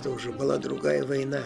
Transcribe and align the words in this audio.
Это 0.00 0.08
уже 0.08 0.32
была 0.32 0.56
другая 0.56 1.04
война. 1.04 1.42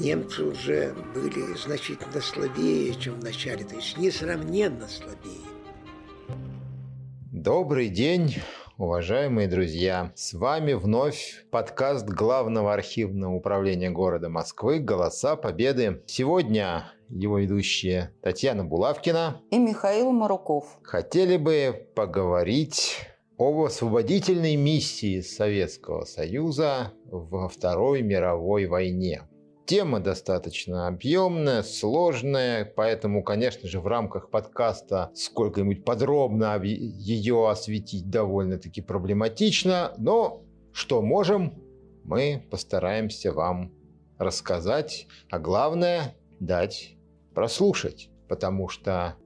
Немцы 0.00 0.42
уже 0.42 0.94
были 1.14 1.54
значительно 1.54 2.18
слабее, 2.22 2.94
чем 2.94 3.20
в 3.20 3.22
начале, 3.22 3.62
то 3.62 3.74
есть 3.74 3.98
несравненно 3.98 4.88
слабее. 4.88 5.44
Добрый 7.30 7.90
день, 7.90 8.36
уважаемые 8.78 9.48
друзья! 9.48 10.12
С 10.14 10.32
вами 10.32 10.72
вновь 10.72 11.44
подкаст 11.50 12.06
Главного 12.06 12.72
архивного 12.72 13.34
управления 13.34 13.90
города 13.90 14.30
Москвы 14.30 14.78
«Голоса 14.78 15.36
Победы». 15.36 16.02
Сегодня 16.06 16.90
его 17.10 17.38
ведущие 17.38 18.14
Татьяна 18.22 18.64
Булавкина 18.64 19.42
и 19.50 19.58
Михаил 19.58 20.10
Маруков. 20.10 20.78
Хотели 20.82 21.36
бы 21.36 21.86
поговорить 21.94 22.96
об 23.36 23.60
освободительной 23.60 24.56
миссии 24.56 25.20
Советского 25.20 26.04
Союза 26.04 26.92
во 27.06 27.48
Второй 27.48 28.02
мировой 28.02 28.66
войне. 28.66 29.22
Тема 29.66 29.98
достаточно 29.98 30.86
объемная, 30.86 31.62
сложная, 31.62 32.64
поэтому, 32.64 33.24
конечно 33.24 33.66
же, 33.66 33.80
в 33.80 33.86
рамках 33.86 34.30
подкаста 34.30 35.10
сколько-нибудь 35.14 35.84
подробно 35.84 36.62
ее 36.62 37.48
осветить 37.48 38.10
довольно-таки 38.10 38.82
проблематично, 38.82 39.94
но 39.96 40.42
что 40.72 41.00
можем, 41.00 41.54
мы 42.04 42.46
постараемся 42.50 43.32
вам 43.32 43.72
рассказать, 44.18 45.06
а 45.30 45.38
главное 45.38 46.14
дать 46.40 46.96
прослушать, 47.34 48.10
потому 48.28 48.68
что 48.68 49.16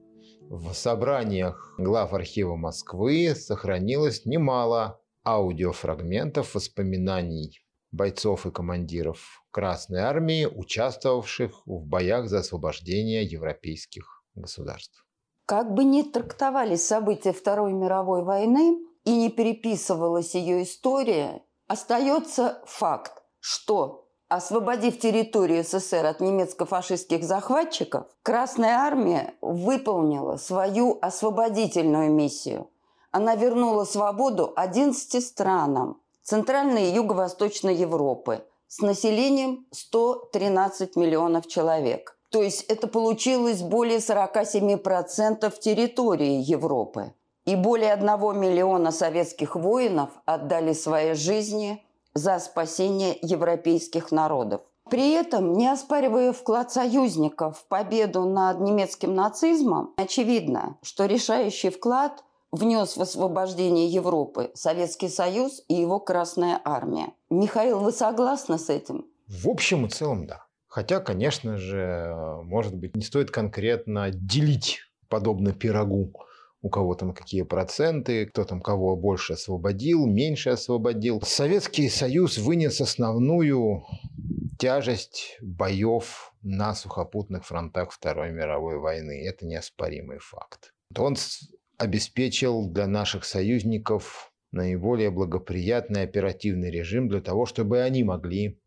в 0.48 0.72
собраниях 0.72 1.74
глав 1.78 2.14
архива 2.14 2.56
Москвы 2.56 3.34
сохранилось 3.34 4.24
немало 4.24 5.00
аудиофрагментов 5.24 6.54
воспоминаний 6.54 7.60
бойцов 7.90 8.46
и 8.46 8.50
командиров 8.50 9.42
Красной 9.50 10.00
Армии, 10.00 10.46
участвовавших 10.46 11.66
в 11.66 11.86
боях 11.86 12.28
за 12.28 12.38
освобождение 12.38 13.24
европейских 13.24 14.24
государств. 14.34 15.04
Как 15.46 15.72
бы 15.72 15.84
ни 15.84 16.02
трактовались 16.02 16.86
события 16.86 17.32
Второй 17.32 17.72
мировой 17.72 18.22
войны 18.22 18.78
и 19.04 19.16
не 19.16 19.30
переписывалась 19.30 20.34
ее 20.34 20.62
история, 20.62 21.42
остается 21.66 22.62
факт, 22.66 23.22
что 23.40 24.07
Освободив 24.28 24.98
территорию 24.98 25.64
СССР 25.64 26.04
от 26.04 26.20
немецко-фашистских 26.20 27.24
захватчиков, 27.24 28.04
Красная 28.22 28.76
Армия 28.76 29.32
выполнила 29.40 30.36
свою 30.36 30.98
освободительную 31.00 32.10
миссию. 32.10 32.68
Она 33.10 33.36
вернула 33.36 33.84
свободу 33.84 34.52
11 34.54 35.24
странам 35.24 35.98
Центральной 36.22 36.90
и 36.90 36.94
Юго-Восточной 36.94 37.74
Европы 37.74 38.44
с 38.66 38.80
населением 38.82 39.66
113 39.70 40.96
миллионов 40.96 41.46
человек. 41.46 42.18
То 42.28 42.42
есть 42.42 42.64
это 42.64 42.86
получилось 42.86 43.62
более 43.62 43.96
47% 43.96 45.58
территории 45.58 46.42
Европы. 46.42 47.14
И 47.46 47.56
более 47.56 47.94
1 47.94 48.38
миллиона 48.38 48.92
советских 48.92 49.56
воинов 49.56 50.10
отдали 50.26 50.74
свои 50.74 51.14
жизни– 51.14 51.82
за 52.14 52.38
спасение 52.38 53.16
европейских 53.22 54.10
народов. 54.10 54.62
При 54.90 55.12
этом, 55.12 55.52
не 55.52 55.68
оспаривая 55.68 56.32
вклад 56.32 56.72
союзников 56.72 57.58
в 57.58 57.68
победу 57.68 58.24
над 58.24 58.60
немецким 58.60 59.14
нацизмом, 59.14 59.92
очевидно, 59.96 60.78
что 60.82 61.04
решающий 61.04 61.68
вклад 61.68 62.24
внес 62.52 62.96
в 62.96 63.02
освобождение 63.02 63.86
Европы 63.86 64.50
Советский 64.54 65.08
Союз 65.08 65.62
и 65.68 65.74
его 65.74 66.00
Красная 66.00 66.60
Армия. 66.64 67.12
Михаил, 67.28 67.80
вы 67.80 67.92
согласны 67.92 68.58
с 68.58 68.70
этим? 68.70 69.04
В 69.26 69.48
общем 69.48 69.84
и 69.84 69.90
целом, 69.90 70.26
да. 70.26 70.46
Хотя, 70.66 71.00
конечно 71.00 71.58
же, 71.58 72.14
может 72.44 72.74
быть, 72.74 72.96
не 72.96 73.02
стоит 73.02 73.30
конкретно 73.30 74.10
делить 74.10 74.80
подобно 75.08 75.52
пирогу 75.52 76.12
у 76.60 76.70
кого 76.70 76.94
там 76.94 77.14
какие 77.14 77.42
проценты, 77.42 78.26
кто 78.26 78.44
там 78.44 78.60
кого 78.60 78.96
больше 78.96 79.34
освободил, 79.34 80.06
меньше 80.06 80.50
освободил. 80.50 81.20
Советский 81.22 81.88
Союз 81.88 82.38
вынес 82.38 82.80
основную 82.80 83.84
тяжесть 84.58 85.38
боев 85.40 86.32
на 86.42 86.74
сухопутных 86.74 87.46
фронтах 87.46 87.92
Второй 87.92 88.32
мировой 88.32 88.78
войны. 88.78 89.24
Это 89.24 89.46
неоспоримый 89.46 90.18
факт. 90.18 90.74
Он 90.96 91.16
обеспечил 91.76 92.68
для 92.68 92.88
наших 92.88 93.24
союзников 93.24 94.32
наиболее 94.50 95.10
благоприятный 95.10 96.02
оперативный 96.02 96.70
режим 96.70 97.08
для 97.08 97.20
того, 97.20 97.46
чтобы 97.46 97.82
они 97.82 98.02
могли 98.02 98.60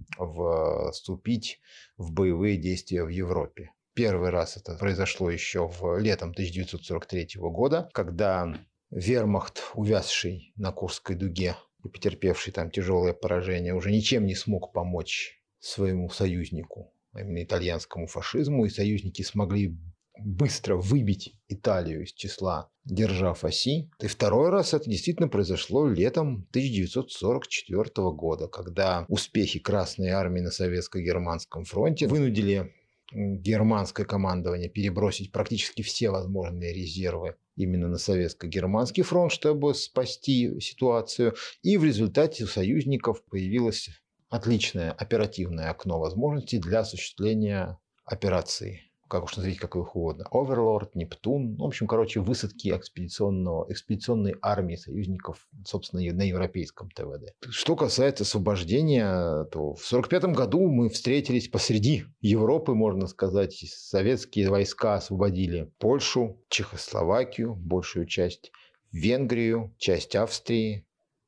вступить 0.92 1.60
в 1.98 2.14
боевые 2.14 2.56
действия 2.58 3.04
в 3.04 3.10
Европе. 3.10 3.72
Первый 3.94 4.30
раз 4.30 4.58
это 4.58 4.76
произошло 4.76 5.30
еще 5.30 5.68
в 5.68 5.98
летом 6.00 6.32
1943 6.32 7.30
года, 7.36 7.90
когда 7.94 8.54
вермахт, 8.90 9.64
увязший 9.74 10.54
на 10.56 10.72
Курской 10.72 11.16
дуге 11.16 11.56
и 11.84 11.90
потерпевший 11.90 12.54
там 12.54 12.72
тяжелое 12.72 13.14
поражение, 13.14 13.74
уже 13.74 13.92
ничем 13.92 14.26
не 14.26 14.36
смог 14.36 14.72
помочь 14.74 15.42
своему 15.60 16.10
союзнику, 16.10 16.94
а 17.14 17.22
именно 17.22 17.44
итальянскому 17.44 18.08
фашизму, 18.08 18.66
и 18.66 18.70
союзники 18.70 19.22
смогли 19.22 19.78
быстро 20.18 20.76
выбить 20.76 21.36
Италию 21.48 22.04
из 22.04 22.14
числа 22.14 22.70
держав 22.86 23.44
оси. 23.44 23.92
И 24.00 24.08
второй 24.08 24.50
раз 24.50 24.74
это 24.74 24.90
действительно 24.90 25.28
произошло 25.28 25.88
летом 25.88 26.48
1944 26.50 27.84
года, 28.12 28.48
когда 28.48 29.06
успехи 29.08 29.60
Красной 29.60 30.10
Армии 30.10 30.42
на 30.42 30.50
Советско-Германском 30.50 31.64
фронте 31.64 32.08
вынудили 32.08 32.74
германское 33.12 34.06
командование 34.06 34.70
перебросить 34.70 35.32
практически 35.32 35.82
все 35.82 36.10
возможные 36.10 36.74
резервы 36.74 37.36
именно 37.56 37.88
на 37.88 37.98
советско-германский 37.98 39.04
фронт, 39.04 39.32
чтобы 39.32 39.74
спасти 39.76 40.60
ситуацию. 40.60 41.36
И 41.62 41.78
в 41.78 41.84
результате 41.84 42.46
у 42.46 42.48
союзников 42.48 43.24
появилось 43.26 43.90
отличное 44.30 44.92
оперативное 44.92 45.70
окно 45.70 46.00
возможностей 46.00 46.60
для 46.60 46.80
осуществления 46.80 47.80
операции 48.06 48.91
как 49.12 49.26
уж 49.26 49.36
назовите, 49.36 49.60
как 49.60 49.76
их 49.76 49.94
угодно, 49.94 50.26
Оверлорд, 50.32 50.96
Нептун, 50.96 51.56
ну, 51.56 51.66
в 51.66 51.68
общем, 51.68 51.86
короче, 51.86 52.22
высадки 52.22 52.70
экспедиционного, 52.70 53.66
экспедиционной 53.70 54.36
армии 54.42 54.78
союзников, 54.78 55.50
собственно, 55.66 56.02
на 56.14 56.22
европейском 56.22 56.90
ТВД. 56.90 57.34
Что 57.50 57.76
касается 57.76 58.24
освобождения, 58.24 59.44
то 59.52 59.74
в 59.74 59.86
1945 59.86 60.24
году 60.34 60.66
мы 60.66 60.88
встретились 60.88 61.50
посреди 61.50 62.06
Европы, 62.22 62.74
можно 62.74 63.06
сказать. 63.08 63.54
Советские 63.54 64.50
войска 64.50 64.96
освободили 64.96 65.70
Польшу, 65.78 66.42
Чехословакию, 66.48 67.54
большую 67.54 68.06
часть, 68.06 68.54
Венгрию, 68.94 69.76
часть 69.78 70.16
Австрии, 70.16 70.86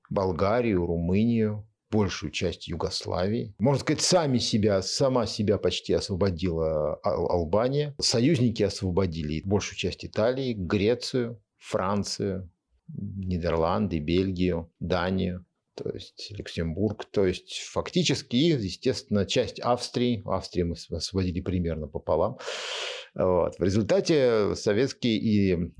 Болгарию, 0.09 0.85
Румынию, 0.85 1.67
большую 1.93 2.31
часть 2.31 2.67
Югославии. 2.67 3.53
Можно 3.59 3.81
сказать, 3.81 4.01
сами 4.01 4.39
себя, 4.39 4.81
сама 4.81 5.27
себя 5.27 5.59
почти 5.59 5.93
освободила 5.93 6.95
Албания. 7.03 7.95
Союзники 8.01 8.63
освободили 8.63 9.41
большую 9.45 9.77
часть 9.77 10.03
Италии, 10.03 10.53
Грецию, 10.53 11.39
Францию, 11.59 12.49
Нидерланды, 12.87 13.99
Бельгию, 13.99 14.71
Данию 14.79 15.45
то 15.75 15.89
есть 15.89 16.31
Люксембург, 16.37 17.05
то 17.05 17.25
есть 17.25 17.63
фактически, 17.71 18.35
естественно, 18.35 19.25
часть 19.25 19.59
Австрии, 19.59 20.21
Австрии 20.23 20.61
мы 20.61 20.75
освободили 20.95 21.41
примерно 21.41 21.87
пополам. 21.87 22.37
Вот. 23.15 23.57
В 23.57 23.63
результате 23.63 24.53
советские 24.55 25.17
и 25.17 25.73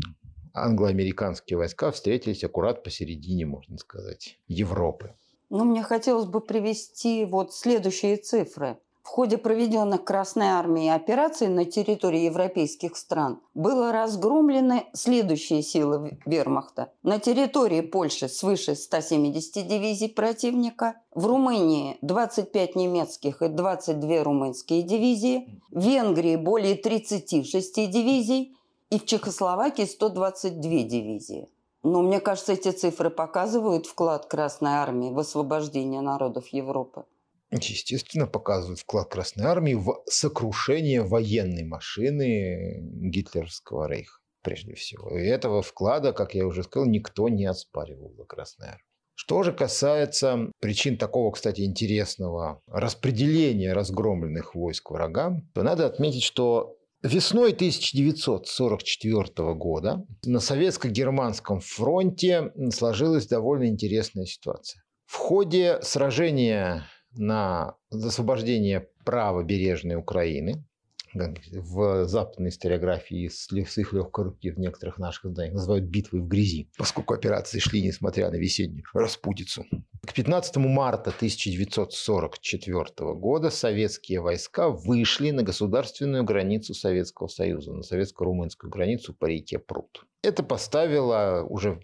англо-американские 0.54 1.58
войска 1.58 1.92
встретились 1.92 2.44
аккурат 2.44 2.84
посередине, 2.84 3.46
можно 3.46 3.78
сказать, 3.78 4.40
Европы. 4.48 5.14
Но 5.54 5.66
мне 5.66 5.84
хотелось 5.84 6.26
бы 6.26 6.42
привести 6.42 7.26
вот 7.26 7.54
следующие 7.54 8.18
цифры. 8.18 8.80
В 9.04 9.08
ходе 9.08 9.38
проведенных 9.38 10.04
Красной 10.04 10.48
Армией 10.48 10.90
операций 10.90 11.48
на 11.48 11.66
территории 11.66 12.22
европейских 12.22 12.98
стран 12.98 13.40
было 13.54 13.92
разгромлены 13.92 14.86
следующие 14.94 15.62
силы 15.62 16.18
вермахта. 16.26 16.92
На 17.04 17.20
территории 17.20 17.82
Польши 17.82 18.30
свыше 18.30 18.74
170 18.74 19.68
дивизий 19.68 20.10
противника, 20.10 20.96
в 21.14 21.28
Румынии 21.28 22.00
25 22.02 22.76
немецких 22.76 23.44
и 23.44 23.48
22 23.48 24.24
румынские 24.24 24.82
дивизии, 24.82 25.62
в 25.70 25.86
Венгрии 25.86 26.36
более 26.36 26.74
36 26.74 27.92
дивизий 27.92 28.58
и 28.90 28.98
в 28.98 29.06
Чехословакии 29.06 29.86
122 29.86 30.60
дивизии. 30.82 31.48
Но 31.84 32.02
мне 32.02 32.22
кажется, 32.22 32.54
эти 32.54 32.72
цифры 32.72 33.10
показывают 33.10 33.86
вклад 33.86 34.26
Красной 34.26 34.72
Армии 34.72 35.12
в 35.12 35.20
освобождение 35.20 36.02
народов 36.02 36.48
Европы. 36.48 37.04
Естественно, 37.52 38.26
показывают 38.26 38.80
вклад 38.80 39.10
Красной 39.10 39.46
Армии 39.46 39.76
в 39.76 40.02
сокрушение 40.08 41.04
военной 41.04 41.66
машины 41.66 42.80
гитлеровского 43.12 43.88
рейха, 43.88 44.20
прежде 44.42 44.74
всего. 44.74 45.16
И 45.18 45.26
этого 45.26 45.62
вклада, 45.62 46.14
как 46.14 46.34
я 46.34 46.48
уже 46.48 46.64
сказал, 46.64 46.88
никто 46.88 47.30
не 47.30 47.46
оспаривал 47.46 48.14
за 48.18 48.24
Красной 48.24 48.68
Армией. 48.68 48.88
Что 49.16 49.44
же 49.44 49.54
касается 49.54 50.52
причин 50.60 50.98
такого, 50.98 51.32
кстати, 51.32 51.62
интересного 51.62 52.62
распределения 52.68 53.74
разгромленных 53.74 54.56
войск 54.56 54.90
врага, 54.90 55.40
то 55.54 55.62
надо 55.62 55.86
отметить, 55.86 56.24
что 56.24 56.78
Весной 57.04 57.52
1944 57.52 59.54
года 59.56 60.06
на 60.24 60.40
советско-германском 60.40 61.60
фронте 61.60 62.54
сложилась 62.72 63.28
довольно 63.28 63.66
интересная 63.66 64.26
ситуация. 64.26 64.82
В 65.06 65.18
ходе 65.18 65.82
сражения 65.82 66.88
на 67.12 67.76
освобождение 67.92 68.88
правобережной 69.04 69.98
Украины 69.98 70.66
в 71.14 72.08
западной 72.08 72.50
историографии 72.50 73.28
с, 73.28 73.48
с 73.50 73.78
их 73.78 73.94
легкой 73.94 74.26
руки 74.26 74.52
в 74.52 74.60
некоторых 74.60 74.98
наших 74.98 75.26
изданиях 75.26 75.56
называют 75.56 75.86
битвой 75.86 76.22
в 76.22 76.28
грязи, 76.28 76.70
поскольку 76.78 77.14
операции 77.14 77.60
шли 77.60 77.82
несмотря 77.82 78.30
на 78.30 78.36
весеннюю 78.36 78.84
распутицу. 78.94 79.66
К 80.06 80.14
15 80.14 80.58
марта 80.58 81.12
1944 81.12 83.14
года 83.14 83.50
советские 83.50 84.22
войска 84.22 84.70
вышли 84.70 85.32
на 85.32 85.44
государственную 85.44 86.24
границу 86.24 86.74
Советского 86.74 87.28
Союза, 87.28 87.74
на 87.74 87.84
советско-румынскую 87.84 88.70
границу 88.70 89.14
по 89.14 89.26
реке 89.26 89.60
Прут. 89.60 90.06
Это 90.22 90.44
поставило 90.44 91.46
уже 91.48 91.80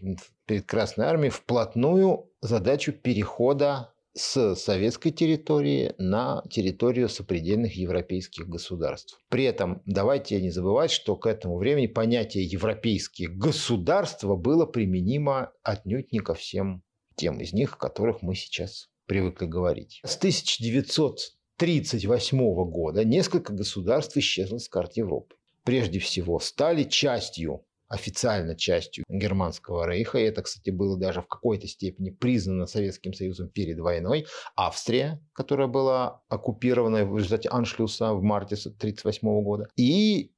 перед 0.45 0.65
Красной 0.65 1.05
Армией 1.05 1.29
вплотную 1.29 2.29
задачу 2.41 2.91
перехода 2.91 3.93
с 4.19 4.55
советской 4.55 5.11
территории 5.11 5.93
на 5.97 6.43
территорию 6.49 7.07
сопредельных 7.07 7.75
европейских 7.75 8.49
государств. 8.49 9.21
При 9.29 9.45
этом 9.45 9.81
давайте 9.85 10.41
не 10.41 10.49
забывать, 10.49 10.91
что 10.91 11.15
к 11.15 11.25
этому 11.25 11.57
времени 11.57 11.87
понятие 11.87 12.43
европейские 12.43 13.29
государства 13.29 14.35
было 14.35 14.65
применимо 14.65 15.53
отнюдь 15.63 16.11
не 16.11 16.19
ко 16.19 16.33
всем 16.33 16.83
тем 17.15 17.39
из 17.39 17.53
них, 17.53 17.75
о 17.75 17.77
которых 17.77 18.21
мы 18.21 18.35
сейчас 18.35 18.89
привыкли 19.05 19.45
говорить. 19.45 20.01
С 20.03 20.17
1938 20.17 22.69
года 22.69 23.05
несколько 23.05 23.53
государств 23.53 24.17
исчезло 24.17 24.57
с 24.57 24.67
карт 24.67 24.97
Европы. 24.97 25.37
Прежде 25.63 25.99
всего, 25.99 26.39
стали 26.39 26.83
частью 26.83 27.63
официально 27.89 28.55
частью 28.55 29.03
Германского 29.09 29.85
рейха. 29.89 30.19
И 30.19 30.23
это, 30.23 30.43
кстати, 30.43 30.69
было 30.69 30.97
даже 30.97 31.21
в 31.21 31.27
какой-то 31.27 31.67
степени 31.67 32.11
признано 32.11 32.67
Советским 32.67 33.13
Союзом 33.13 33.49
перед 33.49 33.79
войной. 33.79 34.27
Австрия, 34.55 35.21
которая 35.33 35.67
была 35.67 36.21
оккупирована 36.29 37.03
в 37.05 37.17
результате 37.17 37.49
аншлюса 37.49 38.13
в 38.13 38.21
марте 38.21 38.55
1938 38.55 39.43
года. 39.43 39.67
И 39.75 40.31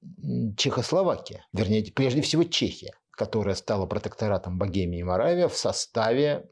Чехословакия, 0.57 1.45
вернее, 1.53 1.83
прежде 1.93 2.21
всего 2.21 2.43
Чехия, 2.45 2.93
которая 3.11 3.55
стала 3.55 3.85
протекторатом 3.85 4.57
Богемии 4.57 4.99
и 4.99 5.03
Моравия 5.03 5.47
в 5.47 5.55
составе 5.55 6.49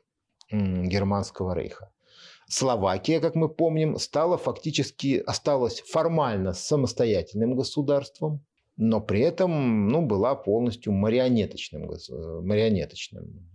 Германского 0.52 1.56
рейха. 1.56 1.92
Словакия, 2.48 3.20
как 3.20 3.36
мы 3.36 3.48
помним, 3.48 3.98
стала 4.00 4.38
фактически, 4.38 5.24
осталась 5.26 5.82
формально 5.82 6.54
самостоятельным 6.54 7.56
государством, 7.56 8.44
но 8.80 9.02
при 9.02 9.20
этом 9.20 9.90
ну, 9.90 10.06
была 10.06 10.36
полностью 10.36 10.94
марионеточным, 10.94 11.92
марионеточным 12.46 13.46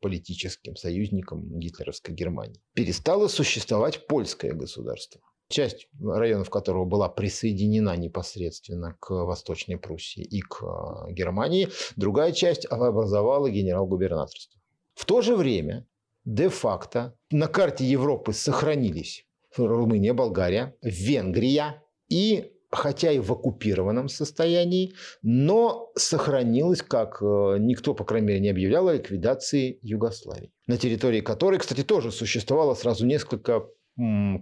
политическим 0.00 0.74
союзником 0.74 1.58
гитлеровской 1.58 2.14
Германии. 2.14 2.60
Перестало 2.72 3.28
существовать 3.28 4.06
польское 4.06 4.54
государство, 4.54 5.20
часть 5.48 5.86
районов 6.00 6.48
которого 6.48 6.86
была 6.86 7.10
присоединена 7.10 7.94
непосредственно 7.96 8.96
к 9.00 9.10
Восточной 9.10 9.76
Пруссии 9.76 10.24
и 10.24 10.40
к 10.40 10.62
э, 10.62 11.12
Германии, 11.12 11.68
другая 11.96 12.32
часть 12.32 12.64
образовала 12.64 13.50
генерал-губернаторство. 13.50 14.58
В 14.94 15.04
то 15.04 15.20
же 15.20 15.36
время 15.36 15.86
де-факто 16.24 17.14
на 17.30 17.48
карте 17.48 17.84
Европы 17.84 18.32
сохранились 18.32 19.26
Румыния, 19.56 20.14
Болгария, 20.14 20.74
Венгрия 20.82 21.82
и 22.08 22.53
хотя 22.74 23.12
и 23.12 23.18
в 23.18 23.32
оккупированном 23.32 24.08
состоянии, 24.08 24.94
но 25.22 25.90
сохранилась, 25.96 26.82
как 26.82 27.22
э, 27.22 27.56
никто, 27.58 27.94
по 27.94 28.04
крайней 28.04 28.28
мере, 28.28 28.40
не 28.40 28.50
объявлял, 28.50 28.88
о 28.88 28.94
ликвидации 28.94 29.78
Югославии, 29.82 30.52
на 30.66 30.76
территории 30.76 31.20
которой, 31.20 31.58
кстати, 31.58 31.82
тоже 31.82 32.10
существовало 32.12 32.74
сразу 32.74 33.06
несколько 33.06 33.64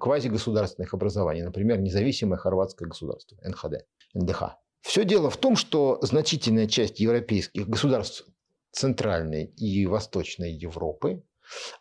квазигосударственных 0.00 0.94
образований, 0.94 1.42
например, 1.42 1.78
независимое 1.78 2.38
хорватское 2.38 2.88
государство, 2.88 3.36
НХД, 3.44 3.84
НДХ. 4.14 4.56
Все 4.80 5.04
дело 5.04 5.28
в 5.28 5.36
том, 5.36 5.56
что 5.56 5.98
значительная 6.00 6.66
часть 6.66 7.00
европейских 7.00 7.68
государств 7.68 8.26
Центральной 8.72 9.44
и 9.44 9.86
Восточной 9.86 10.52
Европы 10.52 11.22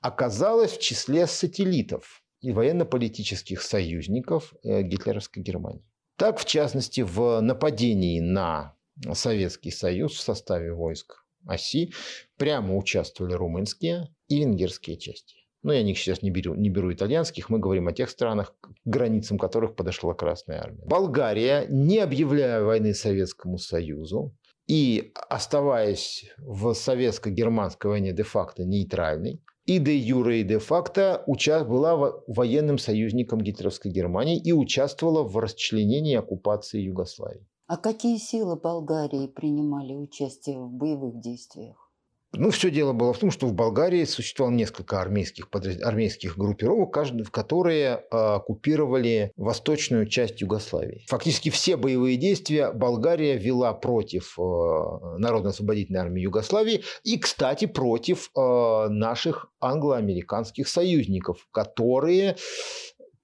оказалась 0.01 0.73
в 0.73 0.81
числе 0.81 1.27
сателлитов 1.27 2.21
и 2.41 2.51
военно-политических 2.51 3.61
союзников 3.61 4.53
э, 4.63 4.81
гитлеровской 4.81 5.41
Германии. 5.41 5.85
Так, 6.21 6.37
в 6.37 6.45
частности, 6.45 7.01
в 7.01 7.41
нападении 7.41 8.19
на 8.19 8.75
Советский 9.11 9.71
Союз 9.71 10.11
в 10.11 10.21
составе 10.21 10.71
войск 10.71 11.25
оси 11.47 11.93
прямо 12.37 12.77
участвовали 12.77 13.33
румынские 13.33 14.07
и 14.27 14.41
венгерские 14.41 14.97
части. 14.97 15.37
Но 15.63 15.73
я 15.73 15.79
о 15.79 15.81
них 15.81 15.97
сейчас 15.97 16.21
не 16.21 16.29
беру, 16.29 16.53
не 16.53 16.69
беру 16.69 16.93
итальянских, 16.93 17.49
мы 17.49 17.57
говорим 17.57 17.87
о 17.87 17.91
тех 17.91 18.07
странах, 18.07 18.53
к 18.61 18.69
границам 18.85 19.39
которых 19.39 19.75
подошла 19.75 20.13
Красная 20.13 20.61
Армия. 20.61 20.85
Болгария, 20.85 21.65
не 21.69 21.97
объявляя 21.97 22.61
войны 22.61 22.93
Советскому 22.93 23.57
Союзу 23.57 24.37
и 24.67 25.13
оставаясь 25.27 26.25
в 26.37 26.75
советско-германской 26.75 27.89
войне 27.89 28.13
де-факто 28.13 28.63
нейтральной, 28.63 29.41
и 29.75 29.79
де 29.79 29.97
юре, 29.97 30.39
и 30.39 30.43
де 30.43 30.59
факто 30.59 31.23
была 31.27 32.13
военным 32.27 32.77
союзником 32.77 33.41
гитлеровской 33.41 33.91
Германии 33.91 34.37
и 34.37 34.51
участвовала 34.51 35.23
в 35.23 35.37
расчленении 35.37 36.13
и 36.13 36.17
оккупации 36.17 36.81
Югославии. 36.81 37.47
А 37.67 37.77
какие 37.77 38.17
силы 38.17 38.57
Болгарии 38.57 39.27
принимали 39.27 39.95
участие 39.95 40.59
в 40.59 40.69
боевых 40.69 41.21
действиях? 41.21 41.80
Ну, 42.33 42.49
все 42.49 42.71
дело 42.71 42.93
было 42.93 43.11
в 43.11 43.17
том, 43.17 43.29
что 43.29 43.45
в 43.47 43.53
Болгарии 43.53 44.05
существовало 44.05 44.53
несколько 44.55 45.01
армейских, 45.01 45.49
подряд... 45.49 45.81
армейских 45.81 46.37
группировок, 46.37 46.93
каждый, 46.93 47.25
которые 47.25 48.05
а, 48.09 48.35
оккупировали 48.35 49.33
восточную 49.35 50.05
часть 50.05 50.39
Югославии. 50.39 51.03
Фактически 51.09 51.49
все 51.49 51.75
боевые 51.75 52.15
действия 52.15 52.71
Болгария 52.71 53.37
вела 53.37 53.73
против 53.73 54.39
а, 54.39 55.17
Народно-освободительной 55.17 55.99
армии 55.99 56.21
Югославии 56.21 56.83
и, 57.03 57.17
кстати, 57.17 57.65
против 57.65 58.31
а, 58.33 58.87
наших 58.87 59.51
англо-американских 59.59 60.69
союзников, 60.69 61.45
которые 61.51 62.37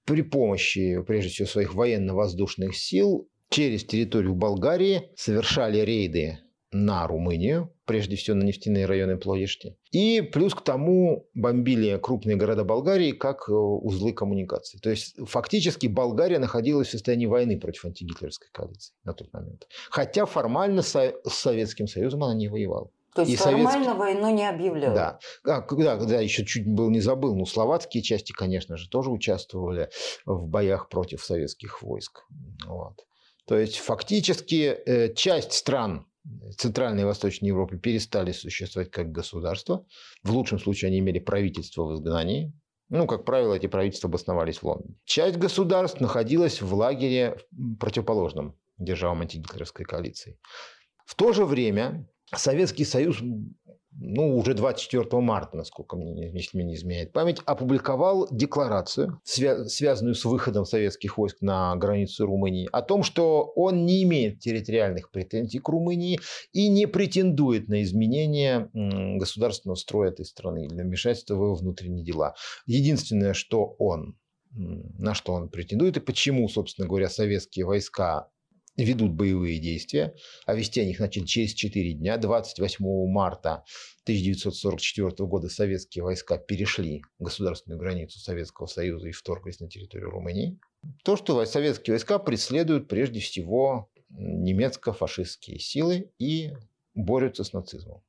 при 0.04 0.22
помощи, 0.22 1.02
прежде 1.08 1.30
всего, 1.30 1.48
своих 1.48 1.76
военно-воздушных 1.76 2.76
сил 2.76 3.30
через 3.50 3.86
территорию 3.86 4.36
Болгарии 4.36 5.12
совершали 5.16 5.80
рейды 5.80 6.40
на 6.72 7.08
Румынию, 7.08 7.74
прежде 7.88 8.18
всего 8.18 8.36
на 8.38 8.44
нефтяные 8.44 8.86
районы 8.86 9.18
Плоешти. 9.18 9.78
И 9.92 10.22
плюс 10.22 10.54
к 10.54 10.62
тому 10.62 11.28
бомбили 11.34 11.98
крупные 11.98 12.36
города 12.36 12.64
Болгарии 12.64 13.12
как 13.14 13.50
э, 13.50 13.54
узлы 13.54 14.14
коммуникации. 14.14 14.78
То 14.78 14.90
есть 14.92 15.16
фактически 15.26 15.88
Болгария 15.88 16.38
находилась 16.38 16.90
в 16.90 16.92
состоянии 16.92 17.26
войны 17.26 17.60
против 17.60 17.86
антигитлеровской 17.86 18.50
коалиции 18.52 18.94
на 19.04 19.14
тот 19.14 19.34
момент. 19.34 19.68
Хотя 19.90 20.26
формально 20.26 20.82
с 20.82 21.14
Советским 21.26 21.88
Союзом 21.88 22.24
она 22.24 22.36
не 22.36 22.50
воевала. 22.50 22.92
То 23.16 23.22
есть 23.22 23.34
и 23.34 23.36
формально 23.38 23.72
советский... 23.72 23.98
войну 23.98 24.36
не 24.36 24.48
объявляла. 24.48 24.94
Да. 24.94 25.20
А, 25.44 25.62
когда, 25.62 25.98
когда 25.98 26.20
еще 26.20 26.46
чуть 26.46 26.68
был 26.68 26.92
не 26.92 27.00
забыл, 27.00 27.36
ну, 27.36 27.48
словацкие 27.48 28.04
части, 28.04 28.32
конечно 28.32 28.78
же, 28.78 28.88
тоже 28.90 29.10
участвовали 29.10 29.90
в 30.26 30.46
боях 30.46 30.90
против 30.90 31.24
советских 31.24 31.82
войск. 31.82 32.26
Вот. 32.68 33.08
То 33.48 33.58
есть 33.58 33.78
фактически 33.78 34.78
э, 34.86 35.14
часть 35.16 35.54
стран 35.54 36.06
Центральной 36.58 37.02
и 37.02 37.06
Восточной 37.06 37.48
Европы 37.48 37.78
перестали 37.78 38.32
существовать 38.32 38.92
как 38.92 39.12
государство. 39.12 39.86
В 40.24 40.32
лучшем 40.32 40.60
случае 40.60 40.90
они 40.90 41.00
имели 41.00 41.20
правительство 41.20 41.84
в 41.84 41.94
изгнании. 41.96 42.54
Ну, 42.90 43.06
как 43.06 43.26
правило, 43.26 43.54
эти 43.54 43.68
правительства 43.68 44.10
обосновались 44.10 44.60
в 44.60 44.64
Лондоне. 44.64 44.96
Часть 45.04 45.38
государств 45.38 46.00
находилась 46.00 46.62
в 46.62 46.74
лагере 46.74 47.38
противоположном 47.80 48.56
державам 48.78 49.22
антигитлеровской 49.22 49.86
коалиции. 49.86 50.40
В 51.06 51.16
то 51.16 51.34
же 51.34 51.46
время 51.46 52.08
Советский 52.34 52.86
Союз 52.86 53.22
ну, 54.00 54.38
уже 54.38 54.54
24 54.54 55.22
марта, 55.22 55.58
насколько 55.58 55.96
мне, 55.96 56.30
если 56.32 56.58
мне 56.58 56.68
не 56.68 56.76
изменяет 56.76 57.14
память, 57.14 57.40
опубликовал 57.46 58.28
декларацию, 58.30 59.20
свя- 59.26 59.66
связанную 59.66 60.16
с 60.16 60.24
выходом 60.24 60.66
советских 60.66 61.18
войск 61.18 61.42
на 61.42 61.76
границу 61.76 62.26
Румынии, 62.26 62.70
о 62.72 62.82
том, 62.82 63.04
что 63.04 63.52
он 63.56 63.86
не 63.86 64.04
имеет 64.04 64.40
территориальных 64.40 65.10
претензий 65.12 65.60
к 65.60 65.68
Румынии 65.68 66.20
и 66.54 66.70
не 66.70 66.86
претендует 66.86 67.70
на 67.70 67.82
изменение 67.84 68.70
государственного 68.74 69.76
строя 69.76 70.10
этой 70.10 70.26
страны 70.26 70.66
или 70.66 70.76
на 70.76 70.84
вмешательство 70.84 71.36
в 71.36 71.44
его 71.44 71.56
внутренние 71.56 72.04
дела. 72.04 72.36
Единственное, 72.66 73.34
что 73.34 73.76
он 73.80 74.16
на 74.52 75.14
что 75.14 75.34
он 75.34 75.50
претендует 75.50 75.98
и 75.98 76.00
почему, 76.00 76.48
собственно 76.50 76.88
говоря, 76.88 77.10
советские 77.10 77.66
войска 77.66 78.30
ведут 78.84 79.14
боевые 79.14 79.60
действия, 79.60 80.16
а 80.46 80.56
вести 80.56 80.82
о 80.82 80.86
них 80.86 81.00
начали 81.00 81.26
через 81.26 81.54
4 81.54 81.94
дня. 81.94 82.18
28 82.18 82.86
марта 83.08 83.64
1944 84.04 85.28
года 85.28 85.50
советские 85.50 86.04
войска 86.04 86.38
перешли 86.38 87.02
государственную 87.20 87.80
границу 87.80 88.20
Советского 88.20 88.68
Союза 88.68 89.10
и 89.10 89.12
вторглись 89.12 89.60
на 89.60 89.68
территорию 89.68 90.12
Румынии. 90.12 90.60
То, 91.04 91.18
что 91.18 91.44
советские 91.46 91.94
войска 91.94 92.20
преследуют 92.20 92.88
прежде 92.88 93.20
всего 93.20 93.90
немецко-фашистские 94.10 95.60
силы 95.60 96.12
и 96.20 96.52
борются 96.94 97.44
с 97.44 97.54
нацизмом. 97.54 98.02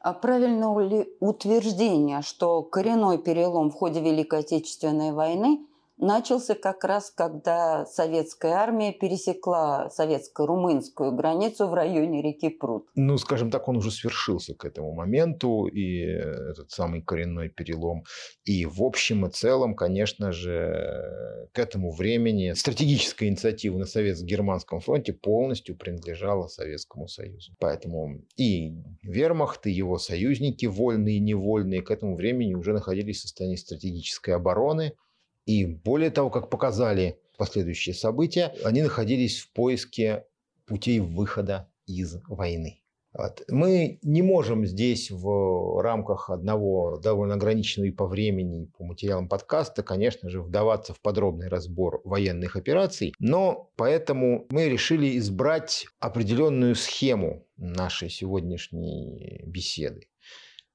А 0.00 0.12
правильно 0.12 0.78
ли 0.80 1.08
утверждение, 1.20 2.22
что 2.22 2.62
коренной 2.62 3.18
перелом 3.18 3.70
в 3.70 3.74
ходе 3.74 4.00
Великой 4.00 4.40
Отечественной 4.40 5.12
войны 5.12 5.66
начался 6.00 6.54
как 6.54 6.84
раз, 6.84 7.10
когда 7.10 7.86
советская 7.86 8.52
армия 8.52 8.92
пересекла 8.92 9.90
советско-румынскую 9.90 11.12
границу 11.12 11.68
в 11.68 11.74
районе 11.74 12.22
реки 12.22 12.48
Прут. 12.48 12.88
Ну, 12.94 13.16
скажем 13.18 13.50
так, 13.50 13.68
он 13.68 13.76
уже 13.76 13.90
свершился 13.90 14.54
к 14.54 14.64
этому 14.64 14.92
моменту, 14.92 15.66
и 15.66 16.00
этот 16.00 16.70
самый 16.70 17.02
коренной 17.02 17.48
перелом. 17.48 18.04
И 18.44 18.66
в 18.66 18.82
общем 18.82 19.26
и 19.26 19.30
целом, 19.30 19.74
конечно 19.74 20.32
же, 20.32 21.48
к 21.52 21.58
этому 21.58 21.92
времени 21.92 22.52
стратегическая 22.52 23.28
инициатива 23.28 23.78
на 23.78 23.84
советско-германском 23.84 24.80
фронте 24.80 25.12
полностью 25.12 25.76
принадлежала 25.76 26.48
Советскому 26.48 27.08
Союзу. 27.08 27.52
Поэтому 27.58 28.22
и 28.36 28.72
вермахт, 29.02 29.66
и 29.66 29.70
его 29.70 29.98
союзники, 29.98 30.66
вольные 30.66 31.16
и 31.16 31.20
невольные, 31.20 31.82
к 31.82 31.90
этому 31.90 32.16
времени 32.16 32.54
уже 32.54 32.72
находились 32.72 33.18
в 33.18 33.22
состоянии 33.22 33.56
стратегической 33.56 34.34
обороны– 34.34 34.94
и 35.46 35.64
более 35.66 36.10
того, 36.10 36.30
как 36.30 36.50
показали 36.50 37.18
последующие 37.38 37.94
события, 37.94 38.54
они 38.64 38.82
находились 38.82 39.40
в 39.40 39.52
поиске 39.52 40.24
путей 40.66 41.00
выхода 41.00 41.70
из 41.86 42.16
войны. 42.28 42.80
Вот. 43.12 43.42
Мы 43.48 43.98
не 44.02 44.22
можем 44.22 44.64
здесь 44.64 45.10
в 45.10 45.82
рамках 45.82 46.30
одного 46.30 46.98
довольно 46.98 47.34
ограниченного 47.34 47.88
и 47.88 47.92
по 47.92 48.06
времени, 48.06 48.64
и 48.64 48.66
по 48.66 48.84
материалам 48.84 49.28
подкаста, 49.28 49.82
конечно 49.82 50.30
же, 50.30 50.40
вдаваться 50.40 50.94
в 50.94 51.00
подробный 51.00 51.48
разбор 51.48 52.00
военных 52.04 52.54
операций, 52.54 53.12
но 53.18 53.72
поэтому 53.76 54.46
мы 54.50 54.68
решили 54.68 55.18
избрать 55.18 55.86
определенную 55.98 56.76
схему 56.76 57.46
нашей 57.56 58.10
сегодняшней 58.10 59.42
беседы. 59.44 60.06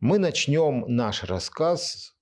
Мы 0.02 0.20
начнем 0.20 0.84
наш 0.88 1.24
рассказ 1.24 2.15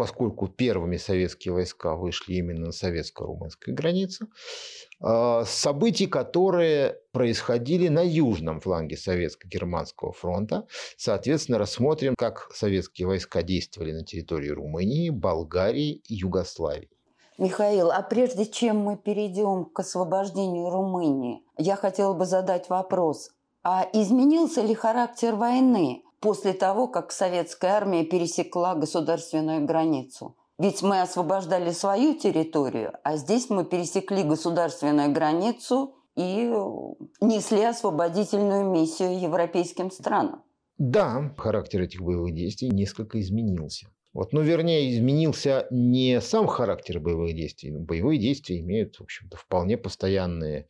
поскольку 0.00 0.48
первыми 0.48 0.96
советские 0.96 1.52
войска 1.52 1.94
вышли 1.94 2.32
именно 2.32 2.68
на 2.68 2.72
советско-румынской 2.72 3.74
границе, 3.74 4.28
а, 4.98 5.44
событий, 5.44 6.06
которые 6.06 6.96
происходили 7.12 7.88
на 7.88 8.00
южном 8.00 8.62
фланге 8.62 8.96
Советско-Германского 8.96 10.12
фронта. 10.12 10.66
Соответственно, 10.96 11.58
рассмотрим, 11.58 12.14
как 12.16 12.50
советские 12.54 13.08
войска 13.08 13.42
действовали 13.42 13.92
на 13.92 14.02
территории 14.02 14.48
Румынии, 14.48 15.10
Болгарии 15.10 16.00
и 16.08 16.14
Югославии. 16.14 16.88
Михаил, 17.36 17.90
а 17.90 18.00
прежде 18.00 18.46
чем 18.46 18.78
мы 18.78 18.96
перейдем 18.96 19.66
к 19.66 19.80
освобождению 19.80 20.70
Румынии, 20.70 21.42
я 21.58 21.76
хотела 21.76 22.14
бы 22.14 22.24
задать 22.24 22.70
вопрос. 22.70 23.32
А 23.62 23.86
изменился 23.92 24.62
ли 24.62 24.72
характер 24.72 25.34
войны 25.34 26.04
после 26.20 26.52
того, 26.52 26.86
как 26.86 27.12
советская 27.12 27.72
армия 27.72 28.04
пересекла 28.04 28.74
государственную 28.74 29.64
границу. 29.64 30.36
Ведь 30.58 30.82
мы 30.82 31.00
освобождали 31.00 31.70
свою 31.70 32.14
территорию, 32.14 32.92
а 33.02 33.16
здесь 33.16 33.48
мы 33.48 33.64
пересекли 33.64 34.22
государственную 34.22 35.10
границу 35.10 35.94
и 36.16 36.52
несли 37.22 37.64
освободительную 37.64 38.70
миссию 38.70 39.18
европейским 39.18 39.90
странам. 39.90 40.42
Да, 40.76 41.34
характер 41.38 41.82
этих 41.82 42.02
боевых 42.02 42.34
действий 42.34 42.68
несколько 42.68 43.20
изменился. 43.20 43.86
Вот, 44.12 44.32
ну, 44.32 44.42
вернее, 44.42 44.92
изменился 44.92 45.66
не 45.70 46.20
сам 46.20 46.46
характер 46.46 47.00
боевых 47.00 47.34
действий. 47.34 47.70
Боевые 47.70 48.18
действия 48.18 48.60
имеют, 48.60 48.96
в 48.96 49.02
общем-то, 49.02 49.36
вполне 49.36 49.78
постоянные 49.78 50.68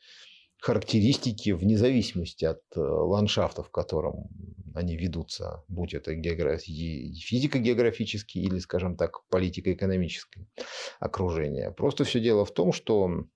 характеристики 0.61 1.51
вне 1.51 1.79
зависимости 1.79 2.45
от 2.45 2.61
э, 2.77 2.81
ландшафта, 2.81 3.63
в 3.63 3.71
котором 3.71 4.29
они 4.75 4.97
ведутся, 4.97 5.65
будь 5.69 5.95
это 5.95 6.15
физико-географический 6.15 8.43
или, 8.43 8.59
скажем 8.59 8.97
так, 8.97 9.27
политико-экономическое 9.29 10.47
окружение. 10.99 11.71
Просто 11.73 12.05
все 12.05 12.21
дело 12.21 12.45
в 12.45 12.53
том, 12.53 12.73
что 12.73 13.27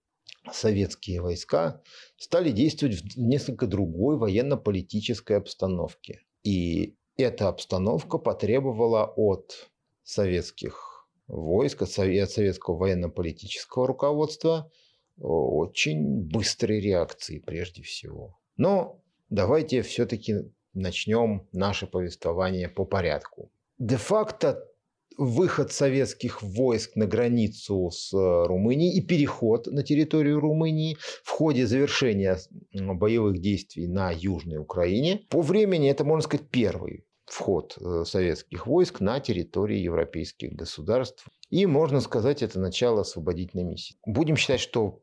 советские 0.52 1.20
войска 1.20 1.82
стали 2.16 2.50
действовать 2.50 2.96
в 2.96 3.18
несколько 3.18 3.66
другой 3.66 4.16
военно-политической 4.16 5.38
обстановке. 5.38 6.20
И 6.42 6.96
эта 7.16 7.48
обстановка 7.48 8.18
потребовала 8.18 9.12
от 9.16 9.70
советских 10.02 11.08
войск, 11.26 11.82
от 11.82 11.90
советского 11.90 12.76
военно-политического 12.76 13.86
руководства 13.86 14.70
очень 15.16 16.22
быстрой 16.22 16.80
реакции 16.80 17.38
прежде 17.38 17.82
всего. 17.82 18.38
Но 18.56 19.00
давайте 19.30 19.82
все-таки 19.82 20.34
начнем 20.74 21.46
наше 21.52 21.86
повествование 21.86 22.68
по 22.68 22.84
порядку. 22.84 23.50
Де-факто 23.78 24.64
выход 25.16 25.72
советских 25.72 26.42
войск 26.42 26.96
на 26.96 27.06
границу 27.06 27.90
с 27.90 28.12
э, 28.12 28.46
Румынией 28.46 28.98
и 28.98 29.00
переход 29.00 29.66
на 29.66 29.82
территорию 29.82 30.40
Румынии 30.40 30.96
в 31.22 31.30
ходе 31.30 31.66
завершения 31.66 32.38
боевых 32.72 33.40
действий 33.40 33.86
на 33.86 34.10
Южной 34.10 34.58
Украине. 34.58 35.22
По 35.30 35.40
времени 35.40 35.90
это, 35.90 36.04
можно 36.04 36.22
сказать, 36.22 36.48
первый 36.50 37.04
вход 37.34 37.76
э, 37.80 38.04
советских 38.06 38.68
войск 38.68 39.00
на 39.00 39.18
территории 39.18 39.78
европейских 39.78 40.52
государств. 40.52 41.26
И, 41.50 41.66
можно 41.66 42.00
сказать, 42.00 42.42
это 42.42 42.60
начало 42.60 43.00
освободительной 43.00 43.64
миссии. 43.64 43.96
Будем 44.06 44.36
считать, 44.36 44.60
что 44.60 45.02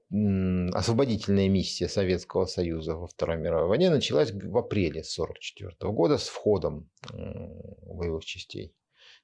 освободительная 0.74 1.50
миссия 1.50 1.90
Советского 1.90 2.46
Союза 2.46 2.96
во 2.96 3.08
Второй 3.08 3.38
мировой 3.38 3.68
войне 3.68 3.90
началась 3.90 4.32
в 4.32 4.58
апреле 4.58 5.02
1944 5.02 5.92
года 5.94 6.18
с 6.18 6.28
входом 6.28 6.90
боевых 7.12 8.26
частей 8.26 8.74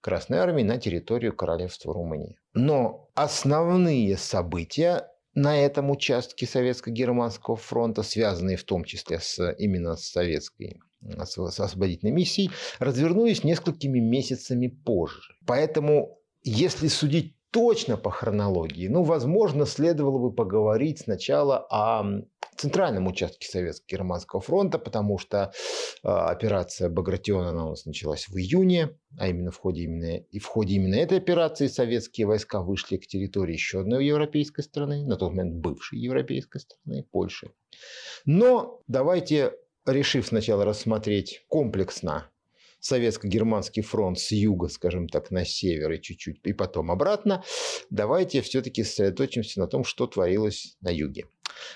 Красной 0.01 0.37
Армии 0.37 0.63
на 0.63 0.77
территорию 0.77 1.35
Королевства 1.35 1.93
Румынии. 1.93 2.39
Но 2.53 3.09
основные 3.15 4.17
события 4.17 5.09
на 5.33 5.57
этом 5.59 5.91
участке 5.91 6.45
Советско-Германского 6.45 7.55
фронта, 7.55 8.03
связанные 8.03 8.57
в 8.57 8.63
том 8.63 8.83
числе 8.83 9.19
с, 9.19 9.53
именно 9.57 9.95
с 9.95 10.07
советской 10.07 10.79
освободительной 11.17 12.11
миссией, 12.11 12.51
развернулись 12.79 13.43
несколькими 13.43 13.99
месяцами 13.99 14.67
позже. 14.67 15.33
Поэтому, 15.45 16.19
если 16.43 16.87
судить 16.87 17.35
точно 17.51 17.97
по 17.97 18.11
хронологии, 18.11 18.87
ну, 18.87 19.03
возможно, 19.03 19.65
следовало 19.65 20.19
бы 20.19 20.33
поговорить 20.33 20.99
сначала 20.99 21.65
о 21.69 22.21
центральном 22.57 23.07
участке 23.07 23.47
Советско-Германского 23.47 24.41
фронта, 24.41 24.79
потому 24.79 25.17
что 25.17 25.51
э, 26.03 26.07
операция 26.07 26.89
Багратион 26.89 27.45
она 27.45 27.67
у 27.67 27.69
нас 27.69 27.85
началась 27.85 28.27
в 28.27 28.35
июне, 28.35 28.97
а 29.17 29.27
именно 29.27 29.51
в 29.51 29.57
ходе 29.57 29.83
именно, 29.83 30.17
и 30.17 30.39
в 30.39 30.45
ходе 30.45 30.75
именно 30.75 30.95
этой 30.95 31.19
операции 31.19 31.67
советские 31.67 32.27
войска 32.27 32.61
вышли 32.61 32.97
к 32.97 33.07
территории 33.07 33.53
еще 33.53 33.81
одной 33.81 34.05
европейской 34.05 34.61
страны, 34.61 35.05
на 35.05 35.17
тот 35.17 35.33
момент 35.33 35.55
бывшей 35.55 35.99
европейской 35.99 36.59
страны, 36.59 37.07
Польши. 37.11 37.51
Но 38.25 38.81
давайте 38.87 39.53
решив 39.87 40.27
сначала 40.27 40.65
рассмотреть 40.65 41.43
комплексно 41.47 42.29
советско-германский 42.79 43.81
фронт 43.81 44.19
с 44.19 44.31
юга, 44.31 44.67
скажем 44.67 45.07
так, 45.07 45.31
на 45.31 45.45
север 45.45 45.91
и 45.91 46.01
чуть-чуть, 46.01 46.39
и 46.43 46.53
потом 46.53 46.91
обратно, 46.91 47.43
давайте 47.89 48.41
все-таки 48.41 48.83
сосредоточимся 48.83 49.59
на 49.59 49.67
том, 49.67 49.83
что 49.83 50.07
творилось 50.07 50.77
на 50.81 50.89
юге. 50.89 51.25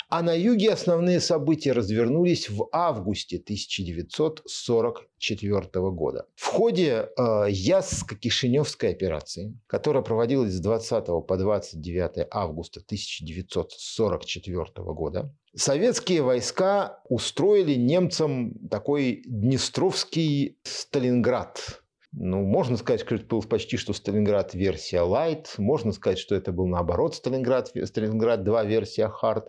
А 0.09 0.21
на 0.21 0.33
юге 0.33 0.71
основные 0.71 1.19
события 1.19 1.71
развернулись 1.71 2.47
в 2.49 2.67
августе 2.71 3.37
1944 3.37 5.91
года. 5.91 6.27
В 6.35 6.45
ходе 6.45 7.09
э, 7.17 7.47
Ясско-Кишиневской 7.49 8.91
операции, 8.91 9.57
которая 9.67 10.03
проводилась 10.03 10.53
с 10.53 10.59
20 10.59 11.05
по 11.27 11.37
29 11.37 12.27
августа 12.31 12.81
1944 12.81 14.65
года, 14.93 15.33
советские 15.55 16.21
войска 16.21 17.01
устроили 17.09 17.73
немцам 17.75 18.53
такой 18.69 19.23
Днестровский 19.25 20.59
Сталинград– 20.63 21.80
ну, 22.13 22.41
можно 22.43 22.77
сказать, 22.77 23.01
что 23.01 23.15
это 23.15 23.25
был 23.25 23.41
почти 23.41 23.77
что 23.77 23.93
Сталинград 23.93 24.53
версия 24.53 24.97
Light, 24.97 25.47
можно 25.57 25.93
сказать, 25.93 26.19
что 26.19 26.35
это 26.35 26.51
был 26.51 26.67
наоборот 26.67 27.15
Сталинград, 27.15 27.71
Сталинград 27.85 28.43
2 28.43 28.63
версия 28.65 29.11
Hard. 29.21 29.45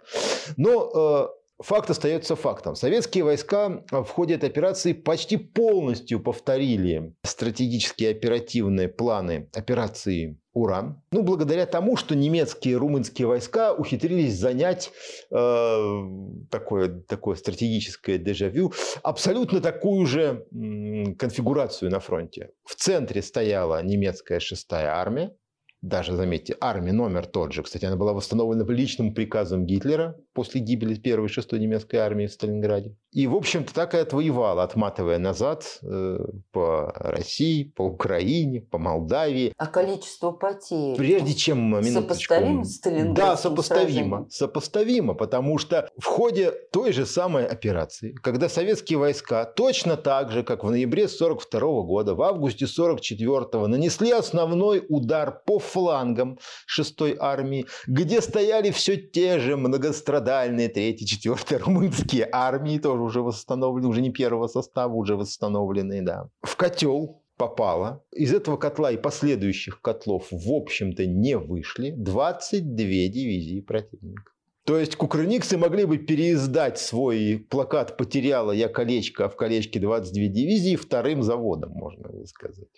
Но 0.57 1.33
э, 1.59 1.63
факт 1.63 1.91
остается 1.91 2.37
фактом. 2.37 2.77
Советские 2.77 3.25
войска 3.25 3.83
в 3.91 4.07
ходе 4.07 4.35
этой 4.35 4.49
операции 4.49 4.93
почти 4.93 5.37
полностью 5.37 6.21
повторили 6.21 7.15
стратегические 7.25 8.11
оперативные 8.11 8.89
планы 8.89 9.49
операции 9.55 10.39
уран. 10.53 11.03
Ну, 11.13 11.23
благодаря 11.23 11.67
тому, 11.67 11.97
что 11.97 12.15
немецкие 12.15 12.75
и 12.75 12.77
румынские 12.77 13.27
войска 13.27 13.73
ухитрились 13.73 14.39
занять 14.39 14.91
э, 15.31 16.03
такое, 16.51 17.01
такое 17.09 17.37
стратегическое 17.37 18.19
дежавю, 18.19 18.73
абсолютно 19.03 19.61
такую 19.61 20.07
же 20.07 20.47
м, 20.53 21.17
конфигурацию 21.17 21.91
на 21.91 22.01
фронте. 22.01 22.51
В 22.65 22.75
центре 22.75 23.23
стояла 23.23 23.83
немецкая 23.83 24.41
шестая 24.41 24.91
армия, 24.91 25.35
даже, 25.83 26.15
заметьте, 26.15 26.57
армия 26.61 26.93
номер 26.93 27.27
тот 27.27 27.53
же. 27.53 27.65
Кстати, 27.65 27.87
она 27.87 27.97
была 27.97 28.13
восстановлена 28.13 28.65
личным 28.73 29.15
приказом 29.15 29.67
Гитлера 29.67 30.17
после 30.33 30.61
гибели 30.61 30.95
первой 30.95 31.27
и 31.27 31.29
шестой 31.29 31.61
немецкой 31.61 31.97
армии 31.97 32.27
в 32.27 32.33
Сталинграде. 32.33 32.97
И, 33.13 33.27
в 33.27 33.35
общем-то, 33.35 33.75
так 33.75 33.95
и 33.95 33.99
отвоевала, 33.99 34.63
отматывая 34.63 35.19
назад 35.19 35.81
э, 35.83 36.19
по 36.51 36.93
России, 36.95 37.65
по 37.65 37.83
Украине, 37.83 38.63
по 38.63 38.79
Молдавии. 38.79 39.53
А 39.59 39.67
количество 39.67 40.31
потерь? 40.31 40.97
Прежде 40.97 41.35
чем... 41.35 41.73
Минуточку, 41.73 42.35
сопоставимо 42.35 42.65
с 42.65 42.81
Да, 43.15 43.37
сопоставимо. 43.37 43.83
Сражением? 43.83 44.31
Сопоставимо, 44.31 45.15
потому 45.15 45.59
что 45.59 45.91
в 45.99 46.07
ходе 46.07 46.53
той 46.73 46.93
же 46.93 47.05
самой 47.05 47.45
операции, 47.45 48.15
когда 48.23 48.49
советские 48.49 48.99
войска 48.99 49.45
точно 49.45 49.99
так 49.99 50.31
же, 50.31 50.43
как 50.43 50.65
в 50.65 50.71
ноябре 50.71 51.05
1942 51.05 51.83
года, 51.83 52.15
в 52.15 52.23
августе 52.23 52.65
1944 52.65 53.67
нанесли 53.67 54.11
основной 54.11 54.87
удар 54.89 55.43
по 55.45 55.59
флангам 55.59 56.39
6-й 56.67 57.17
армии, 57.21 57.67
где 57.87 58.23
стояли 58.23 58.71
все 58.71 58.97
те 58.97 59.39
же 59.39 59.59
многострадальные 59.59 60.22
3-й, 60.23 61.05
4-й 61.05 61.57
румынские 61.57 62.29
армии, 62.31 62.79
тоже 62.79 63.03
уже 63.03 63.23
восстановлены, 63.23 63.89
уже 63.89 64.01
не 64.01 64.11
первого 64.11 64.49
состава, 64.49 64.93
уже 64.93 65.17
восстановленные, 65.17 66.03
да. 66.03 66.29
В 66.43 66.57
котел 66.57 67.23
попало. 67.37 68.05
Из 68.13 68.33
этого 68.33 68.57
котла 68.57 68.93
и 68.93 68.97
последующих 68.97 69.81
котлов, 69.81 70.29
в 70.31 70.53
общем-то, 70.53 71.07
не 71.07 71.37
вышли 71.37 71.91
22 71.91 72.63
дивизии 72.87 73.61
противника. 73.61 74.33
То 74.65 74.79
есть 74.79 74.95
кукрыниксы 74.95 75.59
могли 75.59 75.87
бы 75.87 75.99
переиздать 75.99 76.79
свой 76.79 77.45
плакат 77.51 77.97
«Потеряла 77.97 78.53
я 78.53 78.69
колечко, 78.69 79.25
а 79.25 79.29
в 79.29 79.35
колечке 79.35 79.81
22 79.81 80.29
дивизии» 80.29 80.77
вторым 80.77 81.25
заводом, 81.25 81.73
можно 81.73 82.11
сказать. 82.27 82.69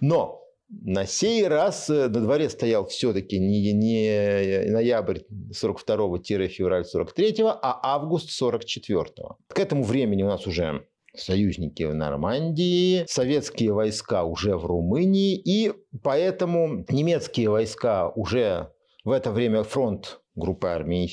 Но 0.00 0.43
на 0.68 1.06
сей 1.06 1.46
раз 1.46 1.90
э, 1.90 2.08
на 2.08 2.20
дворе 2.20 2.48
стоял 2.48 2.86
все-таки 2.86 3.38
не, 3.38 3.72
не 3.72 4.70
ноябрь 4.70 5.20
42-февраль 5.52 6.84
43 6.84 7.34
а 7.42 7.80
август 7.82 8.30
44 8.30 9.00
-го. 9.00 9.34
К 9.48 9.58
этому 9.58 9.84
времени 9.84 10.22
у 10.22 10.28
нас 10.28 10.46
уже 10.46 10.86
союзники 11.16 11.84
в 11.84 11.94
Нормандии, 11.94 13.04
советские 13.06 13.72
войска 13.72 14.24
уже 14.24 14.56
в 14.56 14.66
Румынии, 14.66 15.36
и 15.36 15.72
поэтому 16.02 16.84
немецкие 16.88 17.48
войска 17.48 18.08
уже 18.08 18.72
в 19.04 19.10
это 19.10 19.30
время 19.30 19.62
фронт 19.62 20.20
группы 20.34 20.66
армий 20.66 21.08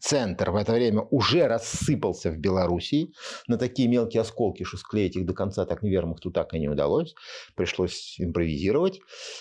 «Центр» 0.00 0.50
в 0.50 0.56
это 0.56 0.72
время 0.72 1.02
уже 1.10 1.46
рассыпался 1.46 2.30
в 2.30 2.38
Белоруссии 2.38 3.12
на 3.46 3.56
такие 3.58 3.88
мелкие 3.88 4.22
осколки, 4.22 4.64
что 4.64 4.78
склеить 4.78 5.16
их 5.16 5.26
до 5.26 5.34
конца 5.34 5.64
так 5.66 5.82
невермахту 5.82 6.30
так 6.30 6.54
и 6.54 6.58
не 6.58 6.68
удалось. 6.68 7.14
Пришлось 7.54 8.16
импровизировать. 8.18 9.00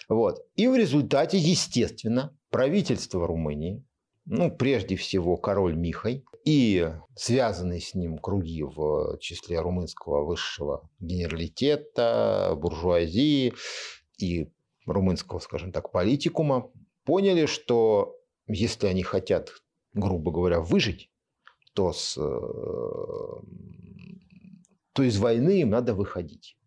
Вот. 0.10 0.46
И 0.56 0.68
в 0.68 0.76
результате, 0.76 1.38
естественно, 1.38 2.38
правительство 2.50 3.26
Румынии, 3.26 3.84
ну, 4.26 4.52
прежде 4.52 4.98
всего, 4.98 5.38
король 5.38 5.76
Михай 5.76 6.26
и 6.44 6.92
связанные 7.16 7.80
с 7.80 7.94
ним 7.96 8.18
круги 8.18 8.62
в 8.64 9.18
числе 9.20 9.62
румынского 9.62 10.26
высшего 10.26 10.90
генералитета, 11.00 12.54
буржуазии 12.58 13.54
и 14.20 14.50
румынского, 14.86 15.40
скажем 15.40 15.72
так, 15.72 15.92
политикума, 15.92 16.70
поняли, 17.08 17.46
что 17.46 18.18
если 18.48 18.88
они 18.88 19.02
хотят, 19.02 19.54
грубо 19.94 20.32
говоря, 20.32 20.60
выжить, 20.60 21.10
то, 21.74 21.94
с, 21.94 22.18
э, 22.18 22.22
то 24.94 25.04
из 25.04 25.18
войны 25.18 25.62
им 25.62 25.70
надо 25.70 25.94
выходить. 25.94 26.58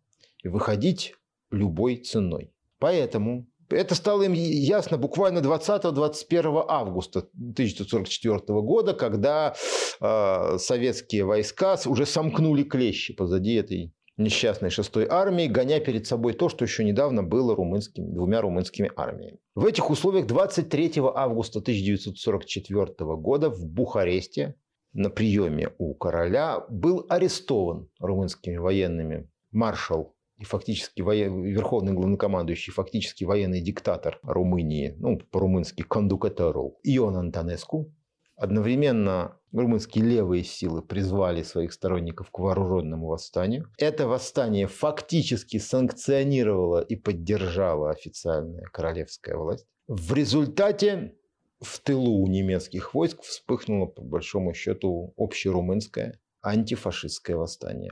И 0.43 0.47
выходить 0.47 1.13
любой 1.51 1.97
ценой. 1.97 2.51
Поэтому 2.79 3.47
это 3.69 3.93
стало 3.93 4.23
им 4.23 4.33
ясно 4.33 4.97
буквально 4.97 5.39
20-21 5.39 6.65
августа 6.67 7.19
1944 7.19 8.61
года, 8.61 8.93
когда 8.95 9.53
э, 9.99 10.57
советские 10.57 11.25
войска 11.25 11.77
уже 11.85 12.07
сомкнули 12.07 12.63
клещи 12.63 13.13
позади 13.13 13.53
этой 13.53 13.93
несчастной 14.17 14.69
шестой 14.69 15.07
армии, 15.09 15.47
гоня 15.47 15.79
перед 15.79 16.07
собой 16.07 16.33
то, 16.33 16.49
что 16.49 16.65
еще 16.65 16.83
недавно 16.83 17.23
было 17.23 17.55
румынскими, 17.55 18.13
двумя 18.13 18.41
румынскими 18.41 18.91
армиями. 18.95 19.39
В 19.55 19.65
этих 19.65 19.89
условиях 19.89 20.27
23 20.27 20.93
августа 21.13 21.59
1944 21.59 22.85
года 23.15 23.49
в 23.49 23.65
Бухаресте 23.65 24.55
на 24.93 25.09
приеме 25.09 25.69
у 25.77 25.93
короля 25.93 26.65
был 26.69 27.05
арестован 27.09 27.89
румынскими 27.99 28.57
военными 28.57 29.29
маршал 29.51 30.15
и 30.37 30.43
фактически 30.43 31.01
воен... 31.01 31.43
верховный 31.43 31.93
главнокомандующий, 31.93 32.73
фактически 32.73 33.23
военный 33.23 33.61
диктатор 33.61 34.19
Румынии, 34.23 34.95
ну, 34.97 35.19
по-румынски 35.19 35.83
кондукатору, 35.83 36.79
Ион 36.83 37.15
Антонеску, 37.15 37.93
Одновременно 38.41 39.37
румынские 39.51 40.03
левые 40.03 40.43
силы 40.43 40.81
призвали 40.81 41.43
своих 41.43 41.71
сторонников 41.73 42.31
к 42.31 42.39
вооруженному 42.39 43.05
восстанию. 43.05 43.67
Это 43.77 44.07
восстание 44.07 44.65
фактически 44.65 45.57
санкционировало 45.59 46.81
и 46.81 46.95
поддержала 46.95 47.91
официальная 47.91 48.63
королевская 48.73 49.37
власть. 49.37 49.67
В 49.87 50.15
результате 50.15 51.13
в 51.59 51.79
тылу 51.81 52.13
у 52.13 52.25
немецких 52.25 52.95
войск 52.95 53.21
вспыхнуло, 53.21 53.85
по 53.85 54.01
большому 54.01 54.55
счету, 54.55 55.13
общерумынское 55.17 56.19
антифашистское 56.43 57.35
восстание. 57.35 57.91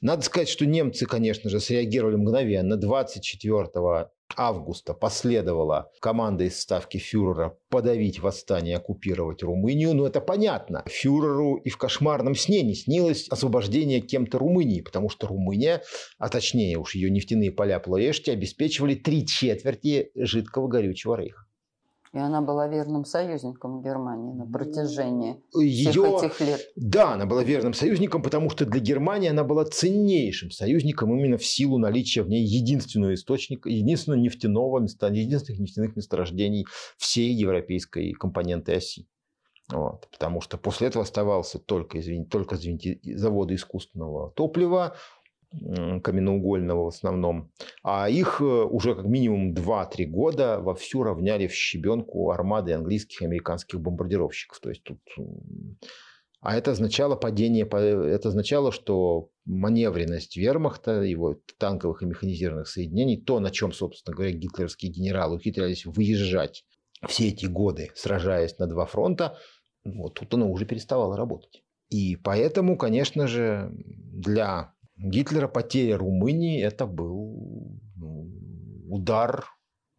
Надо 0.00 0.22
сказать, 0.22 0.48
что 0.48 0.66
немцы, 0.66 1.06
конечно 1.06 1.50
же, 1.50 1.60
среагировали 1.60 2.16
мгновенно. 2.16 2.76
24 2.76 4.08
августа 4.36 4.94
последовала 4.94 5.90
команда 6.00 6.44
из 6.44 6.60
ставки 6.60 6.98
фюрера 6.98 7.56
подавить 7.68 8.20
восстание, 8.20 8.76
оккупировать 8.76 9.42
Румынию. 9.42 9.94
Но 9.94 10.06
это 10.06 10.20
понятно. 10.20 10.84
Фюреру 10.86 11.56
и 11.56 11.68
в 11.68 11.76
кошмарном 11.76 12.34
сне 12.34 12.62
не 12.62 12.74
снилось 12.74 13.28
освобождение 13.28 14.00
кем-то 14.00 14.38
Румынии, 14.38 14.80
потому 14.80 15.08
что 15.08 15.26
Румыния, 15.26 15.82
а 16.18 16.28
точнее 16.28 16.78
уж 16.78 16.94
ее 16.94 17.10
нефтяные 17.10 17.52
поля 17.52 17.78
Плоешти, 17.78 18.30
обеспечивали 18.30 18.94
три 18.94 19.26
четверти 19.26 20.10
жидкого 20.14 20.68
горючего 20.68 21.16
рейха. 21.16 21.45
И 22.16 22.18
она 22.18 22.40
была 22.40 22.66
верным 22.66 23.04
союзником 23.04 23.82
Германии 23.82 24.32
на 24.32 24.46
протяжении 24.46 25.36
Ее... 25.54 25.90
всех 25.90 26.24
этих 26.24 26.40
лет. 26.40 26.60
Да, 26.74 27.12
она 27.12 27.26
была 27.26 27.44
верным 27.44 27.74
союзником, 27.74 28.22
потому 28.22 28.48
что 28.48 28.64
для 28.64 28.80
Германии 28.80 29.28
она 29.28 29.44
была 29.44 29.66
ценнейшим 29.66 30.50
союзником 30.50 31.14
именно 31.14 31.36
в 31.36 31.44
силу 31.44 31.76
наличия 31.76 32.22
в 32.22 32.30
ней 32.30 32.42
единственного 32.42 33.12
источника, 33.12 33.68
единственного 33.68 34.18
нефтяного 34.18 34.80
единственных 34.80 35.60
нефтяных 35.60 35.94
месторождений 35.94 36.64
всей 36.96 37.34
европейской 37.34 38.14
компоненты 38.14 38.72
оси. 38.72 39.06
Вот, 39.68 40.08
потому 40.10 40.40
что 40.40 40.56
после 40.56 40.86
этого 40.86 41.02
оставался 41.02 41.58
только, 41.58 42.00
извините, 42.00 42.30
только 42.30 42.54
извините, 42.54 42.98
заводы 43.16 43.56
искусственного 43.56 44.30
топлива, 44.30 44.96
каменноугольного 46.02 46.84
в 46.84 46.88
основном, 46.88 47.50
а 47.82 48.08
их 48.08 48.40
э, 48.40 48.44
уже 48.44 48.94
как 48.94 49.04
минимум 49.06 49.54
2-3 49.54 50.04
года 50.06 50.60
вовсю 50.60 51.02
равняли 51.02 51.46
в 51.46 51.52
щебенку 51.52 52.30
армады 52.30 52.72
английских 52.72 53.22
и 53.22 53.24
американских 53.24 53.80
бомбардировщиков. 53.80 54.60
То 54.60 54.68
есть 54.70 54.82
тут... 54.82 55.00
А 56.40 56.56
это 56.56 56.72
означало 56.72 57.16
падение, 57.16 57.66
это 57.66 58.28
означало, 58.28 58.70
что 58.70 59.30
маневренность 59.46 60.36
вермахта, 60.36 61.02
его 61.02 61.40
танковых 61.58 62.02
и 62.02 62.06
механизированных 62.06 62.68
соединений, 62.68 63.20
то, 63.20 63.40
на 63.40 63.50
чем, 63.50 63.72
собственно 63.72 64.14
говоря, 64.14 64.32
гитлеровские 64.32 64.92
генералы 64.92 65.36
ухитрялись 65.36 65.86
выезжать 65.86 66.64
все 67.08 67.28
эти 67.28 67.46
годы, 67.46 67.90
сражаясь 67.94 68.58
на 68.58 68.66
два 68.66 68.86
фронта, 68.86 69.38
вот 69.84 70.14
тут 70.14 70.34
оно 70.34 70.50
уже 70.50 70.66
переставало 70.66 71.16
работать. 71.16 71.62
И 71.88 72.16
поэтому, 72.16 72.76
конечно 72.76 73.28
же, 73.28 73.70
для 73.72 74.74
Гитлера 74.96 75.48
потеря 75.48 75.98
Румынии– 75.98 76.62
это 76.62 76.86
был 76.86 77.80
ну, 77.96 78.30
удар 78.88 79.46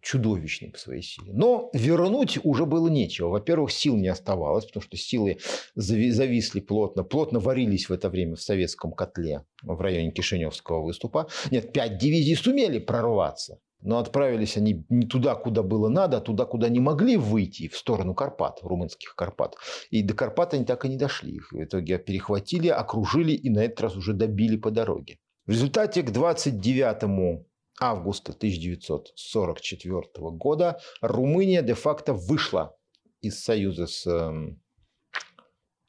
чудовищный 0.01 0.69
по 0.69 0.77
своей 0.77 1.01
силе. 1.01 1.33
Но 1.33 1.69
вернуть 1.73 2.39
уже 2.43 2.65
было 2.65 2.87
нечего. 2.87 3.27
Во-первых, 3.29 3.71
сил 3.71 3.97
не 3.97 4.07
оставалось, 4.07 4.65
потому 4.65 4.81
что 4.81 4.95
силы 4.95 5.39
зависли 5.75 6.61
плотно, 6.61 7.03
плотно 7.03 7.39
варились 7.39 7.89
в 7.89 7.93
это 7.93 8.09
время 8.09 8.35
в 8.35 8.41
советском 8.41 8.93
котле 8.93 9.43
в 9.61 9.79
районе 9.81 10.11
Кишиневского 10.11 10.81
выступа. 10.81 11.27
Нет, 11.51 11.73
пять 11.73 11.97
дивизий 11.97 12.35
сумели 12.35 12.79
прорваться. 12.79 13.59
Но 13.81 13.99
отправились 13.99 14.57
они 14.57 14.85
не 14.89 15.05
туда, 15.05 15.35
куда 15.35 15.61
было 15.61 15.87
надо, 15.87 16.17
а 16.17 16.21
туда, 16.21 16.45
куда 16.45 16.67
не 16.69 16.79
могли 16.79 17.15
выйти, 17.15 17.67
в 17.67 17.77
сторону 17.77 18.15
Карпат, 18.15 18.59
румынских 18.63 19.15
Карпат. 19.15 19.55
И 19.91 20.01
до 20.01 20.13
Карпат 20.13 20.53
они 20.53 20.65
так 20.65 20.85
и 20.85 20.89
не 20.89 20.97
дошли. 20.97 21.35
Их 21.35 21.51
в 21.51 21.63
итоге 21.63 21.99
перехватили, 21.99 22.69
окружили 22.69 23.33
и 23.33 23.49
на 23.49 23.59
этот 23.59 23.81
раз 23.81 23.95
уже 23.95 24.13
добили 24.13 24.57
по 24.57 24.71
дороге. 24.71 25.19
В 25.45 25.51
результате 25.51 26.01
к 26.01 26.11
29 26.11 27.45
августа 27.79 28.33
1944 28.33 30.03
года 30.31 30.79
Румыния 31.01 31.61
де-факто 31.61 32.13
вышла 32.13 32.75
из 33.21 33.39
союза 33.43 33.87
с 33.87 34.05
эм, 34.07 34.61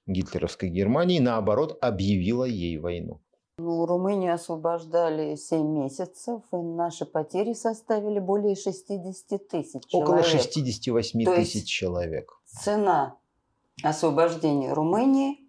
гитлеровской 0.07 0.69
Германией, 0.69 1.21
наоборот, 1.21 1.79
объявила 1.81 2.45
ей 2.45 2.79
войну. 2.79 3.23
Ну, 3.59 3.87
Румынию 3.87 4.35
освобождали 4.35 5.35
7 5.35 5.67
месяцев, 5.67 6.43
и 6.53 6.57
наши 6.57 7.05
потери 7.05 7.55
составили 7.55 8.21
более 8.21 8.55
60 8.55 9.49
тысяч 9.49 9.85
человек. 9.89 10.09
Около 10.09 10.23
68 10.23 11.25
То 11.25 11.35
тысяч 11.35 11.69
человек. 11.69 12.33
Цена 12.47 13.19
освобождения 13.83 14.73
Румынии 14.73 15.41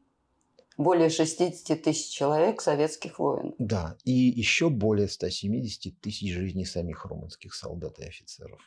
более 0.79 1.09
60 1.09 1.81
тысяч 1.83 2.09
человек 2.09 2.61
советских 2.61 3.19
воинов. 3.19 3.53
Да, 3.59 3.97
и 4.05 4.11
еще 4.11 4.69
более 4.69 5.07
170 5.07 5.99
тысяч 5.99 6.33
жизней 6.33 6.65
самих 6.65 7.05
румынских 7.05 7.53
солдат 7.53 7.99
и 7.99 8.05
офицеров. 8.05 8.59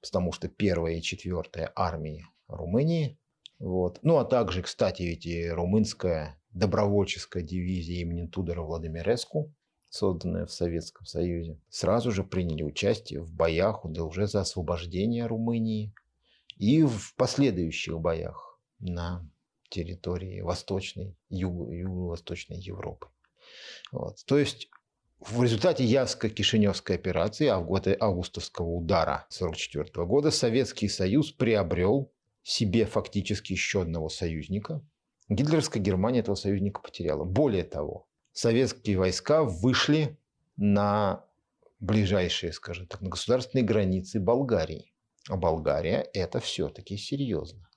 Потому 0.00 0.32
что 0.32 0.48
первая 0.48 0.94
и 0.94 1.02
четвертая 1.02 1.70
армии 1.76 2.24
Румынии, 2.48 3.18
вот. 3.58 3.98
ну 4.02 4.16
а 4.16 4.24
также, 4.24 4.62
кстати, 4.62 5.02
ведь 5.02 5.26
и 5.26 5.48
румынская 5.48 6.37
добровольческая 6.52 7.42
дивизия 7.42 8.00
имени 8.00 8.26
Тудора 8.26 8.62
Владимиреску, 8.62 9.52
созданная 9.88 10.46
в 10.46 10.52
Советском 10.52 11.06
Союзе, 11.06 11.58
сразу 11.68 12.10
же 12.12 12.24
приняли 12.24 12.62
участие 12.62 13.20
в 13.20 13.32
боях 13.32 13.80
да 13.84 14.04
уже 14.04 14.26
за 14.26 14.40
освобождение 14.40 15.26
Румынии 15.26 15.92
и 16.56 16.82
в 16.82 17.14
последующих 17.16 17.98
боях 18.00 18.60
на 18.78 19.28
территории 19.70 20.40
Восточной, 20.40 21.16
Юго- 21.30 21.72
Юго-Восточной 21.72 22.58
Европы. 22.58 23.08
Вот. 23.92 24.24
То 24.26 24.38
есть 24.38 24.68
в 25.20 25.42
результате 25.42 25.84
Явско-Кишиневской 25.84 26.94
операции, 26.94 27.46
авгу- 27.46 27.96
августовского 28.00 28.68
удара 28.68 29.26
1944 29.30 30.06
года, 30.06 30.30
Советский 30.30 30.88
Союз 30.88 31.32
приобрел 31.32 32.10
себе 32.42 32.86
фактически 32.86 33.52
еще 33.52 33.82
одного 33.82 34.08
союзника. 34.08 34.80
Гитлеровская 35.28 35.82
Германия 35.82 36.20
этого 36.20 36.34
союзника 36.34 36.80
потеряла. 36.80 37.24
Более 37.24 37.64
того, 37.64 38.06
советские 38.32 38.98
войска 38.98 39.44
вышли 39.44 40.18
на 40.56 41.24
ближайшие, 41.80 42.52
скажем 42.52 42.86
так, 42.86 43.00
на 43.00 43.10
государственные 43.10 43.64
границы 43.64 44.20
Болгарии. 44.20 44.92
А 45.28 45.36
Болгария– 45.36 46.08
это 46.14 46.40
все-таки 46.40 46.96
серьезно. 46.96 47.68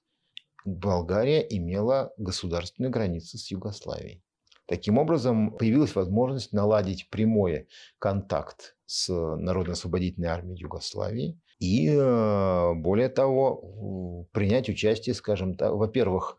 Болгария 0.63 1.41
имела 1.41 2.13
государственную 2.17 2.91
границу 2.91 3.37
с 3.37 3.51
Югославией. 3.51 4.23
Таким 4.65 4.97
образом, 4.97 5.57
появилась 5.57 5.95
возможность 5.95 6.53
наладить 6.53 7.09
прямой 7.09 7.67
контакт 7.99 8.77
с 8.85 9.09
Народно-освободительной 9.11 10.29
армией 10.29 10.61
Югославии 10.61 11.37
и, 11.59 11.89
э, 11.89 12.73
более 12.75 13.09
того, 13.09 14.27
принять 14.31 14.69
участие, 14.69 15.13
скажем 15.13 15.55
так, 15.55 15.73
во-первых, 15.73 16.37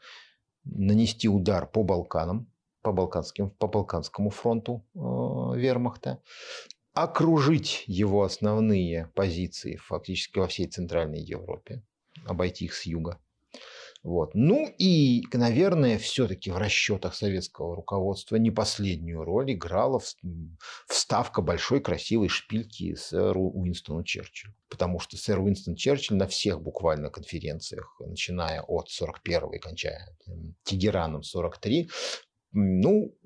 нанести 0.64 1.28
удар 1.28 1.66
по 1.66 1.82
Балканам, 1.82 2.50
по, 2.82 2.92
Балканским, 2.92 3.50
по 3.50 3.68
Балканскому 3.68 4.30
фронту 4.30 4.84
э, 4.94 4.98
вермахта, 5.58 6.22
окружить 6.92 7.84
его 7.86 8.22
основные 8.22 9.10
позиции 9.14 9.76
фактически 9.76 10.38
во 10.38 10.46
всей 10.46 10.66
Центральной 10.66 11.20
Европе, 11.20 11.82
обойти 12.26 12.66
их 12.66 12.74
с 12.74 12.86
юга. 12.86 13.18
Вот. 14.02 14.34
Ну 14.34 14.68
и, 14.78 15.22
наверное, 15.32 15.96
все-таки 15.96 16.50
в 16.50 16.56
расчетах 16.56 17.14
советского 17.14 17.76
руководства 17.76 18.34
не 18.34 18.50
последнюю 18.50 19.22
роль 19.22 19.52
играла 19.52 20.00
вставка 20.88 21.40
большой 21.40 21.80
красивой 21.80 22.28
шпильки 22.28 22.96
сэру 22.96 23.42
Уинстону 23.50 24.02
Черчиллю. 24.02 24.54
Потому 24.68 24.98
что 24.98 25.16
сэр 25.16 25.38
Уинстон 25.38 25.76
Черчилль 25.76 26.16
на 26.16 26.26
всех 26.26 26.60
буквально 26.60 27.10
конференциях, 27.10 27.96
начиная 28.00 28.62
от 28.62 28.90
41 28.90 29.54
и 29.54 29.58
кончая 29.58 30.08
м, 30.26 30.56
Тегераном 30.64 31.22
43, 31.22 31.88
м, 32.54 32.80
ну, 32.80 33.16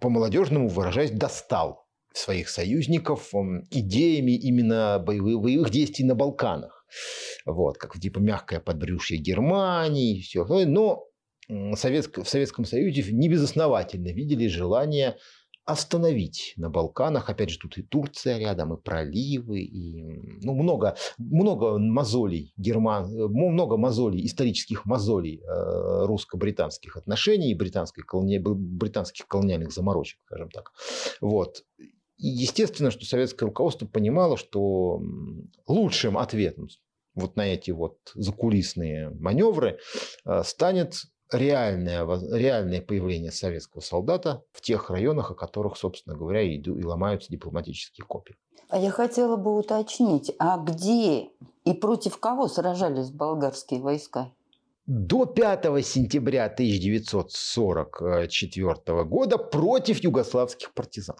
по-молодежному 0.00 0.68
выражаясь, 0.68 1.10
достал 1.10 1.88
своих 2.14 2.48
союзников 2.48 3.32
идеями 3.70 4.32
именно 4.32 4.98
боевых, 5.04 5.40
боевых 5.40 5.70
действий 5.70 6.04
на 6.04 6.14
Балканах. 6.14 6.81
Вот, 7.46 7.78
как 7.78 7.98
типа 7.98 8.18
мягкое 8.18 8.60
подбрюшье 8.60 9.18
Германии, 9.18 10.20
все. 10.20 10.44
Но 10.44 11.04
в 11.48 11.76
Советском 11.76 12.64
Союзе 12.64 13.04
небезосновательно 13.12 14.08
видели 14.08 14.46
желание 14.46 15.16
остановить 15.64 16.54
на 16.56 16.70
Балканах. 16.70 17.30
Опять 17.30 17.50
же, 17.50 17.58
тут 17.58 17.78
и 17.78 17.82
Турция 17.82 18.38
рядом, 18.38 18.74
и 18.74 18.80
проливы, 18.80 19.60
и 19.60 20.02
ну, 20.42 20.54
много, 20.54 20.96
много 21.18 21.78
мозолей, 21.78 22.52
герман, 22.56 23.04
э, 23.04 23.28
много 23.28 23.76
мозолей, 23.76 24.26
исторических 24.26 24.86
мозолей 24.86 25.40
э, 25.40 26.04
русско-британских 26.06 26.96
отношений, 26.96 27.54
британских 27.54 28.06
колониальных 28.06 29.72
заморочек, 29.72 30.18
скажем 30.24 30.50
так. 30.50 30.72
Вот. 31.20 31.64
И 32.22 32.28
естественно, 32.28 32.90
что 32.92 33.04
советское 33.04 33.46
руководство 33.46 33.84
понимало, 33.84 34.36
что 34.36 35.02
лучшим 35.66 36.16
ответом 36.16 36.68
вот 37.16 37.34
на 37.34 37.48
эти 37.48 37.72
вот 37.72 37.98
закулисные 38.14 39.10
маневры 39.10 39.80
э, 40.24 40.44
станет 40.44 41.02
реальное, 41.32 42.06
реальное 42.32 42.80
появление 42.80 43.32
советского 43.32 43.80
солдата 43.80 44.44
в 44.52 44.60
тех 44.60 44.88
районах, 44.88 45.32
о 45.32 45.34
которых, 45.34 45.76
собственно 45.76 46.16
говоря, 46.16 46.42
и, 46.42 46.58
и 46.58 46.84
ломаются 46.84 47.28
дипломатические 47.28 48.06
копии. 48.06 48.36
А 48.68 48.78
я 48.78 48.92
хотела 48.92 49.36
бы 49.36 49.58
уточнить, 49.58 50.32
а 50.38 50.58
где 50.58 51.28
и 51.64 51.72
против 51.74 52.18
кого 52.18 52.46
сражались 52.46 53.10
болгарские 53.10 53.80
войска? 53.80 54.30
До 54.86 55.26
5 55.26 55.84
сентября 55.84 56.46
1944 56.46 59.04
года 59.04 59.38
против 59.38 60.04
югославских 60.04 60.72
партизан. 60.72 61.16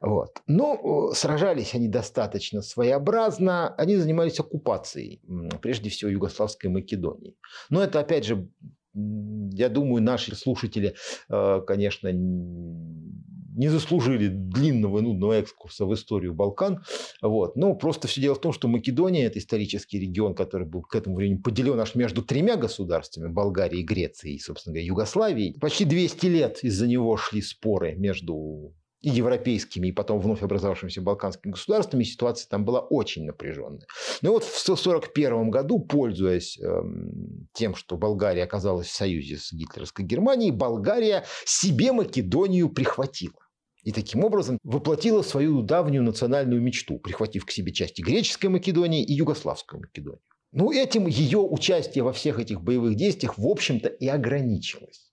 Вот. 0.00 0.42
Но 0.46 1.10
э, 1.10 1.14
сражались 1.14 1.74
они 1.74 1.88
достаточно 1.88 2.62
своеобразно. 2.62 3.74
Они 3.76 3.96
занимались 3.96 4.40
оккупацией, 4.40 5.20
прежде 5.62 5.90
всего, 5.90 6.10
Югославской 6.10 6.70
Македонии. 6.70 7.36
Но 7.70 7.82
это, 7.82 8.00
опять 8.00 8.24
же, 8.24 8.48
я 8.94 9.68
думаю, 9.68 10.02
наши 10.02 10.34
слушатели, 10.34 10.94
э, 11.28 11.60
конечно, 11.66 12.10
не 12.12 13.68
заслужили 13.68 14.28
длинного 14.28 14.98
и 14.98 15.02
нудного 15.02 15.32
экскурса 15.34 15.86
в 15.86 15.94
историю 15.94 16.34
Балкан. 16.34 16.84
Вот. 17.22 17.56
Но 17.56 17.74
просто 17.74 18.06
все 18.06 18.20
дело 18.20 18.34
в 18.34 18.40
том, 18.40 18.52
что 18.52 18.68
Македония– 18.68 19.24
это 19.26 19.38
исторический 19.38 19.98
регион, 19.98 20.34
который 20.34 20.66
был 20.66 20.82
к 20.82 20.94
этому 20.94 21.16
времени 21.16 21.38
поделен 21.38 21.80
аж 21.80 21.94
между 21.94 22.22
тремя 22.22 22.56
государствами– 22.56 23.28
Болгарией, 23.32 23.82
Грецией 23.82 24.36
и, 24.36 24.40
собственно 24.40 24.74
говоря, 24.74 24.86
Югославией. 24.86 25.58
Почти 25.58 25.86
200 25.86 26.26
лет 26.26 26.58
из-за 26.64 26.86
него 26.86 27.16
шли 27.16 27.40
споры 27.40 27.94
между 27.96 28.74
и 29.06 29.10
европейскими, 29.10 29.86
и 29.86 29.92
потом 29.92 30.18
вновь 30.18 30.42
образовавшимися 30.42 31.00
балканскими 31.00 31.52
государствами, 31.52 32.02
ситуация 32.02 32.48
там 32.48 32.64
была 32.64 32.80
очень 32.80 33.24
напряженная. 33.24 33.86
Но 34.20 34.32
вот 34.32 34.42
в 34.42 34.62
1941 34.62 35.48
году, 35.50 35.78
пользуясь 35.78 36.58
эм, 36.58 37.48
тем, 37.52 37.76
что 37.76 37.96
Болгария 37.96 38.42
оказалась 38.42 38.88
в 38.88 38.94
союзе 38.94 39.36
с 39.36 39.52
гитлеровской 39.52 40.04
Германией, 40.04 40.50
Болгария 40.50 41.24
себе 41.44 41.92
Македонию 41.92 42.68
прихватила. 42.68 43.38
И 43.84 43.92
таким 43.92 44.24
образом 44.24 44.58
воплотила 44.64 45.22
свою 45.22 45.62
давнюю 45.62 46.02
национальную 46.02 46.60
мечту, 46.60 46.98
прихватив 46.98 47.46
к 47.46 47.52
себе 47.52 47.72
части 47.72 48.02
греческой 48.02 48.50
Македонии 48.50 49.04
и 49.04 49.12
югославскую 49.12 49.82
Македонию. 49.82 50.20
Ну, 50.50 50.72
этим 50.72 51.06
ее 51.06 51.38
участие 51.38 52.02
во 52.02 52.12
всех 52.12 52.40
этих 52.40 52.60
боевых 52.60 52.96
действиях, 52.96 53.38
в 53.38 53.46
общем-то, 53.46 53.88
и 53.88 54.08
ограничилось. 54.08 55.12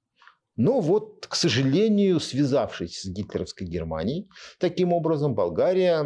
Но 0.56 0.82
вот, 0.82 1.26
к 1.28 1.36
сожалению, 1.36 2.20
связавшись 2.20 3.02
с 3.02 3.08
гитлеровской 3.08 3.66
Германией, 3.66 4.30
таким 4.60 4.94
образом 4.94 5.34
Болгария 5.34 6.06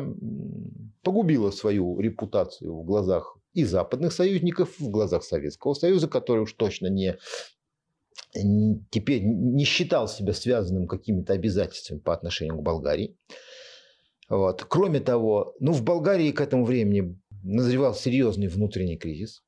погубила 1.03 1.51
свою 1.51 1.99
репутацию 1.99 2.73
в 2.73 2.85
глазах 2.85 3.37
и 3.53 3.65
западных 3.65 4.13
союзников, 4.13 4.79
в 4.79 4.89
глазах 4.89 5.23
Советского 5.23 5.73
Союза, 5.73 6.07
который 6.07 6.43
уж 6.43 6.53
точно 6.53 6.87
не 6.87 7.17
теперь 8.91 9.23
не 9.23 9.63
считал 9.63 10.07
себя 10.07 10.33
связанным 10.33 10.87
какими-то 10.87 11.33
обязательствами 11.33 11.99
по 11.99 12.13
отношению 12.13 12.57
к 12.57 12.63
Болгарии. 12.63 13.17
Вот. 14.29 14.63
Кроме 14.65 14.99
того, 14.99 15.55
ну, 15.59 15.71
в 15.71 15.83
Болгарии 15.83 16.31
к 16.31 16.41
этому 16.41 16.65
времени 16.65 17.19
назревал 17.43 17.95
серьезный 17.95 18.47
внутренний 18.47 18.97
кризис, 18.97 19.43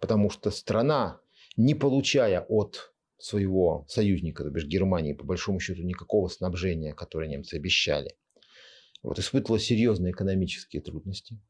потому 0.00 0.30
что 0.30 0.50
страна, 0.50 1.20
не 1.56 1.74
получая 1.74 2.40
от 2.40 2.93
своего 3.24 3.86
союзника, 3.88 4.44
то 4.44 4.50
бишь 4.50 4.66
Германии, 4.66 5.14
по 5.14 5.24
большому 5.24 5.58
счету 5.58 5.82
никакого 5.82 6.28
снабжения, 6.28 6.92
которое 6.92 7.26
немцы 7.26 7.54
обещали, 7.54 8.16
вот, 9.02 9.18
испытывала 9.18 9.58
серьезные 9.58 10.12
экономические 10.12 10.82
трудности. 10.82 11.40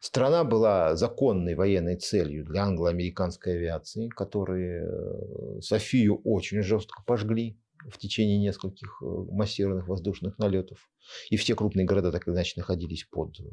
Страна 0.00 0.42
была 0.42 0.96
законной 0.96 1.54
военной 1.54 1.96
целью 1.96 2.44
для 2.44 2.62
англо-американской 2.62 3.54
авиации, 3.54 4.08
которые 4.08 4.88
э, 4.88 5.60
Софию 5.60 6.20
очень 6.24 6.62
жестко 6.62 7.02
пожгли 7.06 7.60
в 7.88 7.96
течение 7.98 8.38
нескольких 8.38 9.00
э, 9.00 9.04
массированных 9.06 9.86
воздушных 9.86 10.36
налетов. 10.38 10.90
И 11.28 11.36
все 11.36 11.54
крупные 11.54 11.86
города 11.86 12.10
так 12.10 12.26
или 12.26 12.34
иначе 12.34 12.54
находились 12.56 13.04
под 13.04 13.38
э, 13.38 13.44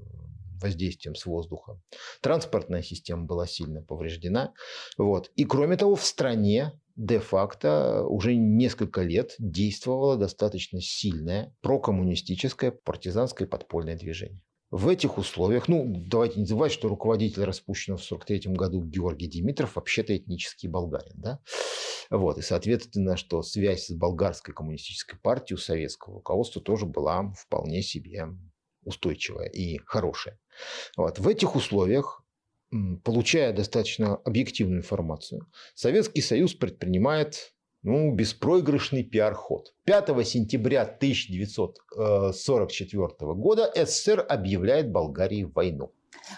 воздействием 0.61 1.13
с 1.13 1.27
воздуха. 1.27 1.79
Транспортная 2.21 2.81
система 2.81 3.25
была 3.25 3.45
сильно 3.45 3.83
повреждена. 3.83 4.53
Вот. 4.97 5.31
И 5.35 5.43
кроме 5.43 5.77
того, 5.77 5.95
в 5.95 6.03
стране 6.03 6.71
де-факто 6.97 8.03
уже 8.03 8.35
несколько 8.35 9.03
лет 9.03 9.35
действовало 9.39 10.17
достаточно 10.17 10.81
сильное 10.81 11.55
прокоммунистическое 11.61 12.71
партизанское 12.71 13.47
подпольное 13.47 13.95
движение. 13.95 14.43
В 14.69 14.89
этих 14.89 15.17
условиях, 15.17 15.69
ну, 15.69 15.85
давайте 16.09 16.41
не 16.41 16.45
забывать, 16.45 16.73
что 16.73 16.89
руководитель 16.89 17.45
распущенного 17.45 17.97
в 17.97 18.03
1943 18.03 18.53
году 18.53 18.83
Георгий 18.83 19.27
Димитров 19.27 19.77
вообще-то 19.77 20.17
этнический 20.17 20.67
болгарин, 20.67 21.13
да? 21.15 21.39
Вот, 22.09 22.37
и, 22.37 22.41
соответственно, 22.41 23.15
что 23.15 23.41
связь 23.43 23.85
с 23.85 23.91
болгарской 23.91 24.53
коммунистической 24.53 25.17
партией 25.19 25.55
у 25.55 25.59
советского 25.59 26.15
руководства 26.15 26.61
тоже 26.61 26.85
была 26.85 27.31
вполне 27.31 27.81
себе 27.81 28.27
устойчивая 28.83 29.47
и 29.47 29.77
хорошая. 29.85 30.39
Вот. 30.95 31.19
В 31.19 31.27
этих 31.27 31.55
условиях 31.55 32.23
получая 33.03 33.53
достаточно 33.53 34.15
объективную 34.15 34.79
информацию, 34.79 35.47
Советский 35.73 36.21
Союз 36.21 36.53
предпринимает 36.53 37.53
ну, 37.83 38.11
беспроигрышный 38.13 39.03
пиар-ход. 39.03 39.73
5 39.85 40.27
сентября 40.27 40.81
1944 40.81 43.33
года 43.33 43.71
СССР 43.75 44.25
объявляет 44.27 44.91
Болгарии 44.91 45.43
войну. 45.43 45.91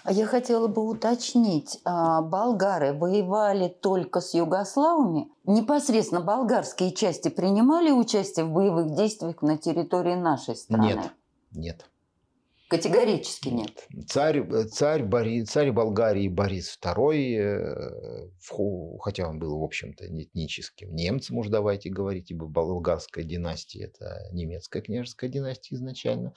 А 0.04 0.12
я 0.12 0.28
хотела 0.28 0.68
бы 0.68 0.88
уточнить, 0.88 1.80
а, 1.84 2.22
болгары 2.22 2.94
воевали 2.94 3.70
только 3.70 4.22
с 4.22 4.36
югославами? 4.36 5.30
Непосредственно 5.46 6.22
болгарские 6.22 6.94
части 6.94 7.30
принимали 7.30 7.90
участие 7.90 8.46
в 8.46 8.52
боевых 8.52 8.94
действиях 8.96 9.42
на 9.42 9.58
территории 9.58 10.14
нашей 10.16 10.56
страны? 10.56 10.86
Нет, 10.86 11.00
нет. 11.52 11.90
Категорически 12.70 13.50
нет. 13.50 13.88
Царь, 14.08 14.44
царь, 14.72 15.04
Бори, 15.04 15.44
царь 15.44 15.72
Болгарии 15.72 16.28
Борис 16.28 16.78
II, 16.80 17.36
э, 17.36 18.30
хотя 19.00 19.28
он 19.28 19.40
был, 19.40 19.60
в 19.60 19.64
общем-то, 19.64 20.06
этническим 20.06 20.94
немцем, 20.94 21.38
уж 21.38 21.48
давайте 21.48 21.90
говорить, 21.90 22.30
ибо 22.30 22.46
болгарская 22.46 23.24
династия– 23.24 23.86
это 23.86 24.30
немецкая 24.32 24.82
княжеская 24.84 25.32
династия 25.32 25.76
изначально. 25.76 26.36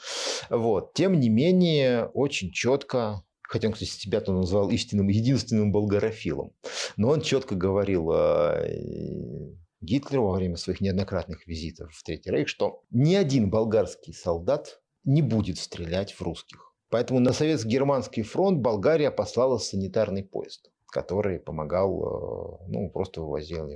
Вот. 0.49 0.95
Тем 0.95 1.21
не 1.21 1.29
менее, 1.29 2.07
очень 2.07 2.51
четко 2.51 3.23
хотя 3.43 3.69
он, 3.69 3.75
кстати, 3.75 3.91
себя-то 3.91 4.33
называл 4.33 4.71
истинным, 4.71 5.09
единственным 5.09 5.73
болгарофилом, 5.73 6.55
но 6.97 7.11
он 7.11 7.21
четко 7.21 7.55
говорил 7.55 8.11
э, 8.11 9.53
Гитлеру 9.83 10.29
во 10.29 10.37
время 10.37 10.57
своих 10.57 10.81
неоднократных 10.81 11.47
визитов 11.47 11.93
в 11.93 12.03
Третий 12.03 12.31
Рейх, 12.31 12.49
что 12.49 12.85
ни 12.91 13.15
один 13.15 13.51
болгарский 13.51 14.15
солдат 14.15 14.81
не 15.05 15.23
будет 15.23 15.59
стрелять 15.59 16.13
в 16.13 16.23
русских. 16.23 16.73
Поэтому 16.91 17.21
на 17.21 17.33
советско-германский 17.33 18.23
фронт 18.23 18.61
Болгария 18.61 19.11
послала 19.11 19.59
санитарный 19.59 20.23
поезд, 20.23 20.71
который 20.87 21.39
помогал, 21.41 22.61
э, 22.67 22.69
ну, 22.69 22.91
просто 22.91 23.23
вывозил 23.23 23.69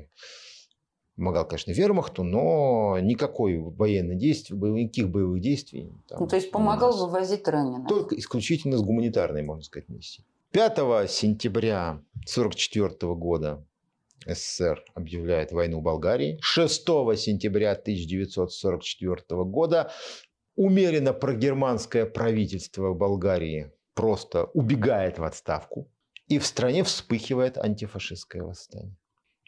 помогал, 1.17 1.47
конечно, 1.47 1.73
вермахту, 1.73 2.23
но 2.23 2.99
никакой 3.01 3.59
военной 3.59 4.17
действий, 4.17 4.57
никаких 4.57 5.09
боевых 5.09 5.41
действий. 5.41 5.91
Там, 6.09 6.21
ну, 6.21 6.27
то 6.27 6.37
есть 6.37 6.51
помогал 6.51 6.97
вывозить 6.97 7.49
раненых? 7.49 7.89
Только 7.89 8.17
исключительно 8.19 8.77
с 8.77 8.83
гуманитарной, 8.83 9.43
можно 9.43 9.63
сказать, 9.63 9.89
миссией. 9.89 10.27
5 10.53 11.11
сентября 11.11 12.03
1944 12.25 13.15
года 13.15 13.65
СССР 14.27 14.83
объявляет 14.95 15.53
войну 15.53 15.81
Болгарии. 15.81 16.39
6 16.41 16.85
сентября 17.17 17.73
1944 17.73 19.45
года 19.45 19.91
умеренно 20.57 21.13
прогерманское 21.13 22.07
правительство 22.07 22.93
Болгарии 22.95 23.73
просто 23.95 24.45
убегает 24.47 25.19
в 25.19 25.25
отставку, 25.25 25.91
и 26.29 26.39
в 26.39 26.47
стране 26.47 26.83
вспыхивает 26.83 27.57
антифашистское 27.57 28.43
восстание. 28.43 28.97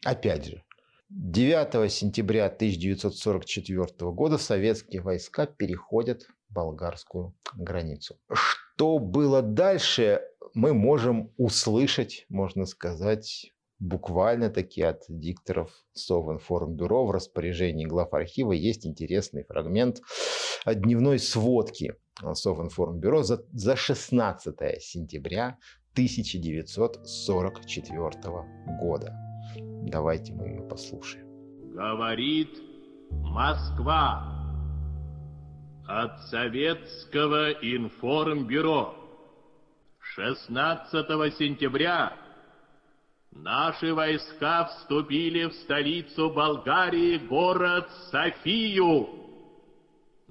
Опять 0.05 0.47
же, 0.47 0.63
9 1.11 1.91
сентября 1.91 2.47
1944 2.47 4.11
года 4.13 4.39
советские 4.39 5.03
войска 5.03 5.47
переходят 5.47 6.27
болгарскую 6.51 7.35
границу. 7.55 8.19
Что 8.33 8.99
было 8.99 9.43
дальше, 9.43 10.23
мы 10.55 10.75
можем 10.75 11.33
услышать, 11.37 12.27
можно 12.29 12.67
сказать, 12.67 13.53
буквально 13.79 14.51
таки 14.51 14.83
от 14.83 15.05
дикторов 15.09 15.71
Совинформбюро 15.93 17.07
в 17.07 17.11
распоряжении 17.11 17.87
глав 17.87 18.13
архива 18.13 18.53
есть 18.53 18.87
интересный 18.87 19.45
фрагмент 19.45 20.03
дневной 20.67 21.19
сводки 21.19 21.95
Совинформбюро 22.35 23.23
за, 23.23 23.43
за 23.53 23.77
16 23.77 24.83
сентября 24.83 25.57
1944 25.93 28.11
года. 28.81 29.15
Давайте 29.91 30.33
мы 30.33 30.49
ее 30.49 30.63
послушаем. 30.63 31.27
Говорит 31.75 32.51
Москва 33.11 34.35
от 35.87 36.21
Советского 36.29 37.53
информбюро 37.53 38.95
16 40.01 41.35
сентября 41.35 42.13
Наши 43.33 43.93
войска 43.93 44.65
вступили 44.65 45.45
в 45.45 45.53
столицу 45.55 46.31
Болгарии, 46.31 47.19
город 47.19 47.89
Софию. 48.11 49.09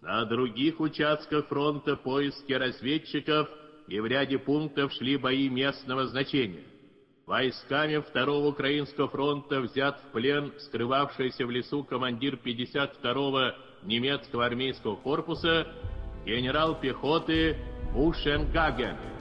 На 0.01 0.25
других 0.25 0.79
участках 0.79 1.47
фронта 1.47 1.95
поиски 1.95 2.53
разведчиков 2.53 3.49
и 3.87 3.99
в 3.99 4.05
ряде 4.05 4.37
пунктов 4.37 4.91
шли 4.93 5.17
бои 5.17 5.49
местного 5.49 6.07
значения. 6.07 6.63
Войсками 7.25 7.97
Второго 7.97 8.47
Украинского 8.47 9.09
фронта 9.09 9.59
взят 9.61 9.99
в 9.99 10.11
плен 10.13 10.53
скрывавшийся 10.59 11.45
в 11.45 11.51
лесу 11.51 11.83
командир 11.83 12.35
52-го 12.35 13.57
немецкого 13.83 14.45
армейского 14.45 14.95
корпуса 14.95 15.67
генерал 16.25 16.79
пехоты 16.79 17.57
Бушенгаген. 17.93 19.16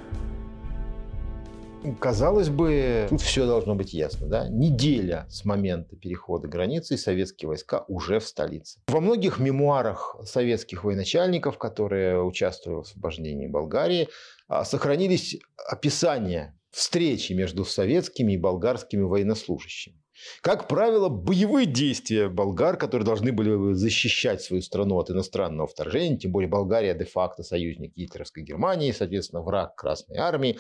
Казалось 2.01 2.49
бы, 2.49 3.07
тут 3.09 3.21
все 3.21 3.47
должно 3.47 3.75
быть 3.75 3.93
ясно. 3.93 4.27
Да? 4.27 4.49
Неделя 4.49 5.27
с 5.29 5.45
момента 5.45 5.97
перехода 5.97 6.49
границы, 6.49 6.95
и 6.95 6.97
советские 6.97 7.49
войска 7.49 7.85
уже 7.89 8.19
в 8.19 8.27
столице. 8.27 8.81
Во 8.89 9.01
многих 9.01 9.39
мемуарах 9.39 10.17
советских 10.25 10.85
военачальников, 10.85 11.59
которые 11.59 12.23
участвовали 12.23 12.79
в 12.79 12.83
освобождении 12.83 13.47
Болгарии, 13.47 14.09
а, 14.49 14.65
сохранились 14.65 15.39
описания 15.69 16.59
встречи 16.71 17.33
между 17.33 17.65
советскими 17.65 18.33
и 18.33 18.37
болгарскими 18.37 19.03
военнослужащими. 19.03 20.03
Как 20.41 20.69
правило, 20.69 21.09
боевые 21.09 21.67
действия 21.67 22.29
болгар, 22.29 22.77
которые 22.77 23.07
должны 23.07 23.33
были 23.33 23.75
защищать 23.75 24.43
свою 24.43 24.63
страну 24.63 24.97
от 24.97 25.11
иностранного 25.11 25.67
вторжения, 25.67 26.17
тем 26.17 26.33
более 26.33 26.49
Болгария 26.49 26.95
де-факто 26.95 27.43
союзник 27.43 27.95
гитлеровской 27.95 28.43
Германии, 28.43 28.93
соответственно, 28.93 29.43
враг 29.43 29.77
Красной 29.77 30.17
Армии, 30.17 30.59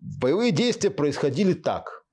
боевые 0.00 0.52
действия 0.52 0.90
происходили 0.90 1.52
так. 1.52 2.04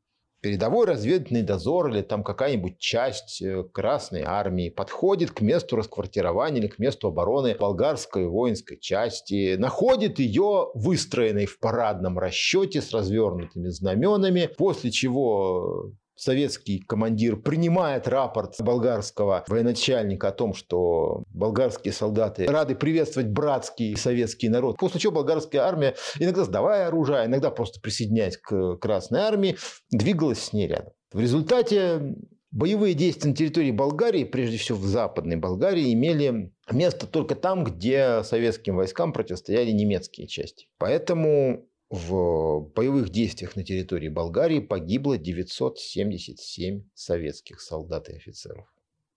Передовой 0.42 0.86
разведывательный 0.86 1.42
дозор 1.42 1.88
или 1.90 2.02
там 2.02 2.22
какая-нибудь 2.22 2.78
часть 2.78 3.42
э, 3.42 3.64
Красной 3.72 4.24
Армии 4.24 4.68
подходит 4.68 5.32
к 5.32 5.40
месту 5.40 5.78
расквартирования 5.78 6.60
или 6.60 6.68
к 6.68 6.80
месту 6.80 7.08
обороны 7.08 7.56
болгарской 7.56 8.28
воинской 8.28 8.78
части, 8.78 9.56
находит 9.56 10.20
ее 10.20 10.70
выстроенной 10.74 11.46
в 11.46 11.60
парадном 11.60 12.20
расчете 12.20 12.82
с 12.82 12.92
развернутыми 12.92 13.70
знаменами, 13.70 14.50
после 14.58 14.92
чего 14.92 15.94
советский 16.16 16.80
командир 16.80 17.38
принимает 17.38 18.08
рапорт 18.08 18.56
болгарского 18.60 19.44
военачальника 19.48 20.30
о 20.30 20.32
том, 20.32 20.54
что 20.54 21.24
болгарские 21.30 21.94
солдаты 21.94 22.46
рады 22.46 22.76
приветствовать 22.76 23.30
братский 23.30 23.96
советский 23.98 24.50
народ. 24.50 24.78
После 24.78 25.00
чего 25.00 25.14
болгарская 25.14 25.62
армия, 25.62 25.96
иногда 26.20 26.44
сдавая 26.44 26.88
оружие, 26.88 27.26
иногда 27.26 27.50
просто 27.52 27.80
присоединяясь 27.82 28.38
к 28.38 28.78
Красной 28.78 29.22
армии, 29.22 29.58
двигалась 29.92 30.44
с 30.44 30.54
ней 30.54 30.68
рядом. 30.68 30.94
В 31.12 31.20
результате 31.20 32.16
боевые 32.54 32.94
действия 32.94 33.32
на 33.32 33.36
территории 33.36 33.72
Болгарии, 33.72 34.24
прежде 34.24 34.58
всего 34.58 34.78
в 34.78 34.86
Западной 34.86 35.36
Болгарии, 35.36 35.94
имели 35.94 36.52
место 36.72 37.08
только 37.08 37.36
там, 37.36 37.64
где 37.64 38.24
советским 38.24 38.76
войскам 38.76 39.12
противостояли 39.12 39.72
немецкие 39.72 40.28
части. 40.28 40.68
Поэтому 40.78 41.68
в 41.94 42.72
боевых 42.74 43.10
действиях 43.10 43.56
на 43.56 43.64
территории 43.64 44.10
Болгарии 44.10 44.60
погибло 44.60 45.16
977 45.16 46.90
советских 46.96 47.62
солдат 47.62 48.10
и 48.10 48.16
офицеров. 48.16 48.68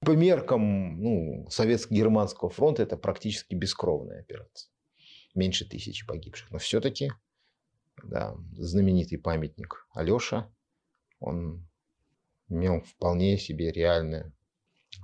По 0.01 0.11
меркам 0.11 1.01
ну, 1.03 1.47
Советско-Германского 1.49 2.51
фронта 2.51 2.83
это 2.83 2.99
практически 2.99 3.55
бескровная 3.55 4.21
операция. 4.21 4.71
Меньше 5.35 5.67
тысячи 5.67 6.07
погибших. 6.07 6.51
Но 6.51 6.59
все-таки 6.59 7.13
да, 8.05 8.37
знаменитый 8.53 9.17
памятник 9.17 9.89
Алеша, 9.95 10.53
он 11.19 11.67
имел 12.51 12.83
вполне 12.83 13.39
себе 13.39 13.73
реальную, 13.73 14.35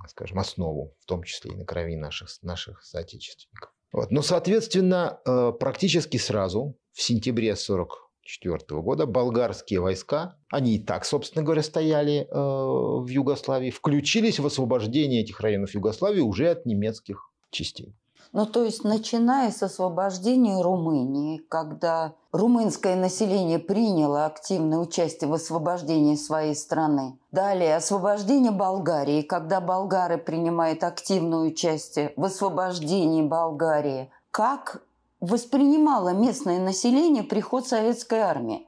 скажем, 0.09 0.37
основу, 0.37 0.95
в 0.99 1.05
том 1.07 1.23
числе 1.23 1.53
и 1.53 1.55
на 1.55 1.65
крови 1.65 1.95
наших, 1.95 2.29
наших 2.43 2.83
соотечественников. 2.83 3.73
Вот. 3.91 4.11
Но, 4.11 4.21
соответственно, 4.21 5.19
э, 5.25 5.53
практически 5.59 6.17
сразу 6.17 6.77
в 6.93 7.01
сентябре 7.01 7.51
1944 7.51 8.81
года 8.81 9.05
болгарские 9.05 9.81
войска, 9.81 10.37
они 10.51 10.75
и 10.75 10.79
так, 10.79 11.05
собственно 11.05 11.43
говоря, 11.43 11.63
стояли 11.63 12.27
э, 12.29 12.33
в 12.33 13.07
Югославии, 13.07 13.71
включились 13.71 14.39
в 14.39 14.45
освобождение 14.45 15.21
этих 15.21 15.39
районов 15.41 15.73
Югославии 15.73 16.21
уже 16.21 16.49
от 16.49 16.65
немецких 16.65 17.29
частей. 17.49 17.95
Ну, 18.33 18.47
то 18.47 18.63
есть, 18.63 18.83
начиная 18.83 19.51
с 19.51 19.61
освобождения 19.61 20.59
Румынии, 20.59 21.37
когда 21.49 22.15
румынское 22.31 22.95
население 22.95 23.59
приняло 23.59 24.25
активное 24.25 24.79
участие 24.79 25.29
в 25.29 25.33
освобождении 25.33 26.15
своей 26.15 26.55
страны. 26.55 27.19
Далее, 27.31 27.75
освобождение 27.75 28.51
Болгарии, 28.51 29.21
когда 29.21 29.61
болгары 29.61 30.17
принимают 30.17 30.83
активное 30.83 31.47
участие 31.47 32.13
в 32.15 32.25
освобождении 32.25 33.21
Болгарии. 33.21 34.09
Как 34.31 34.81
воспринимало 35.23 36.13
местное 36.13 36.59
население 36.59 37.23
приход 37.23 37.65
советской 37.65 38.19
армии? 38.19 38.67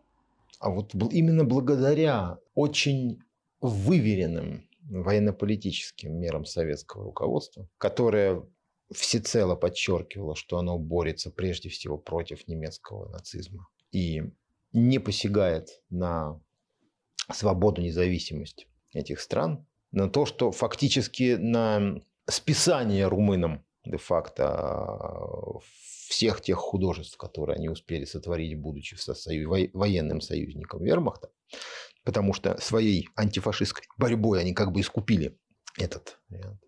А 0.59 0.69
вот 0.69 0.93
именно 1.11 1.43
благодаря 1.43 2.39
очень 2.53 3.21
выверенным 3.59 4.65
военно-политическим 4.89 6.13
мерам 6.13 6.45
советского 6.45 7.03
руководства, 7.03 7.67
которое 7.77 8.43
всецело 8.93 9.55
подчеркивало, 9.55 10.35
что 10.35 10.57
оно 10.57 10.77
борется 10.77 11.29
прежде 11.29 11.67
всего 11.67 11.97
против 11.97 12.47
немецкого 12.47 13.09
нацизма 13.09 13.67
и 13.91 14.23
не 14.71 14.99
посягает 14.99 15.81
на 15.89 16.39
свободу, 17.33 17.81
независимость 17.81 18.67
этих 18.93 19.19
стран, 19.19 19.65
на 19.91 20.09
то, 20.09 20.25
что 20.25 20.51
фактически 20.51 21.35
на 21.35 21.99
списание 22.27 23.07
румынам 23.07 23.65
де-факто 23.85 25.59
всех 26.07 26.41
тех 26.41 26.57
художеств, 26.57 27.17
которые 27.17 27.57
они 27.57 27.69
успели 27.69 28.05
сотворить, 28.05 28.59
будучи 28.59 28.95
военным 29.73 30.21
союзником 30.21 30.83
вермахта, 30.83 31.29
потому 32.03 32.33
что 32.33 32.59
своей 32.61 33.09
антифашистской 33.15 33.85
борьбой 33.97 34.41
они 34.41 34.53
как 34.53 34.71
бы 34.71 34.81
искупили 34.81 35.37
этот 35.77 36.19
вариант. 36.29 36.61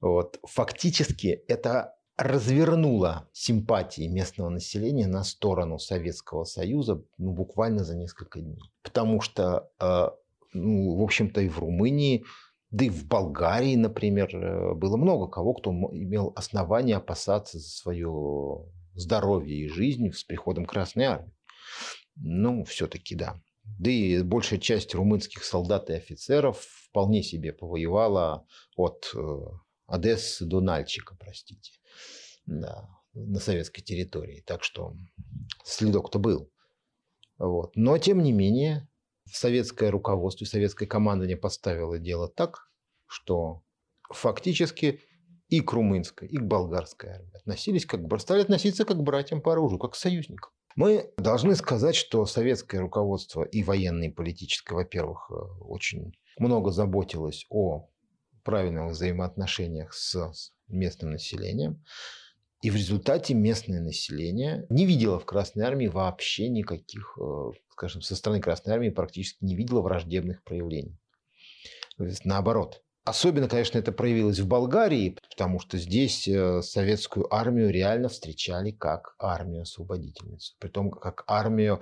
Вот. 0.00 0.38
Фактически 0.44 1.28
это 1.48 1.96
развернуло 2.16 3.28
симпатии 3.32 4.08
местного 4.08 4.48
населения 4.48 5.06
на 5.06 5.22
сторону 5.22 5.78
Советского 5.78 6.44
Союза 6.44 7.02
ну, 7.18 7.32
буквально 7.32 7.84
за 7.84 7.94
несколько 7.94 8.40
дней. 8.40 8.60
Потому 8.82 9.20
что, 9.20 9.70
э, 9.80 10.08
ну, 10.54 10.96
в 10.96 11.02
общем-то, 11.02 11.42
и 11.42 11.48
в 11.48 11.58
Румынии, 11.58 12.24
да 12.70 12.84
и 12.84 12.90
в 12.90 13.06
Болгарии, 13.06 13.76
например, 13.76 14.34
э, 14.34 14.74
было 14.74 14.96
много 14.96 15.28
кого, 15.28 15.54
кто 15.54 15.70
имел 15.70 16.32
основания 16.34 16.96
опасаться 16.96 17.58
за 17.58 17.68
свое 17.68 18.66
здоровье 18.94 19.56
и 19.56 19.68
жизнь 19.68 20.12
с 20.12 20.24
приходом 20.24 20.64
Красной 20.66 21.04
Армии. 21.04 21.32
Ну, 22.16 22.64
все-таки 22.64 23.14
да. 23.14 23.40
Да 23.78 23.90
и 23.90 24.22
большая 24.22 24.58
часть 24.58 24.94
румынских 24.94 25.44
солдат 25.44 25.90
и 25.90 25.94
офицеров 25.94 26.60
вполне 26.88 27.22
себе 27.22 27.52
повоевала 27.52 28.46
от 28.76 29.12
э, 29.14 29.18
Одессы 29.86 30.44
до 30.44 30.60
Нальчика, 30.60 31.16
простите, 31.18 31.72
да, 32.46 32.88
на 33.14 33.38
советской 33.38 33.82
территории. 33.82 34.42
Так 34.46 34.64
что 34.64 34.96
следок-то 35.64 36.18
был. 36.18 36.50
Вот. 37.38 37.76
Но, 37.76 37.98
тем 37.98 38.22
не 38.22 38.32
менее, 38.32 38.88
советское 39.30 39.90
руководство 39.90 40.44
и 40.44 40.48
советское 40.48 40.86
командование 40.86 41.36
поставило 41.36 41.98
дело 41.98 42.28
так, 42.28 42.70
что 43.06 43.62
фактически 44.10 45.00
и 45.48 45.60
к 45.60 45.72
румынской, 45.72 46.28
и 46.28 46.36
к 46.36 46.42
болгарской 46.42 47.10
армии 47.10 47.36
относились 47.36 47.86
как, 47.86 48.00
стали 48.20 48.42
относиться 48.42 48.84
как 48.84 48.98
к 48.98 49.02
братьям 49.02 49.40
по 49.40 49.52
оружию, 49.52 49.78
как 49.78 49.92
к 49.92 49.96
союзникам. 49.96 50.50
Мы 50.74 51.10
должны 51.16 51.54
сказать, 51.56 51.96
что 51.96 52.26
советское 52.26 52.80
руководство 52.80 53.42
и 53.42 53.62
военное, 53.62 54.08
и 54.08 54.12
политическое, 54.12 54.74
во-первых, 54.74 55.30
э, 55.30 55.34
очень 55.60 56.12
много 56.38 56.70
заботилось 56.70 57.46
о 57.48 57.88
правильных 58.44 58.90
взаимоотношениях 58.90 59.94
с 59.94 60.52
местным 60.68 61.12
населением. 61.12 61.82
И 62.62 62.70
в 62.70 62.76
результате 62.76 63.34
местное 63.34 63.80
население 63.80 64.66
не 64.68 64.86
видело 64.86 65.18
в 65.18 65.24
Красной 65.24 65.64
Армии 65.64 65.86
вообще 65.86 66.48
никаких, 66.48 67.16
э, 67.20 67.50
скажем, 67.76 68.00
со 68.00 68.16
стороны 68.16 68.40
Красной 68.40 68.72
Армии 68.72 68.88
практически 68.88 69.44
не 69.44 69.54
видело 69.54 69.82
враждебных 69.82 70.42
проявлений. 70.42 70.98
То 71.98 72.04
есть 72.04 72.24
наоборот. 72.24 72.82
Особенно, 73.04 73.48
конечно, 73.48 73.78
это 73.78 73.92
проявилось 73.92 74.40
в 74.40 74.48
Болгарии, 74.48 75.16
потому 75.30 75.60
что 75.60 75.78
здесь 75.78 76.26
э, 76.26 76.60
советскую 76.62 77.32
армию 77.32 77.70
реально 77.70 78.08
встречали 78.08 78.72
как 78.72 79.14
армию-освободительницу. 79.20 80.56
Притом 80.58 80.90
как 80.90 81.22
армию, 81.28 81.80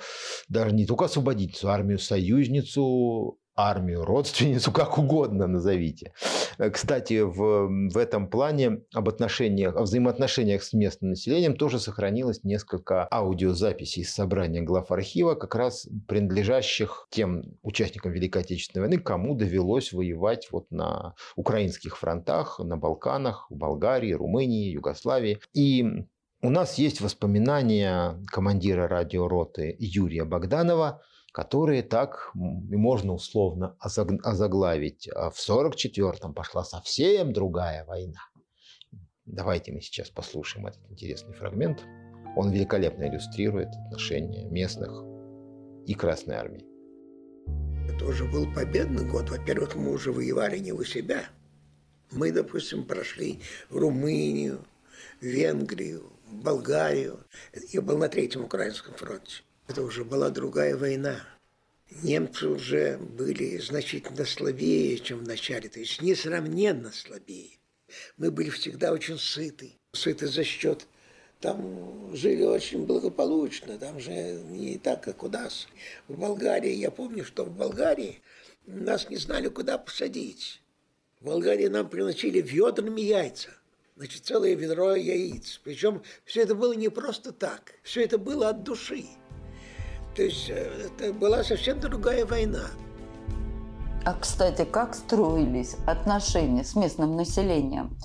даже 0.48 0.74
не 0.74 0.84
только 0.84 1.06
освободительницу, 1.06 1.68
а 1.68 1.74
армию-союзницу, 1.74 3.38
армию, 3.56 4.04
родственницу, 4.04 4.72
как 4.72 4.98
угодно 4.98 5.46
назовите. 5.46 6.12
Э, 6.58 6.70
кстати, 6.70 7.20
в, 7.20 7.68
в 7.90 7.96
этом 7.96 8.28
плане 8.28 8.82
об 8.92 9.08
отношениях, 9.08 9.76
о 9.76 9.82
взаимоотношениях 9.82 10.62
с 10.62 10.72
местным 10.72 11.10
населением 11.10 11.56
тоже 11.56 11.78
сохранилось 11.78 12.44
несколько 12.44 13.06
аудиозаписей 13.10 14.02
из 14.02 14.12
собрания 14.12 14.62
глав 14.62 14.90
архива, 14.90 15.34
как 15.34 15.54
раз 15.54 15.88
принадлежащих 16.08 17.06
тем 17.10 17.44
участникам 17.62 18.12
Великой 18.12 18.42
Отечественной 18.42 18.86
войны, 18.86 19.00
кому 19.00 19.34
довелось 19.34 19.92
воевать 19.92 20.48
вот 20.50 20.70
на 20.70 21.14
украинских 21.36 21.96
фронтах, 21.96 22.58
на 22.58 22.76
Балканах, 22.76 23.46
в 23.50 23.56
Болгарии, 23.56 24.12
Румынии, 24.12 24.72
Югославии. 24.72 25.40
И 25.52 25.84
у 26.42 26.50
нас 26.50 26.76
есть 26.78 27.00
воспоминания 27.00 28.20
командира 28.26 28.88
радиороты 28.88 29.76
Юрия 29.78 30.24
Богданова– 30.24 31.00
которые 31.34 31.82
так 31.82 32.30
можно 32.32 33.12
условно 33.12 33.76
озаглавить. 33.80 35.08
А 35.12 35.30
в 35.30 35.36
1944-м 35.36 36.32
пошла 36.32 36.62
совсем 36.62 37.32
другая 37.32 37.84
война. 37.86 38.20
Давайте 39.26 39.72
мы 39.72 39.80
сейчас 39.80 40.10
послушаем 40.10 40.68
этот 40.68 40.88
интересный 40.88 41.34
фрагмент. 41.34 41.82
Он 42.36 42.52
великолепно 42.52 43.08
иллюстрирует 43.08 43.68
отношения 43.86 44.44
местных 44.48 44.92
и 45.88 45.94
Красной 45.94 46.36
Армии. 46.36 46.64
Это 47.92 48.04
уже 48.06 48.26
был 48.26 48.46
победный 48.54 49.04
год. 49.04 49.28
Во-первых, 49.30 49.74
мы 49.74 49.90
уже 49.90 50.12
воевали 50.12 50.58
не 50.58 50.70
у 50.70 50.84
себя. 50.84 51.24
Мы, 52.12 52.30
допустим, 52.30 52.84
прошли 52.84 53.40
Румынию, 53.70 54.60
Венгрию, 55.20 56.12
Болгарию. 56.30 57.18
Я 57.72 57.82
был 57.82 57.98
на 57.98 58.08
Третьем 58.08 58.44
Украинском 58.44 58.94
фронте. 58.94 59.42
Это 59.66 59.82
уже 59.82 60.04
была 60.04 60.30
другая 60.30 60.76
война. 60.76 61.20
Немцы 62.02 62.48
уже 62.48 62.98
были 62.98 63.58
значительно 63.58 64.24
слабее, 64.24 64.98
чем 64.98 65.20
в 65.20 65.28
начале, 65.28 65.68
то 65.68 65.80
есть 65.80 66.02
несравненно 66.02 66.92
слабее. 66.92 67.58
Мы 68.16 68.30
были 68.30 68.50
всегда 68.50 68.92
очень 68.92 69.18
сыты. 69.18 69.72
Сыты 69.92 70.26
за 70.26 70.44
счет 70.44 70.86
там 71.44 72.14
жили 72.16 72.42
очень 72.42 72.86
благополучно, 72.86 73.78
там 73.78 74.00
же 74.00 74.12
не 74.12 74.78
так, 74.78 75.02
как 75.02 75.22
у 75.22 75.28
нас. 75.28 75.68
В 76.08 76.18
Болгарии, 76.18 76.72
я 76.72 76.90
помню, 76.90 77.22
что 77.22 77.44
в 77.44 77.50
Болгарии 77.50 78.22
нас 78.66 79.10
не 79.10 79.16
знали, 79.16 79.48
куда 79.48 79.76
посадить. 79.76 80.62
В 81.20 81.26
Болгарии 81.26 81.66
нам 81.66 81.90
приносили 81.90 82.40
ведрами 82.40 83.02
яйца. 83.02 83.50
Значит, 83.96 84.24
целое 84.24 84.54
ведро 84.54 84.94
яиц. 84.94 85.60
Причем 85.62 86.02
все 86.24 86.40
это 86.40 86.54
было 86.54 86.72
не 86.72 86.88
просто 86.88 87.30
так. 87.30 87.74
Все 87.82 88.02
это 88.02 88.16
было 88.16 88.48
от 88.48 88.62
души. 88.62 89.04
То 90.14 90.22
есть 90.22 90.48
э, 90.48 90.54
это 90.86 91.12
была 91.12 91.42
совсем 91.42 91.80
другая 91.80 92.24
война. 92.24 92.66
А, 94.04 94.14
кстати, 94.14 94.64
как 94.64 94.94
строились 94.94 95.76
отношения 95.86 96.62
с 96.62 96.76
местным 96.76 97.16
населением? 97.16 97.98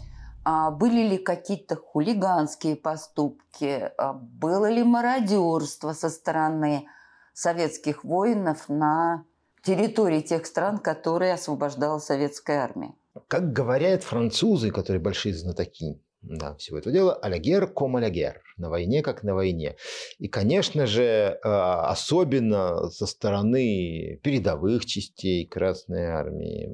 А 0.43 0.71
были 0.71 1.07
ли 1.07 1.17
какие-то 1.17 1.75
хулиганские 1.75 2.75
поступки? 2.75 3.91
А 3.97 4.13
было 4.13 4.69
ли 4.69 4.83
мародерство 4.83 5.93
со 5.93 6.09
стороны 6.09 6.87
советских 7.33 8.03
воинов 8.03 8.69
на 8.69 9.25
территории 9.61 10.21
тех 10.21 10.45
стран, 10.45 10.77
которые 10.79 11.33
освобождала 11.33 11.99
советская 11.99 12.61
армия? 12.63 12.93
Как 13.27 13.51
говорят 13.51 14.03
французы, 14.03 14.71
которые 14.71 15.01
большие 15.01 15.35
знатоки 15.35 16.01
да, 16.21 16.55
всего 16.55 16.77
этого 16.77 16.93
дела, 16.93 17.15
алягер 17.15 17.67
ком 17.67 17.95
алягер, 17.95 18.41
на 18.57 18.69
войне 18.69 19.01
как 19.01 19.23
на 19.23 19.33
войне. 19.33 19.77
И, 20.17 20.27
конечно 20.27 20.85
же, 20.85 21.39
а, 21.43 21.89
особенно 21.89 22.89
со 22.89 23.05
стороны 23.05 24.19
передовых 24.21 24.85
частей 24.85 25.47
Красной 25.47 26.05
Армии, 26.05 26.69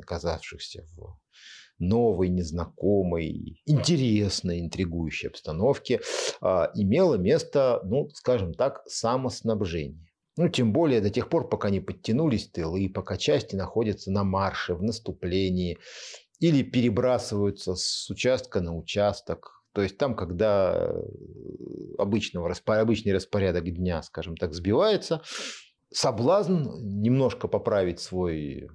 оказавшихся 0.00 0.84
в 0.96 1.16
новой, 1.78 2.28
незнакомой, 2.28 3.62
интересной, 3.66 4.60
интригующей 4.60 5.28
обстановке, 5.28 6.00
а, 6.40 6.72
имело 6.74 7.14
место, 7.14 7.80
ну, 7.84 8.08
скажем 8.10 8.52
так, 8.52 8.82
самоснабжение. 8.86 10.08
Ну, 10.36 10.48
тем 10.48 10.72
более 10.72 11.00
до 11.00 11.10
тех 11.10 11.28
пор, 11.28 11.48
пока 11.48 11.68
не 11.68 11.80
подтянулись 11.80 12.48
тылы, 12.48 12.88
пока 12.88 13.16
части 13.16 13.56
находятся 13.56 14.12
на 14.12 14.22
марше, 14.22 14.74
в 14.74 14.82
наступлении, 14.82 15.78
или 16.40 16.62
перебрасываются 16.62 17.74
с 17.74 18.08
участка 18.10 18.60
на 18.60 18.76
участок. 18.76 19.62
То 19.72 19.82
есть 19.82 19.98
там, 19.98 20.16
когда 20.16 20.92
обычного, 21.98 22.52
обычный 22.66 23.12
распорядок 23.12 23.64
дня, 23.64 24.02
скажем 24.02 24.36
так, 24.36 24.54
сбивается, 24.54 25.22
соблазн 25.92 26.64
немножко 26.80 27.48
поправить 27.48 28.00
свой 28.00 28.68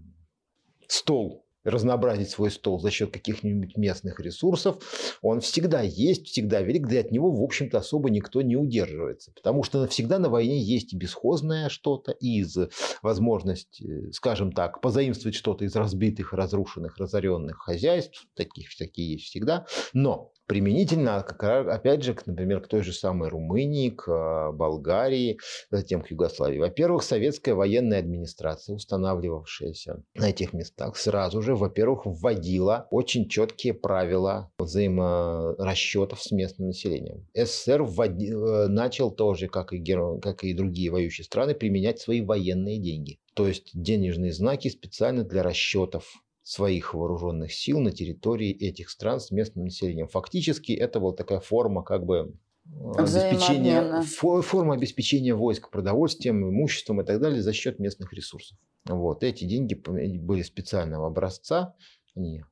стол 0.88 1.43
разнообразить 1.64 2.30
свой 2.30 2.52
стол 2.52 2.80
за 2.80 2.92
счет 2.92 3.12
каких-нибудь 3.12 3.78
местных 3.78 4.20
ресурсов, 4.20 4.78
он 5.22 5.42
всегда 5.42 5.82
есть, 5.82 6.28
всегда 6.28 6.62
велик, 6.62 6.88
да 6.88 6.96
и 6.96 7.00
от 7.00 7.12
него, 7.12 7.32
в 7.32 7.42
общем-то, 7.42 7.78
особо 7.78 8.10
никто 8.10 8.42
не 8.42 8.56
удерживается. 8.56 9.32
Потому 9.32 9.64
что 9.64 9.88
всегда 9.88 10.20
на 10.20 10.30
войне 10.30 10.60
есть 10.60 10.94
и 10.94 10.98
бесхозное 10.98 11.70
что-то, 11.70 12.12
и 12.12 12.40
из 12.40 12.58
возможности, 13.02 14.12
скажем 14.12 14.52
так, 14.52 14.82
позаимствовать 14.82 15.36
что-то 15.36 15.66
из 15.66 15.76
разбитых, 15.76 16.34
разрушенных, 16.34 16.98
разоренных 16.98 17.58
хозяйств, 17.58 18.28
таких 18.36 18.76
такие 18.78 19.14
есть 19.14 19.26
всегда. 19.26 19.66
Но 19.94 20.32
применительно, 20.48 21.18
опять 21.18 22.04
же, 22.04 22.16
например, 22.26 22.62
к 22.62 22.68
той 22.68 22.82
же 22.84 22.94
самой 22.94 23.30
Румынии, 23.30 23.90
к 23.90 24.08
а, 24.08 24.52
Болгарии, 24.52 25.38
затем 25.70 26.02
к 26.02 26.12
Югославии. 26.12 26.60
Во-первых, 26.60 27.04
советская 27.04 27.56
военная 27.56 28.00
администрация, 28.00 28.76
устанавливавшаяся 28.76 30.04
на 30.16 30.30
этих 30.30 30.54
местах, 30.54 30.98
сразу 30.98 31.42
же, 31.42 31.56
во-первых, 31.56 32.06
вводила 32.06 32.88
очень 32.92 33.28
четкие 33.30 33.74
правила 33.74 34.52
взаиморасчетов 34.58 36.22
с 36.22 36.32
местным 36.32 36.68
населением. 36.68 37.28
СССР 37.34 37.84
вводи, 37.84 38.32
э, 38.32 38.68
начал 38.68 39.12
тоже, 39.12 39.48
как 39.48 39.74
и, 39.74 39.78
геро... 39.78 40.20
как 40.20 40.44
и 40.44 40.54
другие 40.54 40.92
воюющие 40.92 41.26
страны, 41.26 41.56
применять 41.56 42.00
свои 42.00 42.22
военные 42.22 42.80
деньги. 42.80 43.20
То 43.34 43.48
есть 43.48 43.72
денежные 43.74 44.32
знаки 44.32 44.68
специально 44.68 45.24
для 45.24 45.42
расчетов 45.42 46.23
своих 46.44 46.94
вооруженных 46.94 47.54
сил 47.54 47.80
на 47.80 47.92
территории 47.92 48.52
этих 48.52 48.90
стран 48.90 49.20
с 49.20 49.32
местным 49.32 49.66
населением. 49.66 50.10
Фактически 50.10 50.74
это 50.74 51.00
была 51.00 51.14
такая 51.14 51.40
форма 51.40 51.84
как 51.84 52.06
бы 52.06 52.36
э, 52.66 52.92
обеспечения, 52.98 54.02
форма 54.02 54.74
обеспечения 54.74 55.34
войск 55.34 55.72
продовольствием, 55.72 56.48
имуществом 56.48 57.02
и 57.02 57.06
так 57.06 57.22
далее 57.22 57.42
за 57.42 57.54
счет 57.54 57.80
местных 57.80 58.14
ресурсов. 58.14 58.58
Вот. 58.86 59.24
Эти 59.24 59.46
деньги 59.46 59.74
были 59.74 60.42
специального 60.42 61.08
образца, 61.08 61.76
они 62.14 62.44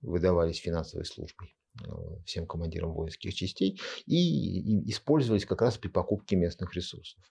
выдавались 0.00 0.58
финансовой 0.58 1.04
службой 1.04 1.54
э, 1.80 1.90
всем 2.26 2.44
командирам 2.44 2.92
воинских 2.92 3.34
частей 3.34 3.80
и 4.06 4.90
использовались 4.90 5.46
как 5.46 5.62
раз 5.62 5.78
при 5.78 5.88
покупке 5.88 6.34
местных 6.34 6.74
ресурсов. 6.74 7.22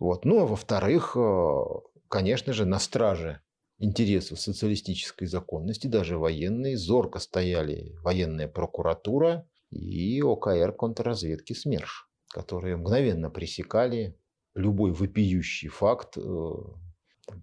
Вот. 0.00 0.24
Ну, 0.24 0.40
а 0.40 0.46
во-вторых, 0.46 1.16
э, 1.16 1.64
конечно 2.08 2.52
же, 2.52 2.64
на 2.64 2.80
страже 2.80 3.42
интересов 3.78 4.40
социалистической 4.40 5.26
законности, 5.26 5.86
даже 5.86 6.18
военные, 6.18 6.76
зорко 6.76 7.18
стояли 7.18 7.94
военная 8.02 8.48
прокуратура 8.48 9.48
и 9.70 10.20
ОКР 10.22 10.72
контрразведки 10.72 11.52
СМЕРШ, 11.52 12.08
которые 12.28 12.76
мгновенно 12.76 13.30
пресекали 13.30 14.18
любой 14.54 14.92
вопиющий 14.92 15.68
факт 15.68 16.16
э, 16.16 16.20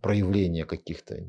проявления 0.01 0.65
каких-то 0.65 1.19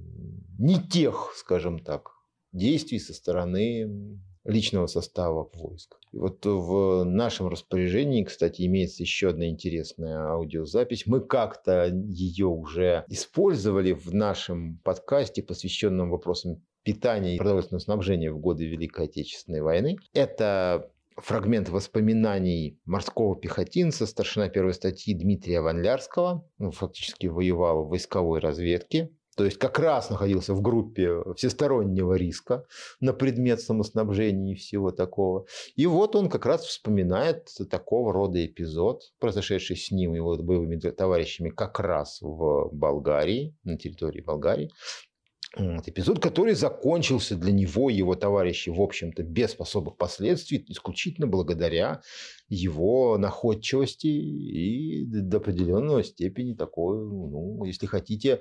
не 0.59 0.80
тех, 0.80 1.32
скажем 1.36 1.78
так, 1.78 2.12
действий 2.52 2.98
со 2.98 3.12
стороны 3.12 4.20
личного 4.45 4.86
состава 4.86 5.49
войск. 5.55 5.97
И 6.12 6.18
вот 6.18 6.45
в 6.45 7.05
нашем 7.05 7.49
распоряжении, 7.49 8.24
кстати, 8.24 8.62
имеется 8.66 9.03
еще 9.03 9.30
одна 9.30 9.49
интересная 9.49 10.28
аудиозапись. 10.28 11.07
Мы 11.07 11.20
как-то 11.20 11.86
ее 11.86 12.47
уже 12.47 13.05
использовали 13.09 13.92
в 13.92 14.14
нашем 14.14 14.78
подкасте, 14.84 15.42
посвященном 15.42 16.11
вопросам 16.11 16.62
питания 16.82 17.34
и 17.34 17.38
продовольственного 17.38 17.80
снабжения 17.80 18.30
в 18.30 18.38
годы 18.38 18.66
Великой 18.66 19.07
Отечественной 19.07 19.62
войны. 19.62 19.97
Это 20.12 20.90
фрагмент 21.16 21.68
воспоминаний 21.68 22.78
морского 22.84 23.36
пехотинца, 23.36 24.07
старшина 24.07 24.49
первой 24.49 24.74
статьи 24.74 25.14
Дмитрия 25.14 25.61
Ванлярского. 25.61 26.47
Он 26.59 26.72
фактически 26.72 27.26
воевал 27.26 27.84
в 27.84 27.88
войсковой 27.88 28.40
разведке 28.40 29.11
то 29.37 29.45
есть 29.45 29.59
как 29.59 29.78
раз 29.78 30.11
находился 30.11 30.55
в 30.55 30.62
группе 30.62 31.22
всестороннего 31.37 32.14
риска 32.14 32.64
на 33.01 33.12
предмет 33.12 33.61
самоснабжения 33.61 34.53
и 34.53 34.57
всего 34.57 34.91
такого. 34.91 35.47
И 35.76 35.87
вот 35.87 36.16
он 36.16 36.28
как 36.28 36.47
раз 36.47 36.64
вспоминает 36.64 37.49
такого 37.70 38.12
рода 38.12 38.45
эпизод, 38.45 39.03
произошедший 39.18 39.76
с 39.76 39.91
ним 39.91 40.14
и 40.14 40.16
его 40.16 40.37
боевыми 40.37 40.78
товарищами 40.78 41.51
как 41.51 41.80
раз 41.80 42.18
в 42.20 42.70
Болгарии, 42.72 43.57
на 43.64 43.76
территории 43.76 44.20
Болгарии. 44.20 44.70
Вот, 45.57 45.87
эпизод, 45.87 46.18
который 46.18 46.55
закончился 46.55 47.37
для 47.37 47.53
него 47.53 47.89
и 47.89 47.95
его 47.95 48.16
товарищей, 48.16 48.72
в 48.72 48.80
общем-то, 48.80 49.22
без 49.22 49.55
особых 49.57 49.97
последствий, 49.97 50.64
исключительно 50.66 51.28
благодаря 51.28 52.01
его 52.49 53.16
находчивости 53.18 54.09
и 54.09 55.05
до 55.07 55.37
определенного 55.37 56.03
степени 56.03 56.55
такой, 56.55 56.99
ну, 56.99 57.62
если 57.64 57.87
хотите, 57.87 58.41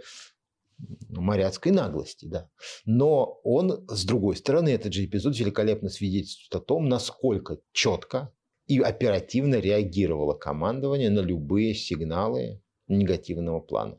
моряцкой 1.10 1.72
наглости, 1.72 2.26
да. 2.26 2.50
Но 2.86 3.40
он, 3.44 3.86
с 3.88 4.06
другой 4.06 4.36
стороны, 4.36 4.70
этот 4.70 4.94
же 4.94 5.06
эпизод 5.06 5.38
великолепно 5.38 5.90
свидетельствует 5.90 6.62
о 6.62 6.66
том, 6.66 6.88
насколько 6.88 7.60
четко 7.72 8.32
и 8.68 8.80
оперативно 8.80 9.56
реагировало 9.56 10.34
командование 10.34 11.10
на 11.10 11.20
любые 11.20 11.74
сигналы 11.74 12.62
негативного 12.88 13.60
плана. 13.60 13.98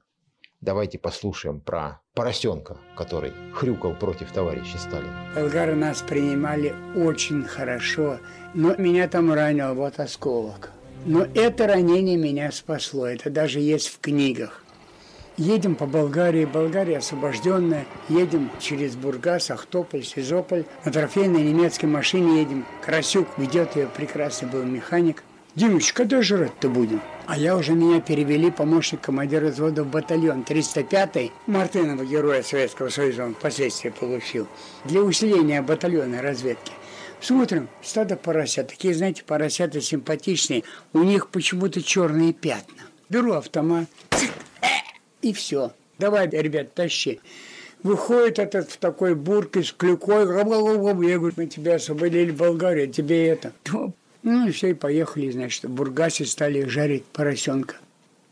Давайте 0.60 0.98
послушаем 0.98 1.60
про 1.60 2.00
поросенка, 2.14 2.78
который 2.96 3.32
хрюкал 3.52 3.94
против 3.94 4.32
товарища 4.32 4.78
Сталина. 4.78 5.30
Болгары 5.34 5.74
нас 5.74 6.00
принимали 6.00 6.74
очень 6.96 7.42
хорошо, 7.44 8.18
но 8.54 8.74
меня 8.76 9.06
там 9.08 9.30
ранил 9.30 9.74
вот 9.74 10.00
осколок. 10.00 10.70
Но 11.04 11.26
это 11.34 11.66
ранение 11.66 12.16
меня 12.16 12.50
спасло, 12.50 13.06
это 13.06 13.28
даже 13.28 13.60
есть 13.60 13.88
в 13.88 14.00
книгах. 14.00 14.63
Едем 15.36 15.74
по 15.74 15.86
Болгарии, 15.86 16.44
Болгария 16.44 16.98
освобожденная, 16.98 17.86
едем 18.08 18.50
через 18.60 18.94
Бургас, 18.94 19.50
Ахтополь, 19.50 20.04
Сизополь. 20.04 20.64
На 20.84 20.92
трофейной 20.92 21.42
немецкой 21.42 21.86
машине 21.86 22.40
едем. 22.40 22.64
Красюк 22.84 23.26
ведет 23.36 23.74
ее, 23.74 23.88
прекрасный 23.88 24.48
был 24.48 24.62
механик. 24.62 25.24
Димыч, 25.56 25.92
когда 25.92 26.22
жрать-то 26.22 26.68
будем? 26.68 27.00
А 27.26 27.36
я 27.36 27.56
уже 27.56 27.72
меня 27.72 28.00
перевели 28.00 28.52
помощник 28.52 29.00
командира 29.00 29.48
взвода 29.48 29.82
в 29.82 29.88
батальон 29.88 30.42
305-й 30.42 31.32
Мартынова, 31.46 32.04
героя 32.04 32.42
Советского 32.42 32.88
Союза, 32.88 33.24
он 33.24 33.34
впоследствии 33.34 33.90
получил, 33.90 34.46
для 34.84 35.00
усиления 35.00 35.62
батальона 35.62 36.22
разведки. 36.22 36.72
Смотрим, 37.20 37.68
стадо 37.82 38.16
поросят. 38.16 38.68
Такие, 38.68 38.94
знаете, 38.94 39.24
поросята 39.24 39.80
симпатичные. 39.80 40.62
У 40.92 40.98
них 41.00 41.28
почему-то 41.28 41.82
черные 41.82 42.32
пятна. 42.32 42.82
Беру 43.08 43.32
автомат, 43.32 43.86
и 45.24 45.32
все. 45.32 45.72
Давай, 45.98 46.28
ребят, 46.28 46.74
тащи. 46.74 47.20
Выходит 47.82 48.38
этот 48.38 48.70
в 48.70 48.76
такой 48.78 49.14
бурке 49.14 49.62
с 49.62 49.72
клюкой. 49.72 50.26
Я 50.26 50.44
говорю, 50.44 51.32
мы 51.36 51.46
тебя 51.46 51.76
освободили 51.76 52.30
в 52.30 52.36
Болгарии, 52.36 52.86
тебе 52.86 53.28
это. 53.28 53.52
Ну 54.22 54.48
и 54.48 54.52
все, 54.52 54.70
и 54.70 54.74
поехали, 54.74 55.30
значит, 55.30 55.68
Бургасе 55.68 56.24
стали 56.24 56.64
жарить 56.64 57.04
поросенка. 57.04 57.76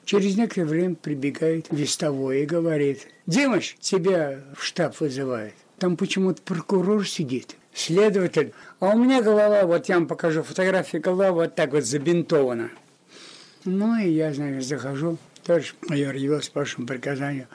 Через 0.07 0.36
некоторое 0.36 0.64
время 0.64 0.95
прибегает 0.95 1.66
вестовой 1.70 2.43
и 2.43 2.47
говорит, 2.47 3.09
Димыч, 3.26 3.76
тебя 3.78 4.40
в 4.57 4.64
штаб 4.64 4.99
вызывает. 5.01 5.53
Там 5.78 5.97
почему-то 5.97 6.40
прокурор 6.43 7.07
сидит, 7.07 7.57
следователь. 7.74 8.53
А 8.80 8.95
у 8.95 8.99
меня 8.99 9.22
голова, 9.22 9.64
вот 9.64 9.88
я 9.88 9.97
вам 9.97 10.07
покажу 10.07 10.43
фотографии, 10.43 10.97
голова 10.97 11.32
вот 11.32 11.55
так 11.55 11.72
вот 11.72 11.84
забинтована. 11.84 12.70
Ну 13.64 13.97
и 13.99 14.09
я, 14.11 14.32
значит, 14.32 14.64
захожу, 14.64 15.18
товарищ 15.45 15.74
майор 15.88 16.14
явился 16.14 16.51
по 16.51 16.61
вашему 16.61 16.86
приказанию. 16.86 17.49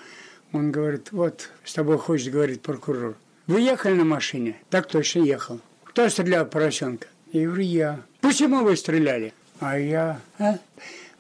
Он 0.53 0.71
говорит, 0.71 1.11
вот, 1.11 1.49
с 1.63 1.73
тобой 1.73 1.97
хочет, 1.97 2.31
говорит 2.31 2.61
прокурор. 2.61 3.15
Вы 3.47 3.61
ехали 3.61 3.93
на 3.93 4.05
машине? 4.05 4.57
Так 4.69 4.87
точно 4.87 5.19
ехал. 5.19 5.59
Кто 5.83 6.07
стрелял 6.09 6.45
в 6.45 6.49
поросенка? 6.49 7.07
Я 7.31 7.45
говорю, 7.45 7.63
я. 7.63 8.01
Почему 8.21 8.63
вы 8.63 8.75
стреляли? 8.75 9.33
А 9.59 9.77
я... 9.77 10.19
А? 10.39 10.57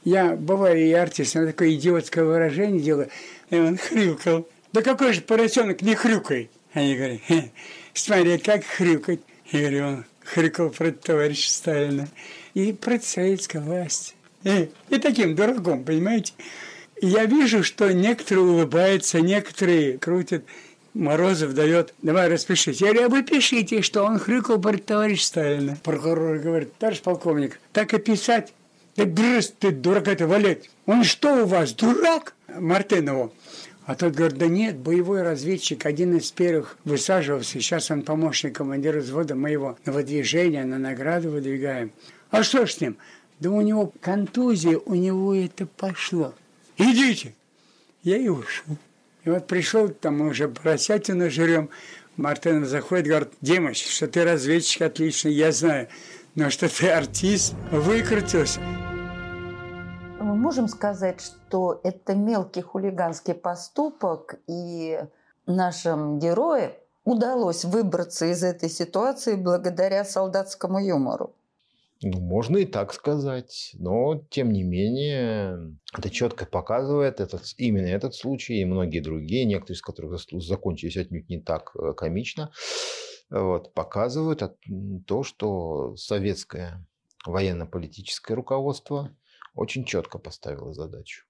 Я, 0.03 0.35
бываю, 0.35 0.79
и 0.79 0.91
артист, 0.93 1.35
на 1.35 1.47
такое 1.47 1.73
идиотское 1.73 2.23
выражение 2.23 2.81
делаю. 2.81 3.09
И 3.49 3.57
он 3.57 3.77
хрюкал. 3.77 4.47
Да 4.71 4.81
какой 4.81 5.13
же 5.13 5.21
поросенок 5.21 5.81
не 5.81 5.95
хрюкай? 5.95 6.49
Они 6.73 6.95
говорят, 6.95 7.21
смотри, 7.93 8.37
как 8.37 8.63
хрюкать. 8.63 9.19
Я 9.51 9.59
говорю, 9.61 9.87
он 9.87 10.05
хрюкал 10.23 10.69
против 10.69 10.99
товарища 11.01 11.51
Сталина 11.51 12.07
и 12.53 12.73
против 12.73 13.05
советской 13.05 13.59
власти. 13.61 14.13
И, 14.47 14.69
и 14.95 14.97
таким 14.97 15.35
дураком, 15.35 15.83
понимаете? 15.83 16.33
Я 17.01 17.25
вижу, 17.25 17.63
что 17.63 17.93
некоторые 17.93 18.45
улыбаются, 18.45 19.21
некоторые 19.21 19.97
крутят. 19.97 20.45
Морозов 20.93 21.53
дает, 21.53 21.93
давай 22.01 22.27
распишите. 22.27 22.85
Я 22.85 22.93
говорю, 22.93 23.07
а 23.07 23.09
вы 23.09 23.23
пишите, 23.23 23.83
что 23.83 24.03
он 24.03 24.17
хрюкал 24.17 24.59
про 24.59 24.77
товарища 24.77 25.27
Сталина. 25.27 25.77
Прокурор 25.83 26.39
говорит, 26.39 26.75
товарищ 26.79 27.01
полковник, 27.01 27.59
так 27.71 27.93
и 27.93 27.99
писать. 27.99 28.51
Да 28.95 29.05
брось 29.05 29.53
ты, 29.59 29.69
дурак 29.69 30.07
это 30.07 30.25
валять. 30.25 30.71
Он 30.87 31.03
что 31.03 31.43
у 31.43 31.45
вас, 31.45 31.73
дурак? 31.73 32.33
Мартынову. 32.47 33.31
А 33.85 33.93
тот 33.93 34.15
говорит, 34.15 34.37
да 34.37 34.47
нет, 34.47 34.77
боевой 34.77 35.21
разведчик, 35.21 35.85
один 35.85 36.17
из 36.17 36.31
первых 36.31 36.77
высаживался, 36.83 37.51
сейчас 37.51 37.91
он 37.91 38.01
помощник 38.01 38.55
командира 38.57 38.99
взвода, 38.99 39.35
мы 39.35 39.51
его 39.51 39.77
на 39.85 39.93
выдвижение, 39.93 40.65
на 40.65 40.79
награду 40.79 41.29
выдвигаем. 41.29 41.91
А 42.31 42.43
что 42.43 42.65
с 42.65 42.81
ним? 42.81 42.97
Да 43.39 43.51
у 43.51 43.61
него 43.61 43.91
контузия, 44.01 44.77
у 44.77 44.95
него 44.95 45.33
это 45.33 45.65
пошло. 45.65 46.33
Идите! 46.77 47.33
Я 48.03 48.17
и 48.17 48.27
ушел. 48.27 48.77
И 49.23 49.29
вот 49.29 49.47
пришел, 49.47 49.89
там 49.89 50.19
мы 50.19 50.29
уже 50.29 50.47
поросятину 50.47 51.29
жрем, 51.29 51.69
Мартынов 52.15 52.67
заходит, 52.67 53.07
говорит, 53.07 53.29
Димыч, 53.41 53.85
что 53.85 54.07
ты 54.07 54.23
разведчик 54.23 54.81
отличный, 54.81 55.33
я 55.33 55.51
знаю, 55.51 55.87
но 56.35 56.49
что 56.49 56.67
ты 56.67 56.89
артист, 56.89 57.53
выкрутился 57.71 58.59
мы 60.27 60.35
можем 60.35 60.67
сказать, 60.67 61.21
что 61.21 61.79
это 61.83 62.13
мелкий 62.13 62.61
хулиганский 62.61 63.33
поступок, 63.33 64.35
и 64.45 65.01
нашим 65.45 66.19
героям 66.19 66.73
удалось 67.05 67.63
выбраться 67.63 68.25
из 68.25 68.43
этой 68.43 68.69
ситуации 68.69 69.35
благодаря 69.35 70.03
солдатскому 70.03 70.79
юмору. 70.79 71.31
Ну, 72.01 72.19
можно 72.19 72.57
и 72.57 72.65
так 72.65 72.93
сказать. 72.93 73.71
Но, 73.73 74.23
тем 74.29 74.51
не 74.51 74.63
менее, 74.63 75.75
это 75.97 76.09
четко 76.09 76.45
показывает 76.45 77.19
этот, 77.19 77.43
именно 77.57 77.87
этот 77.87 78.13
случай 78.13 78.61
и 78.61 78.65
многие 78.65 78.99
другие, 78.99 79.45
некоторые 79.45 79.75
из 79.75 79.81
которых 79.81 80.19
закончились 80.19 80.97
отнюдь 80.97 81.29
не 81.29 81.41
так 81.41 81.71
э, 81.75 81.93
комично, 81.93 82.51
вот, 83.29 83.73
показывают 83.73 84.41
то, 85.07 85.23
что 85.23 85.95
советское 85.95 86.85
военно-политическое 87.25 88.35
руководство– 88.35 89.15
очень 89.57 89.85
четко 89.85 90.19
поставила 90.19 90.73
задачу. 90.73 91.25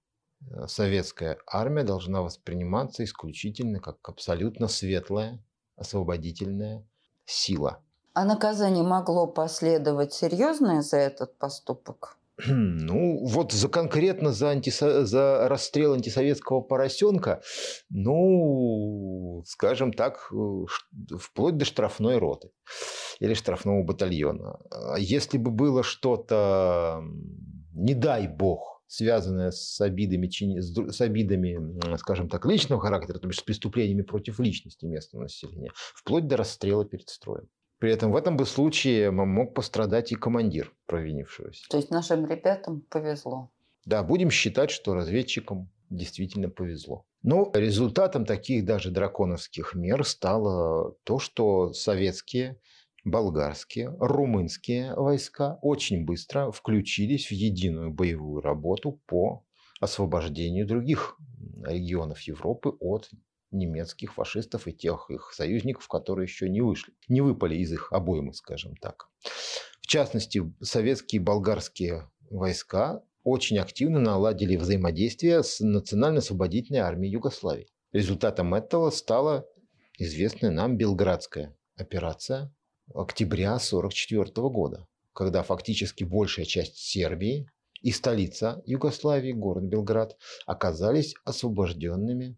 Э, 0.50 0.68
советская 0.68 1.38
армия 1.46 1.82
должна 1.82 2.22
восприниматься 2.22 3.02
исключительно 3.02 3.80
как 3.80 4.06
абсолютно 4.08 4.68
светлая, 4.68 5.42
освободительная 5.76 6.86
сила. 7.24 7.82
А 8.18 8.24
наказание 8.24 8.82
могло 8.82 9.28
последовать 9.28 10.12
серьезное 10.12 10.82
за 10.82 10.96
этот 10.96 11.38
поступок? 11.38 12.18
Ну, 12.48 13.24
вот 13.24 13.52
за 13.52 13.68
конкретно 13.68 14.32
за, 14.32 14.48
антисо... 14.48 15.06
за 15.06 15.48
расстрел 15.48 15.92
антисоветского 15.94 16.60
поросенка, 16.60 17.42
ну, 17.90 19.44
скажем 19.46 19.92
так, 19.92 20.32
э, 20.32 21.16
вплоть 21.16 21.58
до 21.58 21.64
штрафной 21.64 22.18
роты 22.18 22.50
или 23.20 23.34
штрафного 23.34 23.84
батальона. 23.84 24.58
Если 24.98 25.38
бы 25.38 25.52
было 25.52 25.84
что-то 25.84 27.04
не 27.72 27.94
дай 27.94 28.26
бог, 28.26 28.82
связанная 28.88 29.52
с 29.52 29.80
обидами, 29.80 30.28
с 30.90 31.00
обидами, 31.00 31.96
скажем 31.98 32.28
так, 32.28 32.46
личного 32.46 32.82
характера, 32.82 33.20
то 33.20 33.28
есть 33.28 33.38
с 33.38 33.44
преступлениями 33.44 34.02
против 34.02 34.40
личности 34.40 34.86
местного 34.86 35.22
населения, 35.22 35.70
вплоть 35.94 36.26
до 36.26 36.36
расстрела 36.36 36.84
перед 36.84 37.08
строем. 37.08 37.46
При 37.78 37.92
этом 37.92 38.10
в 38.10 38.16
этом 38.16 38.36
бы 38.36 38.44
случае 38.44 39.10
мог 39.10 39.54
пострадать 39.54 40.12
и 40.12 40.16
командир 40.16 40.74
провинившегося. 40.86 41.66
То 41.70 41.76
есть 41.76 41.90
нашим 41.90 42.26
ребятам 42.26 42.82
повезло. 42.90 43.50
Да, 43.84 44.02
будем 44.02 44.30
считать, 44.30 44.70
что 44.70 44.94
разведчикам 44.94 45.70
действительно 45.88 46.50
повезло. 46.50 47.06
Но 47.22 47.50
результатом 47.54 48.24
таких 48.24 48.64
даже 48.64 48.90
драконовских 48.90 49.74
мер 49.74 50.04
стало 50.04 50.96
то, 51.04 51.18
что 51.18 51.72
советские 51.72 52.60
болгарские, 53.04 53.96
румынские 53.98 54.94
войска 54.94 55.58
очень 55.62 56.04
быстро 56.04 56.50
включились 56.50 57.28
в 57.28 57.32
единую 57.32 57.92
боевую 57.92 58.40
работу 58.42 59.00
по 59.06 59.44
освобождению 59.80 60.66
других 60.66 61.16
регионов 61.64 62.20
Европы 62.20 62.76
от 62.80 63.08
немецких 63.50 64.14
фашистов 64.14 64.66
и 64.66 64.72
тех 64.72 65.10
их 65.10 65.32
союзников, 65.32 65.88
которые 65.88 66.24
еще 66.24 66.48
не 66.48 66.60
вышли, 66.60 66.92
не 67.08 67.20
выпали 67.20 67.56
из 67.56 67.72
их 67.72 67.92
обоймы, 67.92 68.34
скажем 68.34 68.76
так. 68.76 69.08
В 69.80 69.86
частности, 69.86 70.42
советские 70.60 71.20
и 71.20 71.24
болгарские 71.24 72.10
войска 72.30 73.02
очень 73.24 73.58
активно 73.58 74.00
наладили 74.00 74.56
взаимодействие 74.56 75.42
с 75.42 75.60
национально-освободительной 75.60 76.80
армией 76.80 77.12
Югославии. 77.12 77.68
Результатом 77.92 78.54
этого 78.54 78.90
стала 78.90 79.46
известная 79.98 80.50
нам 80.50 80.76
Белградская 80.76 81.56
операция, 81.76 82.54
октября 82.94 83.54
1944 83.54 84.48
года, 84.48 84.86
когда 85.12 85.42
фактически 85.42 86.04
большая 86.04 86.44
часть 86.44 86.76
Сербии 86.76 87.48
и 87.80 87.92
столица 87.92 88.62
Югославии, 88.66 89.32
город 89.32 89.64
Белград, 89.64 90.16
оказались 90.46 91.14
освобожденными 91.24 92.36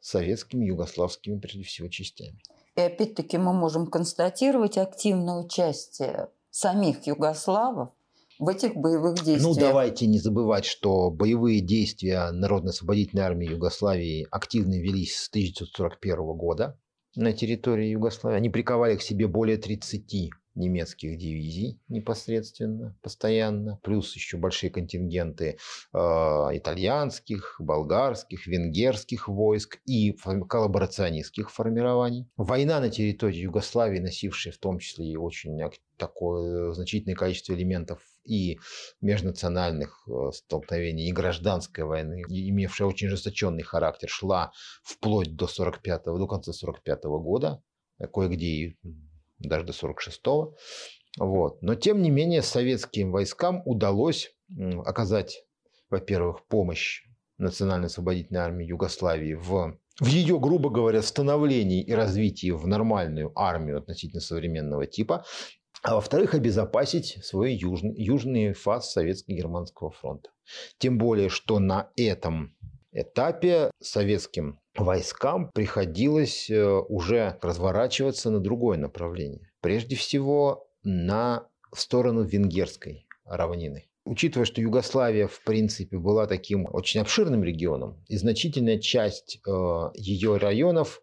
советскими, 0.00 0.66
югославскими, 0.66 1.38
прежде 1.38 1.62
всего, 1.62 1.88
частями. 1.88 2.38
И 2.76 2.80
опять-таки 2.80 3.38
мы 3.38 3.52
можем 3.52 3.86
констатировать 3.86 4.78
активное 4.78 5.34
участие 5.44 6.28
самих 6.50 7.06
югославов 7.06 7.90
в 8.38 8.48
этих 8.48 8.74
боевых 8.74 9.18
ну, 9.18 9.24
действиях. 9.24 9.54
Ну, 9.56 9.60
давайте 9.60 10.06
не 10.06 10.18
забывать, 10.18 10.64
что 10.64 11.10
боевые 11.10 11.60
действия 11.60 12.30
Народно-освободительной 12.30 13.24
армии 13.24 13.50
Югославии 13.50 14.26
активно 14.30 14.80
велись 14.80 15.16
с 15.16 15.28
1941 15.28 16.16
года 16.36 16.78
на 17.14 17.32
территории 17.32 17.88
Югославии. 17.88 18.36
Они 18.36 18.48
приковали 18.48 18.96
к 18.96 19.02
себе 19.02 19.26
более 19.26 19.58
30 19.58 20.30
немецких 20.60 21.18
дивизий 21.18 21.80
непосредственно, 21.88 22.96
постоянно, 23.02 23.80
плюс 23.82 24.14
еще 24.14 24.36
большие 24.36 24.70
контингенты 24.70 25.58
э, 25.92 25.98
итальянских, 25.98 27.56
болгарских, 27.58 28.46
венгерских 28.46 29.28
войск 29.28 29.80
и 29.86 30.12
коллаборационистских 30.12 31.50
формирований. 31.50 32.28
Война 32.36 32.80
на 32.80 32.90
территории 32.90 33.38
Югославии, 33.38 33.98
носившая 33.98 34.52
в 34.52 34.58
том 34.58 34.78
числе 34.78 35.06
и 35.06 35.16
очень 35.16 35.58
такое 35.96 36.72
значительное 36.72 37.16
количество 37.16 37.52
элементов 37.52 38.00
и 38.24 38.58
межнациональных 39.00 40.06
э, 40.08 40.30
столкновений, 40.32 41.08
и 41.08 41.12
гражданской 41.12 41.84
войны, 41.84 42.22
имевшая 42.28 42.88
очень 42.88 43.08
ожесточенный 43.08 43.62
характер, 43.62 44.08
шла 44.08 44.52
вплоть 44.82 45.34
до, 45.34 45.46
45 45.46 46.04
до 46.04 46.26
конца 46.26 46.52
45 46.52 47.04
года, 47.04 47.62
кое-где 48.12 48.46
и 48.46 48.78
даже 49.40 49.64
до 49.64 49.72
46-го. 49.72 50.56
Вот. 51.18 51.62
Но, 51.62 51.74
тем 51.74 52.02
не 52.02 52.10
менее, 52.10 52.42
советским 52.42 53.10
войскам 53.10 53.62
удалось 53.64 54.32
оказать, 54.84 55.44
во-первых, 55.90 56.46
помощь 56.46 57.02
Национально-освободительной 57.38 58.40
армии 58.40 58.66
Югославии 58.66 59.32
в, 59.32 59.78
в 59.98 60.06
ее, 60.06 60.38
грубо 60.38 60.68
говоря, 60.68 61.00
становлении 61.00 61.82
и 61.82 61.92
развитии 61.92 62.50
в 62.50 62.66
нормальную 62.66 63.32
армию 63.34 63.78
относительно 63.78 64.20
современного 64.20 64.86
типа, 64.86 65.24
а 65.82 65.94
во-вторых, 65.94 66.34
обезопасить 66.34 67.18
свой 67.24 67.54
южный, 67.54 67.94
южный 67.96 68.52
фас 68.52 68.94
Советско-Германского 68.94 69.90
фронта. 69.90 70.30
Тем 70.78 70.98
более, 70.98 71.30
что 71.30 71.58
на 71.58 71.90
этом 71.96 72.54
этапе 72.92 73.70
советским 73.80 74.60
войскам 74.76 75.50
приходилось 75.52 76.50
э, 76.50 76.64
уже 76.64 77.38
разворачиваться 77.42 78.30
на 78.30 78.40
другое 78.40 78.78
направление. 78.78 79.50
Прежде 79.60 79.96
всего, 79.96 80.66
на, 80.82 81.48
в 81.72 81.80
сторону 81.80 82.22
венгерской 82.22 83.06
равнины. 83.24 83.86
Учитывая, 84.04 84.46
что 84.46 84.60
Югославия, 84.60 85.26
в 85.26 85.42
принципе, 85.44 85.98
была 85.98 86.26
таким 86.26 86.66
очень 86.70 87.00
обширным 87.00 87.44
регионом, 87.44 88.02
и 88.08 88.16
значительная 88.16 88.78
часть 88.78 89.40
э, 89.46 89.90
ее 89.94 90.38
районов 90.38 91.02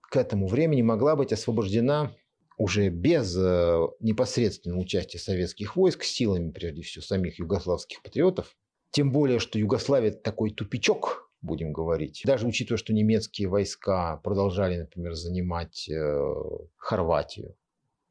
к 0.00 0.16
этому 0.16 0.46
времени 0.46 0.82
могла 0.82 1.16
быть 1.16 1.32
освобождена 1.32 2.14
уже 2.58 2.90
без 2.90 3.36
э, 3.36 3.86
непосредственного 4.00 4.80
участия 4.80 5.18
советских 5.18 5.74
войск 5.74 6.04
силами, 6.04 6.50
прежде 6.50 6.82
всего, 6.82 7.02
самих 7.02 7.38
югославских 7.38 8.02
патриотов. 8.02 8.54
Тем 8.92 9.10
более, 9.10 9.38
что 9.38 9.58
Югославия 9.58 10.12
такой 10.12 10.50
тупичок, 10.50 11.30
будем 11.40 11.72
говорить. 11.72 12.22
Даже 12.24 12.46
учитывая, 12.46 12.78
что 12.78 12.92
немецкие 12.92 13.48
войска 13.48 14.18
продолжали, 14.18 14.78
например, 14.78 15.14
занимать 15.14 15.88
э, 15.88 16.32
Хорватию, 16.76 17.56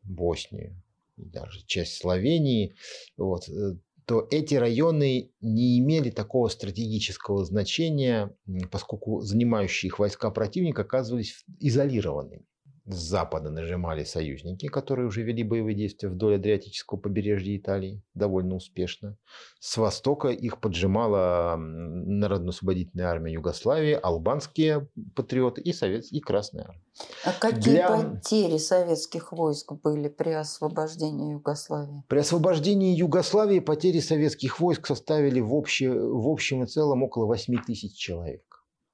Боснию, 0.04 0.76
даже 1.18 1.66
часть 1.66 1.98
Словении, 1.98 2.76
вот, 3.16 3.48
э, 3.48 3.78
то 4.06 4.28
эти 4.32 4.56
районы 4.56 5.32
не 5.40 5.80
имели 5.80 6.10
такого 6.10 6.48
стратегического 6.50 7.46
значения, 7.46 8.36
поскольку 8.72 9.22
занимающие 9.22 9.88
их 9.88 10.00
войска 10.00 10.32
противника 10.32 10.82
оказывались 10.82 11.46
изолированными. 11.60 12.46
С 12.86 12.96
запада 12.96 13.50
нажимали 13.50 14.04
союзники, 14.04 14.68
которые 14.68 15.08
уже 15.08 15.22
вели 15.24 15.44
боевые 15.44 15.76
действия 15.76 16.10
вдоль 16.10 16.36
Адриатического 16.36 16.98
побережья 16.98 17.56
Италии 17.56 18.02
довольно 18.14 18.56
успешно. 18.56 19.18
С 19.60 19.78
востока 19.78 20.30
их 20.30 20.60
поджимала 20.60 21.56
Народно-освободительная 21.58 23.08
армия 23.08 23.34
Югославии, 23.34 23.94
албанские 23.94 24.90
патриоты 25.16 25.62
и 25.62 25.74
советские, 25.74 26.20
и 26.20 26.22
Красная 26.22 26.64
армия. 26.64 26.82
А 27.24 27.34
какие 27.34 27.76
Для... 27.76 27.90
потери 27.90 28.58
советских 28.58 29.32
войск 29.32 29.74
были 29.74 30.10
при 30.10 30.32
освобождении 30.32 31.34
Югославии? 31.34 32.04
При 32.08 32.20
освобождении 32.20 32.96
Югославии 32.96 33.60
потери 33.60 34.00
советских 34.00 34.60
войск 34.60 34.88
составили 34.88 35.40
в, 35.40 35.54
обще... 35.54 35.90
в 35.90 36.28
общем 36.28 36.64
и 36.64 36.68
целом 36.68 37.04
около 37.04 37.26
8 37.26 37.64
тысяч 37.66 37.94
человек. 37.94 38.42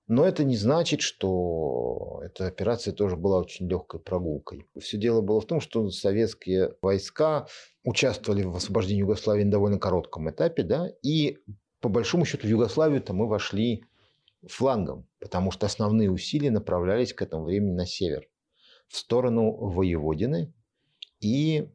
Но 0.07 0.25
это 0.25 0.45
не 0.45 0.55
значит, 0.55 1.01
что 1.01 2.21
эта 2.23 2.47
операция 2.47 2.93
тоже 2.93 3.17
была 3.17 3.39
очень 3.39 3.67
легкой 3.67 3.99
прогулкой. 3.99 4.65
Все 4.79 4.97
дело 4.97 5.19
было 5.21 5.41
в 5.41 5.45
том, 5.45 5.59
что 5.59 5.89
советские 5.89 6.75
войска 6.81 7.47
участвовали 7.83 8.43
в 8.43 8.55
освобождении 8.55 9.01
Югославии 9.01 9.43
на 9.43 9.51
довольно 9.51 9.79
коротком 9.79 10.29
этапе, 10.29 10.63
да, 10.63 10.89
и 11.03 11.39
по 11.81 11.89
большому 11.89 12.23
счету 12.23 12.47
в 12.47 12.49
Югославию-то 12.49 13.13
мы 13.13 13.27
вошли 13.27 13.83
флангом, 14.47 15.07
потому 15.19 15.51
что 15.51 15.65
основные 15.65 16.09
усилия 16.09 16.51
направлялись 16.51 17.13
к 17.13 17.21
этому 17.21 17.43
времени 17.43 17.73
на 17.73 17.85
север, 17.85 18.29
в 18.87 18.95
сторону 18.95 19.51
Воеводины, 19.51 20.53
и 21.19 21.69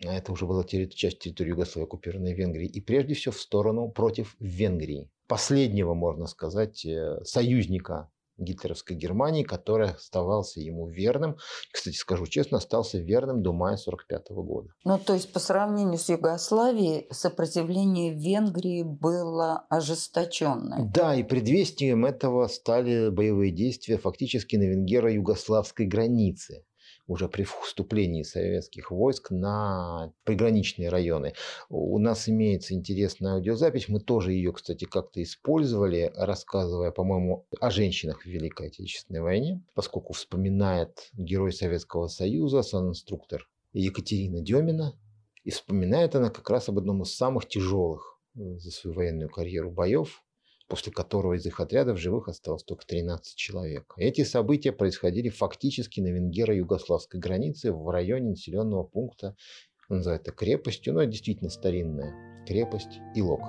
это 0.00 0.32
уже 0.32 0.44
была 0.46 0.62
часть 0.64 1.20
территории 1.20 1.50
Югославии, 1.50 1.86
оккупированной 1.86 2.34
Венгрией, 2.34 2.70
и 2.70 2.82
прежде 2.82 3.14
всего 3.14 3.32
в 3.32 3.40
сторону 3.40 3.88
против 3.90 4.36
Венгрии 4.40 5.08
последнего, 5.28 5.94
можно 5.94 6.26
сказать, 6.26 6.84
э, 6.84 7.22
союзника 7.24 8.10
гитлеровской 8.38 8.96
Германии, 8.96 9.42
который 9.42 9.90
оставался 9.90 10.60
ему 10.60 10.88
верным. 10.88 11.36
Кстати, 11.72 11.96
скажу 11.96 12.26
честно, 12.26 12.58
остался 12.58 12.98
верным 12.98 13.42
до 13.42 13.52
мая 13.52 13.76
1945 13.76 14.44
года. 14.44 14.68
Ну, 14.84 14.98
то 14.98 15.14
есть 15.14 15.32
по 15.32 15.40
сравнению 15.40 15.98
с 15.98 16.08
Югославией 16.08 17.06
сопротивление 17.10 18.14
Венгрии 18.14 18.82
было 18.84 19.66
ожесточенное. 19.68 20.88
Да, 20.92 21.14
и 21.14 21.22
предвестием 21.22 22.06
этого 22.06 22.46
стали 22.46 23.10
боевые 23.10 23.52
действия 23.52 23.98
фактически 23.98 24.56
на 24.56 24.64
венгеро-югославской 24.64 25.86
границе 25.86 26.64
уже 27.08 27.28
при 27.28 27.42
вступлении 27.42 28.22
советских 28.22 28.90
войск 28.92 29.30
на 29.30 30.12
приграничные 30.24 30.90
районы. 30.90 31.32
У 31.68 31.98
нас 31.98 32.28
имеется 32.28 32.74
интересная 32.74 33.34
аудиозапись, 33.34 33.88
мы 33.88 33.98
тоже 33.98 34.32
ее, 34.32 34.52
кстати, 34.52 34.84
как-то 34.84 35.22
использовали, 35.22 36.12
рассказывая, 36.14 36.92
по-моему, 36.92 37.46
о 37.58 37.70
женщинах 37.70 38.22
в 38.22 38.26
Великой 38.26 38.68
Отечественной 38.68 39.22
войне, 39.22 39.64
поскольку 39.74 40.12
вспоминает 40.12 41.08
герой 41.14 41.52
Советского 41.52 42.06
Союза, 42.08 42.62
сан-инструктор 42.62 43.48
Екатерина 43.72 44.40
Демина, 44.40 44.94
и 45.44 45.50
вспоминает 45.50 46.14
она 46.14 46.28
как 46.28 46.50
раз 46.50 46.68
об 46.68 46.78
одном 46.78 47.02
из 47.02 47.16
самых 47.16 47.48
тяжелых 47.48 48.20
э, 48.36 48.58
за 48.58 48.70
свою 48.70 48.94
военную 48.94 49.30
карьеру 49.30 49.70
боев, 49.70 50.22
после 50.68 50.92
которого 50.92 51.34
из 51.34 51.46
их 51.46 51.60
отрядов 51.60 51.98
живых 51.98 52.28
осталось 52.28 52.62
только 52.62 52.86
13 52.86 53.34
человек. 53.34 53.94
Эти 53.96 54.22
события 54.22 54.72
происходили 54.72 55.30
фактически 55.30 56.00
на 56.00 56.08
венгеро-югославской 56.08 57.18
границе 57.18 57.72
в 57.72 57.90
районе 57.90 58.30
населенного 58.30 58.84
пункта, 58.84 59.34
он 59.88 60.06
это 60.06 60.32
крепостью, 60.32 60.92
но 60.92 61.04
действительно 61.04 61.48
старинная 61.48 62.44
крепость 62.46 63.00
Илок. 63.14 63.40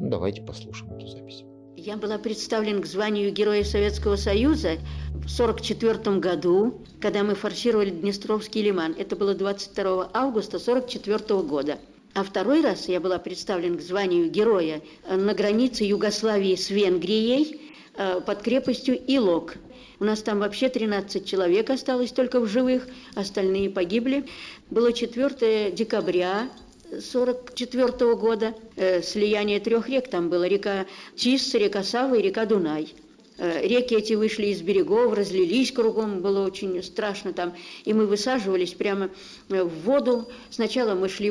Ну, 0.00 0.08
давайте 0.08 0.42
послушаем 0.42 0.92
эту 0.94 1.08
запись. 1.08 1.44
Я 1.76 1.96
была 1.96 2.18
представлен 2.18 2.80
к 2.80 2.86
званию 2.86 3.32
Героя 3.32 3.64
Советского 3.64 4.16
Союза 4.16 4.76
в 5.08 5.26
1944 5.26 6.18
году, 6.18 6.86
когда 7.00 7.22
мы 7.22 7.34
форсировали 7.34 7.90
Днестровский 7.90 8.62
лиман. 8.62 8.94
Это 8.96 9.16
было 9.16 9.34
22 9.34 10.10
августа 10.14 10.56
1944 10.56 11.42
года. 11.42 11.78
А 12.16 12.24
второй 12.24 12.62
раз 12.62 12.88
я 12.88 12.98
была 12.98 13.18
представлена 13.18 13.76
к 13.76 13.82
званию 13.82 14.30
героя 14.30 14.80
э, 15.04 15.16
на 15.16 15.34
границе 15.34 15.84
Югославии 15.84 16.54
с 16.54 16.70
Венгрией 16.70 17.60
э, 17.94 18.22
под 18.24 18.40
крепостью 18.40 18.98
Илок. 19.06 19.58
У 20.00 20.04
нас 20.04 20.22
там 20.22 20.38
вообще 20.38 20.70
13 20.70 21.26
человек 21.26 21.68
осталось 21.68 22.12
только 22.12 22.40
в 22.40 22.46
живых, 22.46 22.88
остальные 23.14 23.68
погибли. 23.68 24.24
Было 24.70 24.94
4 24.94 25.72
декабря 25.72 26.48
1944 26.86 28.14
года. 28.14 28.54
Э, 28.76 29.02
слияние 29.02 29.60
трех 29.60 29.86
рек 29.90 30.08
там 30.08 30.30
было. 30.30 30.48
Река 30.48 30.86
Тис, 31.16 31.52
река 31.52 31.82
Сава 31.82 32.14
и 32.14 32.22
река 32.22 32.46
Дунай. 32.46 32.94
Реки 33.36 33.94
эти 33.94 34.14
вышли 34.14 34.46
из 34.46 34.62
берегов, 34.62 35.12
разлились 35.12 35.70
кругом, 35.70 36.22
было 36.22 36.46
очень 36.46 36.82
страшно 36.82 37.34
там. 37.34 37.52
И 37.84 37.92
мы 37.92 38.06
высаживались 38.06 38.72
прямо 38.72 39.10
в 39.50 39.68
воду. 39.84 40.30
Сначала 40.48 40.94
мы 40.94 41.10
шли 41.10 41.30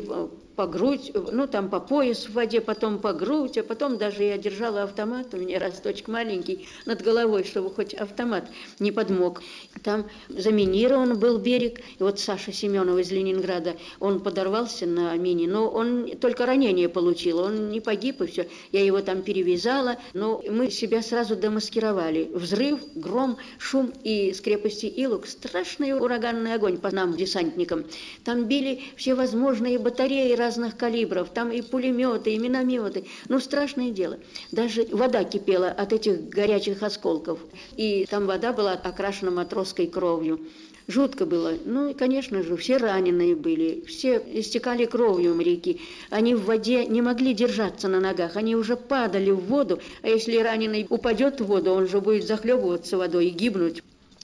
по 0.56 0.68
грудь, 0.68 1.12
ну 1.32 1.48
там 1.48 1.70
по 1.70 1.80
пояс 1.80 2.28
в 2.28 2.34
воде, 2.34 2.62
потом 2.62 3.00
по 3.00 3.14
грудь, 3.14 3.58
а 3.58 3.64
потом 3.64 3.98
даже 3.98 4.24
я 4.24 4.38
держала 4.38 4.84
автомат, 4.84 5.34
у 5.34 5.38
меня 5.38 5.60
росточек 5.60 6.08
маленький, 6.08 6.68
над 6.86 7.02
головой, 7.02 7.44
чтобы 7.44 7.70
хоть 7.70 7.94
автомат 7.94 8.50
не 8.80 8.92
подмог. 8.92 9.42
Там 9.84 10.06
заминирован 10.30 11.18
был 11.20 11.38
берег, 11.38 11.82
и 12.00 12.04
вот 12.04 12.20
Саша 12.20 12.52
Семенов 12.52 13.00
из 13.00 13.12
Ленинграда, 13.12 13.76
он 14.00 14.20
подорвался 14.20 14.86
на 14.86 15.16
мине, 15.18 15.48
но 15.48 15.70
он 15.70 16.12
только 16.20 16.46
ранение 16.46 16.90
получил, 16.90 17.40
он 17.40 17.70
не 17.70 17.82
погиб 17.82 18.22
и 18.22 18.28
все. 18.28 18.48
Я 18.72 18.84
его 18.84 19.02
там 19.02 19.22
перевязала, 19.22 19.98
но 20.14 20.42
мы 20.50 20.72
себя 20.72 21.02
сразу 21.02 21.36
демаскировали. 21.36 22.30
Взрыв, 22.34 22.80
гром, 22.96 23.38
шум 23.58 23.92
и 24.04 24.34
с 24.34 24.42
крепости 24.42 24.86
Илук 24.86 25.28
страшный 25.28 25.94
ураганный 25.94 26.54
огонь 26.54 26.78
по 26.78 26.92
нам, 26.92 27.16
десантникам. 27.16 27.86
Там 28.24 28.46
били 28.46 28.82
все 28.96 29.16
возможные 29.16 29.80
батареи, 29.80 30.34
разных 30.46 30.78
калибров, 30.78 31.30
там 31.34 31.52
и 31.52 31.62
пулеметы, 31.62 32.34
и 32.36 32.38
минометы. 32.38 33.06
Ну, 33.30 33.40
страшное 33.40 33.90
дело. 33.90 34.18
Даже 34.52 34.86
вода 34.92 35.24
кипела 35.24 35.70
от 35.70 35.92
этих 35.92 36.30
горячих 36.30 36.84
осколков. 36.84 37.40
И 37.78 38.06
там 38.10 38.28
вода 38.28 38.54
была 38.54 38.74
окрашена 38.74 39.32
матросской 39.32 39.88
кровью. 39.88 40.40
Жутко 40.88 41.26
было. 41.26 41.54
Ну 41.66 41.90
и, 41.90 41.94
конечно 41.96 42.44
же, 42.44 42.56
все 42.58 42.78
раненые 42.78 43.36
были, 43.36 43.84
все 43.88 44.22
истекали 44.34 44.86
кровью 44.86 45.34
моряки. 45.34 45.82
Они 46.12 46.36
в 46.36 46.46
воде 46.46 46.86
не 46.86 47.02
могли 47.02 47.34
держаться 47.34 47.88
на 47.88 48.00
ногах, 48.00 48.36
они 48.36 48.56
уже 48.56 48.76
падали 48.78 49.32
в 49.32 49.46
воду, 49.46 49.80
а 50.04 50.10
если 50.10 50.38
раненый 50.38 50.86
упадет 50.88 51.42
в 51.42 51.46
воду, 51.46 51.72
он 51.72 51.88
же 51.88 52.02
будет 52.02 52.28
захлебываться 52.28 52.98
водой 52.98 53.28
и 53.28 53.30
гибнуть. 53.32 53.82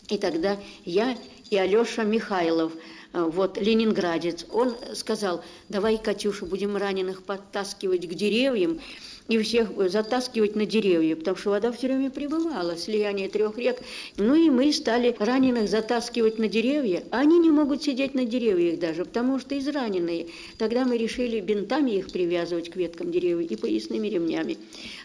И 0.10 0.20
тогда 0.20 0.58
я 0.86 1.18
и 1.50 1.58
Алеша 1.58 2.04
Михайлов– 2.04 2.74
вот, 3.14 3.58
ленинградец, 3.58 4.46
он 4.52 4.76
сказал, 4.94 5.44
давай, 5.70 5.98
Катюша, 5.98 6.46
будем 6.46 6.78
раненых 6.78 7.24
подтаскивать 7.24 8.08
к 8.08 8.14
деревьям, 8.14 8.80
и 9.28 9.38
всех 9.38 9.70
затаскивать 9.90 10.56
на 10.56 10.66
деревья, 10.66 11.16
потому 11.16 11.38
что 11.38 11.52
вода 11.52 11.72
все 11.72 11.88
время 11.88 12.10
прибывала, 12.10 12.76
слияние 12.78 13.30
трех 13.30 13.58
рек. 13.58 13.80
Ну 14.18 14.36
и 14.36 14.50
мы 14.50 14.72
стали 14.74 15.16
раненых 15.18 15.70
затаскивать 15.70 16.38
на 16.38 16.48
деревья, 16.48 17.04
они 17.12 17.40
не 17.40 17.50
могут 17.50 17.84
сидеть 17.84 18.14
на 18.14 18.26
деревьях 18.26 18.80
даже, 18.80 19.06
потому 19.06 19.40
что 19.40 19.58
израненные. 19.58 20.28
Тогда 20.58 20.86
мы 20.86 20.98
решили 20.98 21.40
бинтами 21.40 21.92
их 21.92 22.12
привязывать 22.12 22.70
к 22.70 22.76
веткам 22.76 23.12
деревьев 23.12 23.52
и 23.52 23.56
поясными 23.56 24.08
ремнями. 24.08 24.58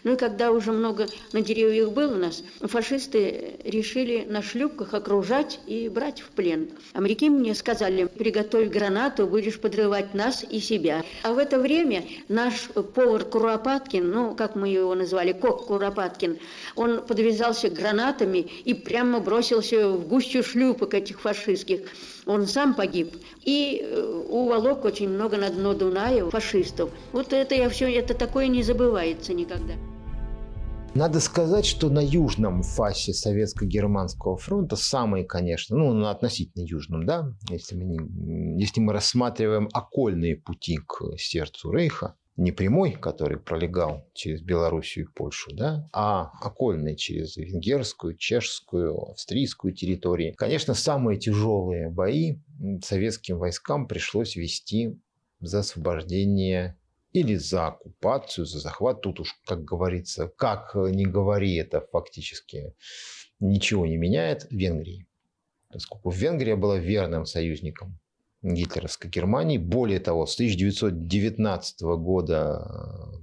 Ну 0.03 0.13
и 0.13 0.17
когда 0.17 0.51
уже 0.51 0.71
много 0.71 1.07
на 1.33 1.41
деревьях 1.41 1.91
было 1.91 2.13
у 2.13 2.17
нас, 2.17 2.43
фашисты 2.61 3.53
решили 3.63 4.25
на 4.27 4.41
шлюпках 4.41 4.93
окружать 4.93 5.59
и 5.67 5.89
брать 5.89 6.21
в 6.21 6.29
плен. 6.29 6.69
А 6.93 7.01
моряки 7.01 7.29
мне 7.29 7.55
сказали, 7.55 8.05
приготовь 8.05 8.69
гранату, 8.69 9.27
будешь 9.27 9.59
подрывать 9.59 10.13
нас 10.13 10.45
и 10.49 10.59
себя. 10.59 11.03
А 11.23 11.33
в 11.33 11.37
это 11.37 11.59
время 11.59 12.03
наш 12.27 12.69
повар 12.93 13.23
Куропаткин, 13.23 14.06
ну, 14.11 14.35
как 14.35 14.55
мы 14.55 14.69
его 14.69 14.95
назвали, 14.95 15.33
Кок 15.33 15.67
Куропаткин, 15.67 16.39
он 16.75 17.05
подвязался 17.05 17.69
гранатами 17.69 18.39
и 18.39 18.73
прямо 18.73 19.19
бросился 19.19 19.89
в 19.89 20.07
гущу 20.07 20.43
шлюпок 20.43 20.93
этих 20.93 21.21
фашистских. 21.21 21.81
Он 22.25 22.47
сам 22.47 22.73
погиб. 22.73 23.15
И 23.43 23.81
э, 23.81 24.23
уволок 24.29 24.85
очень 24.85 25.09
много 25.09 25.37
на 25.37 25.49
дно 25.49 25.73
Дуная 25.73 26.29
фашистов. 26.29 26.89
Вот 27.11 27.33
это 27.33 27.55
я 27.55 27.69
все, 27.69 27.91
это 27.91 28.13
такое 28.13 28.47
не 28.47 28.63
забывается 28.63 29.33
никогда. 29.33 29.73
Надо 30.97 31.19
сказать, 31.19 31.65
что 31.65 31.89
на 31.89 31.99
южном 31.99 32.63
фасе 32.63 33.13
Советско-Германского 33.13 34.35
фронта, 34.37 34.75
самый, 34.75 35.25
конечно, 35.25 35.77
ну, 35.77 35.93
на 35.93 36.09
относительно 36.09 36.63
южном, 36.63 37.05
да, 37.05 37.31
если 37.49 37.75
мы, 37.75 37.85
не, 37.85 38.59
если 38.59 38.81
мы 38.81 38.93
рассматриваем 38.93 39.69
окольные 39.73 40.37
пути 40.37 40.79
к 40.87 41.15
сердцу 41.19 41.71
Рейха, 41.71 42.15
не 42.37 42.51
прямой, 42.51 42.91
который 42.91 43.39
пролегал 43.39 44.07
через 44.13 44.41
Белоруссию 44.41 45.05
и 45.05 45.11
Польшу, 45.11 45.55
да, 45.55 45.89
а 45.91 46.31
окольный 46.39 46.95
через 46.95 47.35
венгерскую, 47.35 48.15
чешскую, 48.15 49.11
австрийскую 49.11 49.73
территории. 49.73 50.33
Конечно, 50.37 50.75
самые 50.75 51.17
тяжелые 51.17 51.89
бои 51.89 52.37
советским 52.83 53.39
войскам 53.39 53.87
пришлось 53.87 54.35
вести 54.35 54.99
за 55.39 55.59
освобождение 55.59 56.77
или 57.11 57.35
за 57.35 57.67
оккупацию, 57.67 58.45
за 58.45 58.59
захват. 58.59 59.01
Тут 59.01 59.19
уж, 59.19 59.33
как 59.45 59.63
говорится, 59.63 60.27
как 60.27 60.75
не 60.75 61.07
говори, 61.07 61.55
это 61.55 61.81
фактически 61.91 62.75
ничего 63.39 63.87
не 63.87 63.97
меняет 63.97 64.45
Венгрии. 64.51 65.07
поскольку 65.69 66.11
Венгрия 66.11 66.55
была 66.55 66.77
верным 66.77 67.25
союзником 67.25 67.99
гитлеровской 68.41 69.09
Германии. 69.09 69.57
Более 69.57 69.99
того, 69.99 70.25
с 70.25 70.35
1919 70.35 71.81
года 71.81 73.19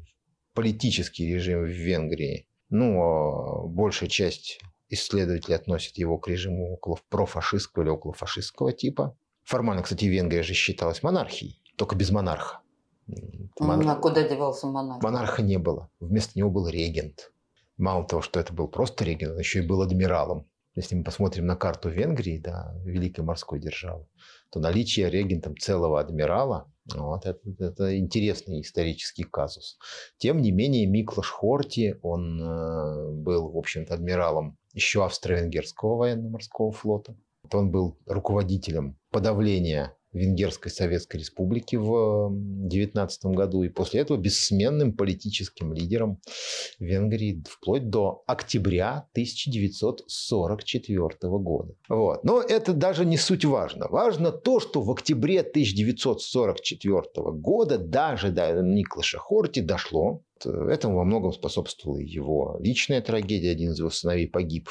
политический 0.54 1.34
режим 1.34 1.64
в 1.64 1.68
Венгрии, 1.68 2.48
ну, 2.70 3.00
а 3.00 3.66
большая 3.66 4.08
часть 4.08 4.60
исследователей 4.88 5.56
относит 5.56 5.98
его 5.98 6.18
к 6.18 6.28
режиму 6.28 6.72
около 6.72 6.98
профашистского 7.08 7.82
или 7.82 7.90
около 7.90 8.12
фашистского 8.12 8.72
типа. 8.72 9.16
Формально, 9.44 9.82
кстати, 9.82 10.06
Венгрия 10.06 10.42
же 10.42 10.54
считалась 10.54 11.02
монархией, 11.02 11.60
только 11.76 11.96
без 11.96 12.10
монарха. 12.10 12.60
Монарх... 13.58 13.98
А 13.98 14.00
куда 14.00 14.26
девался 14.26 14.66
монарх? 14.66 15.02
Монарха 15.02 15.42
не 15.42 15.58
было. 15.58 15.90
Вместо 16.00 16.38
него 16.38 16.50
был 16.50 16.68
регент. 16.68 17.32
Мало 17.76 18.06
того, 18.06 18.22
что 18.22 18.40
это 18.40 18.52
был 18.52 18.68
просто 18.68 19.04
регент, 19.04 19.34
он 19.34 19.38
еще 19.38 19.58
и 19.58 19.66
был 19.66 19.82
адмиралом. 19.82 20.46
Если 20.74 20.96
мы 20.96 21.04
посмотрим 21.04 21.46
на 21.46 21.56
карту 21.56 21.88
Венгрии, 21.88 22.38
да, 22.38 22.74
великой 22.84 23.24
морской 23.24 23.60
державы, 23.60 24.06
то 24.50 24.58
наличие 24.58 25.08
регентом 25.08 25.56
целого 25.56 26.00
адмирала 26.00 26.70
вот, 26.92 27.24
это, 27.24 27.40
это 27.60 27.96
интересный 27.98 28.60
исторический 28.60 29.24
казус. 29.24 29.78
Тем 30.18 30.42
не 30.42 30.52
менее, 30.52 30.86
Миклаш 30.86 31.30
Хорти, 31.30 31.98
он 32.02 32.42
э, 32.42 33.10
был, 33.12 33.52
в 33.52 33.56
общем-то, 33.56 33.94
адмиралом 33.94 34.58
еще 34.74 35.04
австро-венгерского 35.04 35.96
военно-морского 35.96 36.72
флота. 36.72 37.16
Он 37.52 37.70
был 37.70 37.98
руководителем 38.06 38.98
подавления 39.10 39.96
Венгерской 40.14 40.70
Советской 40.70 41.18
Республики 41.18 41.76
в 41.76 42.30
19 42.32 43.26
году 43.26 43.62
и 43.64 43.68
после 43.68 44.00
этого 44.00 44.16
бессменным 44.16 44.92
политическим 44.96 45.74
лидером 45.74 46.20
Венгрии 46.78 47.42
вплоть 47.48 47.90
до 47.90 48.22
октября 48.26 49.08
1944 49.12 51.08
года. 51.38 51.74
Вот. 51.88 52.24
Но 52.24 52.40
это 52.40 52.72
даже 52.72 53.04
не 53.04 53.16
суть 53.16 53.44
важно. 53.44 53.88
Важно 53.88 54.30
то, 54.30 54.60
что 54.60 54.80
в 54.82 54.90
октябре 54.90 55.40
1944 55.40 57.02
года 57.32 57.78
даже 57.78 58.30
до 58.30 58.62
Никлаша 58.62 59.18
Хорти 59.18 59.60
дошло. 59.60 60.22
Этому 60.44 60.96
во 60.98 61.04
многом 61.04 61.32
способствовала 61.32 61.98
его 61.98 62.56
личная 62.60 63.00
трагедия. 63.00 63.50
Один 63.50 63.72
из 63.72 63.78
его 63.78 63.90
сыновей 63.90 64.28
погиб 64.28 64.68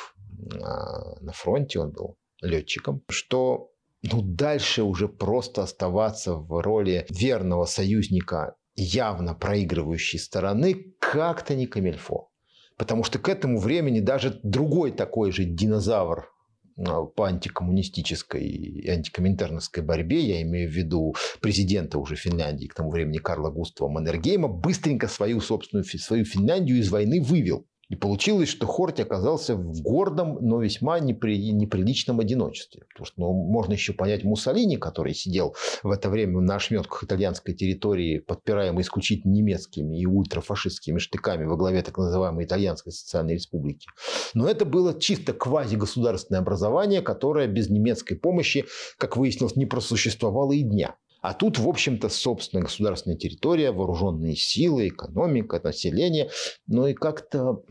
на 1.22 1.32
фронте, 1.34 1.80
он 1.80 1.92
был 1.92 2.16
летчиком, 2.42 3.02
что 3.10 3.73
ну, 4.04 4.22
дальше 4.22 4.84
уже 4.84 5.08
просто 5.08 5.64
оставаться 5.64 6.36
в 6.36 6.62
роли 6.62 7.06
верного 7.10 7.66
союзника 7.66 8.56
явно 8.76 9.34
проигрывающей 9.34 10.20
стороны 10.20 10.94
как-то 11.00 11.56
не 11.56 11.68
камельфо. 11.68 12.30
Потому 12.78 13.04
что 13.04 13.18
к 13.20 13.30
этому 13.30 13.60
времени 13.60 14.02
даже 14.02 14.40
другой 14.44 14.92
такой 14.92 15.32
же 15.32 15.46
динозавр 15.46 16.30
а, 16.76 17.06
по 17.06 17.28
антикоммунистической 17.28 18.44
и 18.44 18.90
антикоминтерновской 18.90 19.84
борьбе, 19.84 20.20
я 20.20 20.42
имею 20.42 20.70
в 20.70 20.74
виду 20.74 21.16
президента 21.40 21.98
уже 21.98 22.16
Финляндии 22.16 22.68
к 22.68 22.74
тому 22.74 22.90
времени 22.90 23.20
Карла 23.20 23.52
Густава 23.52 23.90
Маннергейма, 23.90 24.50
быстренько 24.50 25.08
свою 25.08 25.40
собственную 25.40 25.86
свою 25.86 26.26
Финляндию 26.26 26.80
из 26.80 26.90
войны 26.90 27.22
вывел. 27.22 27.68
И 27.90 27.96
получилось, 27.96 28.50
что 28.50 28.66
Хорти 28.66 29.02
оказался 29.02 29.56
в 29.56 29.82
гордом, 29.82 30.38
но 30.42 30.60
весьма 30.62 31.00
непри... 31.00 31.52
неприличном 31.52 32.22
одиночестве. 32.22 32.84
Потому 32.90 33.06
что 33.06 33.22
ну, 33.22 33.34
можно 33.34 33.74
еще 33.74 33.94
понять 33.94 34.24
Муссолини, 34.24 34.78
который 34.78 35.14
сидел 35.14 35.56
в 35.84 35.92
это 35.92 36.10
время 36.10 36.40
на 36.40 36.56
ошметках 36.56 37.04
итальянской 37.04 37.54
территории, 37.54 38.20
подпираемый 38.20 38.84
исключительно 38.84 39.34
немецкими 39.34 40.00
и 40.00 40.06
ультрафашистскими 40.06 40.98
штыками 40.98 41.44
во 41.44 41.58
главе 41.58 41.82
так 41.82 41.98
называемой 41.98 42.46
Итальянской 42.46 42.94
социальной 42.94 43.34
республики. 43.34 43.88
Но 44.34 44.48
это 44.48 44.64
было 44.66 44.98
чисто 44.98 45.34
квазигосударственное 45.34 46.42
образование, 46.42 47.02
которое 47.02 47.48
без 47.48 47.70
немецкой 47.70 48.16
помощи, 48.16 48.66
как 48.98 49.18
выяснилось, 49.18 49.58
не 49.58 49.66
просуществовало 49.66 50.54
и 50.54 50.62
дня. 50.62 50.96
А 51.24 51.34
тут, 51.34 51.58
в 51.58 51.70
общем-то, 51.70 52.10
собственная 52.10 52.66
государственная 52.66 53.16
территория, 53.16 53.72
вооруженные 53.72 54.36
силы, 54.36 54.90
экономика, 54.90 55.62
население. 55.64 56.30
Ну 56.68 56.86
и 56.86 56.94
как-то 56.94 57.64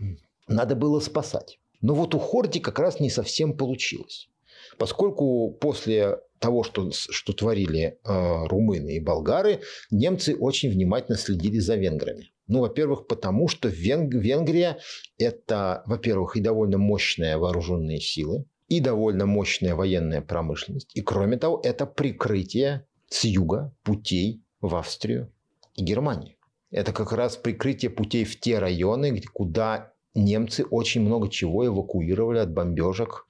надо 0.49 0.75
было 0.75 1.01
спасать. 1.01 1.61
Но 1.83 1.95
вот 1.95 2.15
у 2.15 2.19
Хорти 2.19 2.61
как 2.61 2.79
раз 2.79 2.99
не 2.99 3.11
совсем 3.11 3.55
получилось. 3.55 4.31
Поскольку 4.79 5.51
после 5.61 6.21
того, 6.39 6.63
что, 6.63 6.93
что 6.93 7.35
творили 7.35 7.99
э, 8.03 8.47
румыны 8.47 8.97
и 8.97 9.01
болгары, 9.01 9.61
немцы 9.91 10.35
очень 10.35 10.71
внимательно 10.71 11.19
следили 11.19 11.59
за 11.59 11.77
венграми. 11.77 12.33
Ну, 12.47 12.61
во-первых, 12.61 13.07
потому 13.07 13.49
что 13.49 13.69
Венг, 13.69 14.15
Венгрия– 14.15 14.79
это, 15.19 15.83
во-первых, 15.85 16.39
и 16.39 16.41
довольно 16.41 16.79
мощные 16.79 17.37
вооруженные 17.37 18.01
силы, 18.01 18.47
и 18.69 18.81
довольно 18.81 19.27
мощная 19.27 19.75
военная 19.75 20.23
промышленность. 20.23 20.91
И, 20.95 21.03
кроме 21.03 21.37
того, 21.37 21.61
это 21.63 21.85
прикрытие 21.85 22.87
с 23.13 23.25
юга 23.25 23.75
путей 23.83 24.43
в 24.61 24.75
Австрию 24.75 25.31
и 25.75 25.85
Германию. 25.85 26.37
Это 26.71 26.93
как 26.93 27.13
раз 27.13 27.37
прикрытие 27.37 27.91
путей 27.91 28.25
в 28.25 28.41
те 28.41 28.59
районы, 28.59 29.23
куда 29.35 29.93
немцы 30.15 30.65
очень 30.65 31.03
много 31.03 31.29
чего 31.29 31.67
эвакуировали 31.67 32.39
от 32.39 32.53
бомбежек 32.53 33.27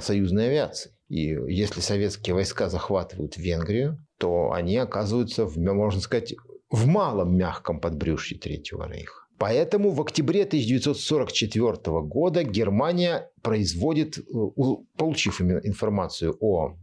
союзной 0.00 0.48
авиации. 0.48 0.92
И 1.08 1.38
если 1.48 1.80
советские 1.80 2.34
войска 2.34 2.68
захватывают 2.68 3.36
Венгрию, 3.36 4.04
то 4.18 4.52
они 4.52 4.76
оказываются, 4.76 5.46
в, 5.46 5.56
можно 5.58 6.00
сказать, 6.00 6.34
в 6.70 6.86
малом 6.86 7.36
мягком 7.36 7.80
подбрюшье 7.80 8.38
Третьего 8.38 8.88
Рейха. 8.88 9.22
Поэтому 9.38 9.90
в 9.90 10.00
октябре 10.00 10.44
1944 10.44 12.00
года 12.02 12.44
Германия 12.44 13.30
производит, 13.42 14.18
э, 14.18 14.22
получив 14.96 15.40
информацию 15.40 16.36
о 16.40 16.76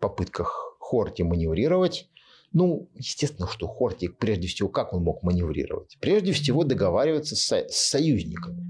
попытках 0.00 0.71
Хорти 0.92 1.22
маневрировать. 1.22 2.10
Ну, 2.52 2.90
естественно, 2.94 3.48
что 3.48 3.66
Хорти, 3.66 4.08
прежде 4.08 4.46
всего, 4.46 4.68
как 4.68 4.92
он 4.92 5.04
мог 5.04 5.22
маневрировать? 5.22 5.96
Прежде 6.02 6.32
всего, 6.32 6.64
договариваться 6.64 7.34
с, 7.34 7.66
союзниками. 7.70 8.62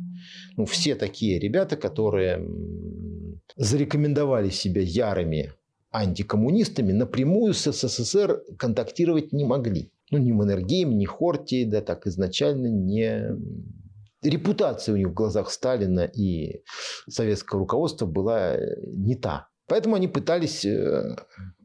Ну, 0.56 0.64
все 0.64 0.94
такие 0.94 1.40
ребята, 1.40 1.76
которые 1.76 2.48
зарекомендовали 3.56 4.50
себя 4.50 4.82
ярыми 4.82 5.52
антикоммунистами, 5.90 6.92
напрямую 6.92 7.54
с 7.54 7.72
СССР 7.72 8.40
контактировать 8.56 9.32
не 9.32 9.44
могли. 9.44 9.90
Ну, 10.12 10.18
ни 10.18 10.30
Маннергейм, 10.30 10.96
ни 10.96 11.04
Хорти, 11.04 11.64
да, 11.64 11.80
так 11.80 12.06
изначально 12.06 12.68
не... 12.68 13.36
Репутация 14.22 14.92
у 14.92 14.96
них 14.96 15.08
в 15.08 15.14
глазах 15.14 15.50
Сталина 15.50 16.04
и 16.04 16.62
советского 17.08 17.62
руководства 17.62 18.06
была 18.06 18.56
не 18.86 19.16
та. 19.16 19.48
Поэтому 19.72 19.96
они 19.96 20.06
пытались 20.06 20.66
э, 20.66 21.16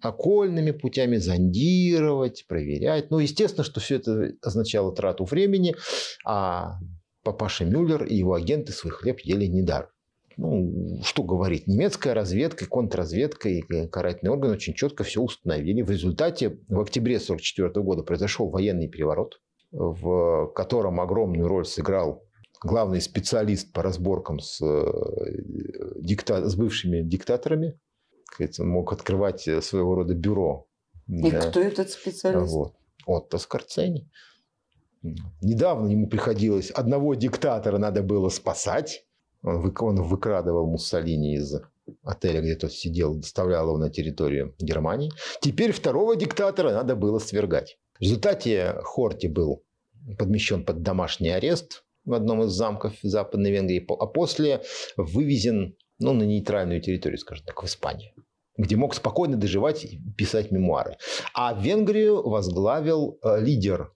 окольными 0.02 0.72
путями 0.72 1.18
зондировать, 1.18 2.46
проверять. 2.48 3.12
Ну, 3.12 3.20
естественно, 3.20 3.66
что 3.66 3.82
все 3.82 3.98
это 3.98 4.32
означало 4.42 4.96
трату 4.96 5.26
времени, 5.26 5.76
а 6.26 6.80
папаша 7.24 7.66
Мюллер 7.66 8.06
и 8.06 8.16
его 8.16 8.34
агенты 8.34 8.72
свой 8.72 8.94
хлеб 8.94 9.20
ели 9.26 9.46
недар. 9.48 9.92
Ну, 10.38 11.02
что 11.04 11.22
говорить, 11.22 11.68
немецкая 11.68 12.14
разведка, 12.14 12.66
контрразведка 12.66 13.50
и 13.50 13.62
карательный 13.90 14.32
орган 14.32 14.52
очень 14.52 14.74
четко 14.74 15.04
все 15.04 15.22
установили. 15.22 15.82
В 15.82 15.92
результате 15.92 16.62
в 16.70 16.80
октябре 16.80 17.18
1944 17.18 17.84
года 17.84 18.04
произошел 18.04 18.50
военный 18.50 18.88
переворот, 18.88 19.42
в 19.72 20.54
котором 20.56 21.02
огромную 21.02 21.50
роль 21.50 21.66
сыграл 21.66 22.24
главный 22.64 23.02
специалист 23.02 23.74
по 23.74 23.84
разборкам 23.84 24.40
с, 24.40 24.62
э, 24.64 24.86
дикта... 26.00 26.48
с 26.48 26.56
бывшими 26.56 27.02
диктаторами 27.02 27.78
он 28.60 28.68
мог 28.70 28.94
открывать 28.94 29.48
э, 29.48 29.62
своего 29.62 29.96
рода 29.96 30.14
бюро. 30.14 30.68
И 31.08 31.32
да. 31.32 31.50
кто 31.50 31.60
этот 31.60 31.90
специалист? 31.90 32.52
Вот. 32.52 32.74
Отто 33.06 33.38
Скорцени. 33.38 34.10
Недавно 35.42 35.90
ему 35.90 36.08
приходилось 36.08 36.72
одного 36.72 37.16
диктатора 37.16 37.78
надо 37.78 38.02
было 38.02 38.30
спасать. 38.30 39.06
Он, 39.44 39.62
вы, 39.62 39.74
он 39.80 40.02
выкрадывал 40.02 40.68
Муссолини 40.68 41.36
из 41.36 41.56
отеля, 42.04 42.42
где 42.42 42.56
тот 42.56 42.74
сидел, 42.74 43.16
доставлял 43.16 43.68
его 43.68 43.78
на 43.78 43.90
территорию 43.90 44.56
Германии. 44.60 45.12
Теперь 45.42 45.72
второго 45.72 46.16
диктатора 46.16 46.72
надо 46.72 46.96
было 46.96 47.20
свергать. 47.20 47.78
В 47.98 48.02
результате 48.02 48.76
Хорти 48.84 49.28
был 49.28 49.64
подмещен 50.18 50.66
под 50.66 50.82
домашний 50.82 51.30
арест 51.30 51.86
в 52.06 52.14
одном 52.14 52.44
из 52.44 52.52
замков 52.52 52.94
Западной 53.02 53.52
Венгрии, 53.52 53.86
а 53.88 54.06
после 54.08 54.64
вывезен 54.96 55.76
ну, 56.00 56.14
на 56.14 56.24
нейтральную 56.24 56.82
территорию, 56.82 57.18
скажем 57.20 57.46
так, 57.46 57.62
в 57.62 57.66
Испанию 57.66 58.14
где 58.58 58.76
мог 58.76 58.96
спокойно 58.96 59.38
доживать 59.38 59.86
и 59.86 60.02
писать 60.18 60.52
мемуары. 60.52 60.98
А 61.34 61.54
Венгрию 61.54 62.28
возглавил 62.28 63.20
э, 63.22 63.40
лидер 63.40 63.94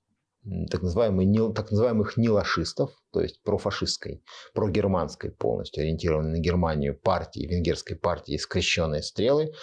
так, 0.69 0.81
называемый, 0.81 1.53
так 1.53 1.71
называемых 1.71 2.17
нилашистов, 2.17 2.91
то 3.11 3.21
есть 3.21 3.41
профашистской, 3.43 4.23
прогерманской 4.53 5.31
полностью 5.31 5.83
ориентированной 5.83 6.39
на 6.39 6.41
Германию 6.41 6.97
партии, 6.99 7.45
венгерской 7.45 7.95
партии 7.95 8.37
«Скрещенные 8.37 9.03
стрелы», 9.03 9.53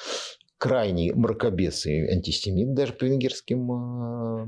крайний 0.57 1.13
мракобес 1.13 1.87
и 1.87 2.07
антисемит 2.09 2.75
даже 2.75 2.93
по 2.93 3.05
венгерским, 3.05 3.73
э, 3.73 4.47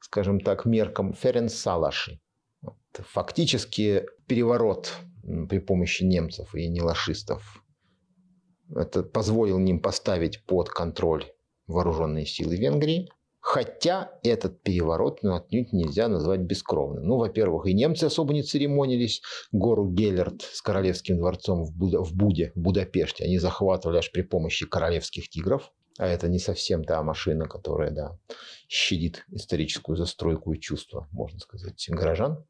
скажем 0.00 0.40
так, 0.40 0.64
меркам, 0.64 1.12
Ференс 1.14 1.54
Салаши. 1.54 2.20
Фактически 2.92 4.06
переворот 4.26 4.92
при 5.22 5.58
помощи 5.58 6.04
немцев 6.04 6.54
и 6.54 6.68
нелашистов 6.68 7.64
Это 8.74 9.02
позволило 9.02 9.58
им 9.58 9.80
поставить 9.80 10.44
под 10.46 10.68
контроль 10.68 11.24
вооруженные 11.66 12.26
силы 12.26 12.56
Венгрии. 12.56 13.08
Хотя 13.44 14.12
этот 14.22 14.62
переворот 14.62 15.24
ну, 15.24 15.34
отнюдь 15.34 15.72
нельзя 15.72 16.06
назвать 16.06 16.40
бескровным. 16.40 17.02
Ну, 17.02 17.16
во-первых, 17.16 17.66
и 17.66 17.74
немцы 17.74 18.04
особо 18.04 18.32
не 18.32 18.44
церемонились. 18.44 19.20
Гору 19.50 19.90
Геллерт 19.90 20.42
с 20.42 20.62
королевским 20.62 21.18
дворцом 21.18 21.64
в, 21.64 21.76
Буда, 21.76 22.04
в 22.04 22.14
Буде, 22.14 22.52
в 22.54 22.60
Будапеште, 22.60 23.24
они 23.24 23.38
захватывали 23.38 23.98
аж 23.98 24.12
при 24.12 24.22
помощи 24.22 24.64
королевских 24.64 25.28
тигров. 25.28 25.72
А 25.98 26.06
это 26.06 26.28
не 26.28 26.38
совсем 26.38 26.84
та 26.84 27.02
машина, 27.02 27.48
которая, 27.48 27.90
да, 27.90 28.16
щадит 28.68 29.24
историческую 29.32 29.96
застройку 29.96 30.52
и 30.52 30.60
чувства, 30.60 31.08
можно 31.10 31.40
сказать, 31.40 31.84
горожан. 31.90 32.44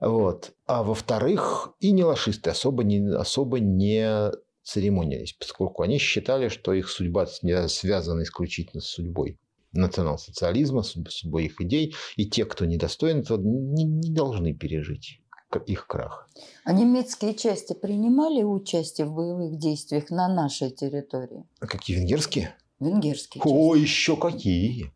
Вот. 0.00 0.52
А 0.66 0.82
во-вторых, 0.82 1.74
и 1.80 1.92
нелашисты 1.92 2.50
особо 2.50 2.84
не, 2.84 3.14
особо 3.14 3.60
не 3.60 4.32
церемонились, 4.62 5.34
поскольку 5.34 5.82
они 5.82 5.98
считали, 5.98 6.48
что 6.48 6.72
их 6.72 6.88
судьба 6.88 7.26
связана 7.26 8.22
исключительно 8.22 8.80
с 8.80 8.86
судьбой 8.86 9.38
национал-социализма, 9.72 10.82
судьбой 10.82 11.46
их 11.46 11.60
идей, 11.60 11.94
и 12.16 12.26
те, 12.26 12.44
кто 12.44 12.64
недостоин 12.64 13.20
этого, 13.20 13.40
не, 13.42 13.84
не 13.84 14.10
должны 14.12 14.54
пережить 14.54 15.20
их 15.66 15.86
крах. 15.86 16.28
А 16.64 16.72
немецкие 16.72 17.34
части 17.34 17.74
принимали 17.74 18.42
участие 18.42 19.06
в 19.06 19.14
боевых 19.14 19.58
действиях 19.58 20.10
на 20.10 20.28
нашей 20.28 20.70
территории? 20.70 21.44
А 21.60 21.66
какие 21.66 21.96
венгерские? 21.98 22.56
Венгерские. 22.80 23.42
О, 23.44 23.74
еще 23.74 24.16
какие! 24.16 24.92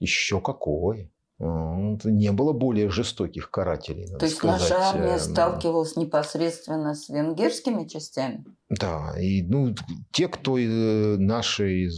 Еще 0.00 0.40
какое! 0.40 1.10
Не 1.42 2.30
было 2.32 2.52
более 2.52 2.88
жестоких 2.88 3.50
карателей. 3.50 4.06
То 4.16 4.24
есть 4.24 4.36
сказать. 4.36 4.60
наша 4.60 4.76
армия 4.80 5.18
сталкивалась 5.18 5.96
непосредственно 5.96 6.94
с 6.94 7.08
венгерскими 7.08 7.88
частями? 7.88 8.44
Да, 8.70 9.14
и 9.20 9.42
ну, 9.42 9.74
те, 10.12 10.28
кто 10.28 10.56
э, 10.56 11.16
наши 11.16 11.88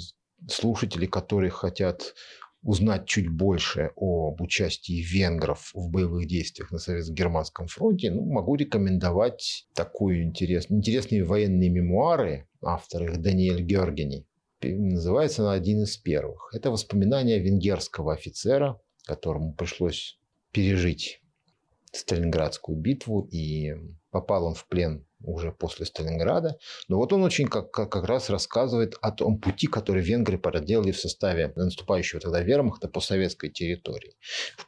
слушатели, 0.48 1.06
которые 1.06 1.50
хотят 1.50 2.14
узнать 2.62 3.06
чуть 3.06 3.28
больше 3.28 3.90
об 3.96 4.40
участии 4.40 5.02
венгров 5.02 5.70
в 5.74 5.90
боевых 5.90 6.26
действиях 6.26 6.72
на 6.72 6.78
Советско-Германском 6.78 7.66
фронте, 7.66 8.10
ну, 8.10 8.24
могу 8.24 8.54
рекомендовать 8.54 9.68
такую 9.74 10.24
интерес... 10.24 10.66
интересные 10.70 11.24
военные 11.24 11.68
мемуары 11.68 12.48
автора 12.62 13.12
их 13.12 13.20
Даниэль 13.20 13.62
Георгени. 13.62 14.26
Называется 14.62 15.42
она 15.42 15.52
один 15.52 15.82
из 15.82 15.98
первых. 15.98 16.48
Это 16.54 16.70
воспоминания 16.70 17.38
венгерского 17.38 18.14
офицера, 18.14 18.80
которому 19.04 19.54
пришлось 19.54 20.18
пережить 20.52 21.20
Сталинградскую 21.92 22.76
битву, 22.76 23.28
и 23.30 23.74
попал 24.10 24.46
он 24.46 24.54
в 24.54 24.66
плен 24.66 25.06
уже 25.20 25.52
после 25.52 25.86
Сталинграда. 25.86 26.56
Но 26.88 26.98
вот 26.98 27.12
он 27.12 27.22
очень 27.22 27.46
как, 27.46 27.70
как, 27.70 27.90
как 27.90 28.04
раз 28.04 28.30
рассказывает 28.30 28.94
о 29.00 29.10
том 29.10 29.38
пути, 29.38 29.66
который 29.66 30.02
венгры 30.02 30.38
проделали 30.38 30.92
в 30.92 31.00
составе 31.00 31.52
наступающего 31.56 32.20
тогда 32.20 32.40
вермахта 32.40 32.88
по 32.88 33.00
советской 33.00 33.48
территории. 33.50 34.14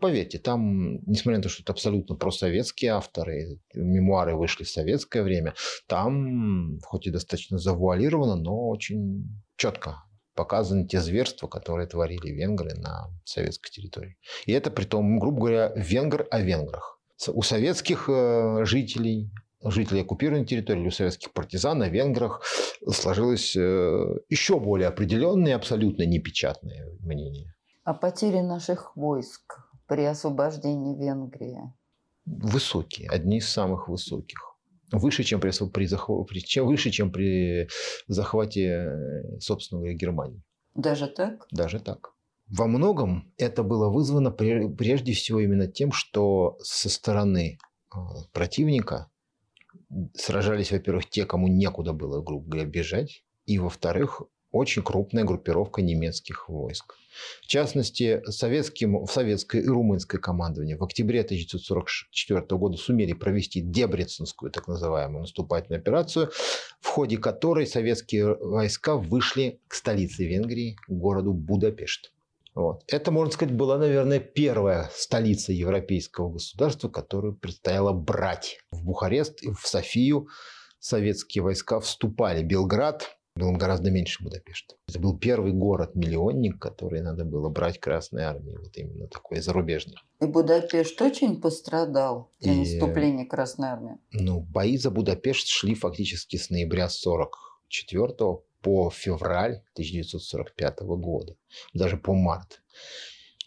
Поверьте, 0.00 0.38
там, 0.38 0.96
несмотря 1.06 1.38
на 1.38 1.42
то, 1.42 1.48
что 1.48 1.62
это 1.62 1.72
абсолютно 1.72 2.16
просоветские 2.16 2.92
авторы, 2.92 3.60
мемуары 3.74 4.36
вышли 4.36 4.64
в 4.64 4.70
советское 4.70 5.22
время, 5.22 5.54
там, 5.86 6.78
хоть 6.82 7.06
и 7.06 7.10
достаточно 7.10 7.58
завуалировано, 7.58 8.36
но 8.36 8.68
очень 8.68 9.28
четко 9.56 10.05
показаны 10.36 10.86
те 10.86 11.00
зверства, 11.00 11.48
которые 11.48 11.88
творили 11.88 12.30
венгры 12.30 12.74
на 12.74 13.10
советской 13.24 13.70
территории. 13.70 14.16
И 14.44 14.52
это 14.52 14.70
при 14.70 14.84
том, 14.84 15.18
грубо 15.18 15.40
говоря, 15.40 15.72
венгр 15.74 16.26
о 16.30 16.40
венграх. 16.40 17.00
У 17.28 17.42
советских 17.42 18.08
э, 18.08 18.64
жителей 18.64 19.30
жителей 19.64 20.02
оккупированной 20.02 20.44
территории, 20.44 20.86
у 20.86 20.90
советских 20.90 21.32
партизан, 21.32 21.82
о 21.82 21.88
венграх 21.88 22.42
сложилось 22.88 23.56
э, 23.56 24.18
еще 24.28 24.60
более 24.60 24.88
определенное, 24.88 25.56
абсолютно 25.56 26.04
непечатное 26.04 26.88
мнение. 27.00 27.54
О 27.82 27.94
потере 27.94 28.42
наших 28.42 28.96
войск 28.96 29.58
при 29.86 30.04
освобождении 30.04 30.96
Венгрии? 30.96 31.58
Высокие, 32.26 33.08
одни 33.08 33.38
из 33.38 33.48
самых 33.48 33.88
высоких. 33.88 34.55
Выше, 34.92 35.24
чем 35.24 35.40
при, 35.40 35.50
при, 35.50 35.88
при, 36.28 36.40
чем, 36.40 36.66
выше, 36.66 36.90
чем 36.90 37.10
при 37.10 37.68
захвате, 38.06 38.62
э, 38.64 39.38
собственной 39.40 39.94
Германии. 39.94 40.42
Даже 40.74 41.08
так? 41.08 41.46
Даже 41.50 41.80
так. 41.80 42.12
Во 42.48 42.66
многом 42.66 43.32
это 43.38 43.64
было 43.64 43.88
вызвано 43.88 44.30
прежде 44.30 45.12
всего 45.12 45.40
именно 45.40 45.66
тем, 45.66 45.90
что 45.90 46.56
со 46.62 46.88
стороны 46.88 47.58
э, 47.94 47.98
противника 48.32 49.10
сражались, 50.14 50.70
во-первых, 50.70 51.08
те, 51.08 51.26
кому 51.26 51.48
некуда 51.48 51.92
было, 51.92 52.22
грубо 52.22 52.48
говоря, 52.48 52.68
бежать, 52.68 53.24
и, 53.46 53.58
во-вторых, 53.58 54.22
очень 54.56 54.82
крупная 54.82 55.24
группировка 55.24 55.82
немецких 55.82 56.48
войск. 56.48 56.94
В 57.42 57.46
частности, 57.46 58.22
советским, 58.28 59.04
в 59.04 59.10
советское 59.10 59.62
и 59.62 59.66
румынское 59.66 60.20
командование 60.20 60.76
в 60.76 60.84
октябре 60.84 61.20
1944 61.20 62.42
года 62.58 62.76
сумели 62.76 63.14
провести 63.14 63.60
Дебреценскую, 63.60 64.50
так 64.50 64.68
называемую, 64.68 65.22
наступательную 65.22 65.80
операцию, 65.80 66.30
в 66.80 66.88
ходе 66.88 67.16
которой 67.16 67.66
советские 67.66 68.34
войска 68.34 68.96
вышли 68.96 69.60
к 69.68 69.74
столице 69.74 70.24
Венгрии, 70.24 70.76
городу 70.88 71.32
Будапешт. 71.32 72.12
Вот. 72.54 72.84
Это, 72.88 73.10
можно 73.10 73.32
сказать, 73.32 73.54
была, 73.54 73.76
наверное, 73.76 74.18
первая 74.18 74.90
столица 74.94 75.52
европейского 75.52 76.30
государства, 76.32 76.88
которую 76.88 77.36
предстояло 77.36 77.92
брать. 77.92 78.58
В 78.70 78.82
Бухарест 78.82 79.42
и 79.42 79.50
в 79.52 79.66
Софию 79.66 80.28
советские 80.78 81.42
войска 81.42 81.80
вступали. 81.80 82.42
Белград 82.42 83.15
был 83.36 83.52
гораздо 83.52 83.90
меньше 83.90 84.24
Будапешта. 84.24 84.76
Это 84.88 84.98
был 84.98 85.18
первый 85.18 85.52
город-миллионник, 85.52 86.58
который 86.58 87.02
надо 87.02 87.24
было 87.24 87.50
брать 87.50 87.78
Красной 87.78 88.24
Армии. 88.24 88.56
Вот 88.56 88.76
именно 88.76 89.06
такой 89.08 89.40
зарубежный. 89.40 89.96
И 90.20 90.26
Будапешт 90.26 91.00
очень 91.02 91.40
пострадал 91.40 92.32
при 92.40 92.52
и... 92.52 92.58
наступлении 92.60 93.26
Красной 93.26 93.68
Армии. 93.68 93.98
Ну, 94.12 94.40
бои 94.40 94.78
за 94.78 94.90
Будапешт 94.90 95.48
шли 95.48 95.74
фактически 95.74 96.36
с 96.36 96.48
ноября 96.50 96.88
44 96.88 98.08
по 98.62 98.90
февраль 98.90 99.62
1945 99.74 100.80
года, 100.80 101.36
даже 101.74 101.98
по 101.98 102.14
март. 102.14 102.62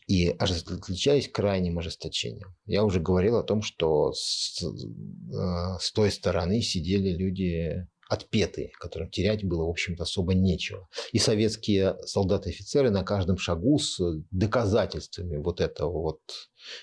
И 0.07 0.29
отличались 0.29 1.27
крайним 1.27 1.77
ожесточением. 1.77 2.55
Я 2.65 2.83
уже 2.83 2.99
говорил 2.99 3.37
о 3.37 3.43
том, 3.43 3.61
что 3.61 4.11
с, 4.13 4.63
э, 4.63 5.79
с 5.79 5.91
той 5.91 6.09
стороны 6.09 6.61
сидели 6.61 7.09
люди 7.09 7.87
отпетые, 8.09 8.71
которым 8.79 9.09
терять 9.09 9.45
было, 9.45 9.65
в 9.65 9.69
общем-то, 9.69 10.03
особо 10.03 10.33
нечего. 10.33 10.89
И 11.11 11.19
советские 11.19 11.95
солдаты-офицеры 12.05 12.89
на 12.89 13.03
каждом 13.03 13.37
шагу 13.37 13.77
с 13.77 13.99
доказательствами 14.31 15.37
вот 15.37 15.61
этого 15.61 15.91
вот, 15.91 16.21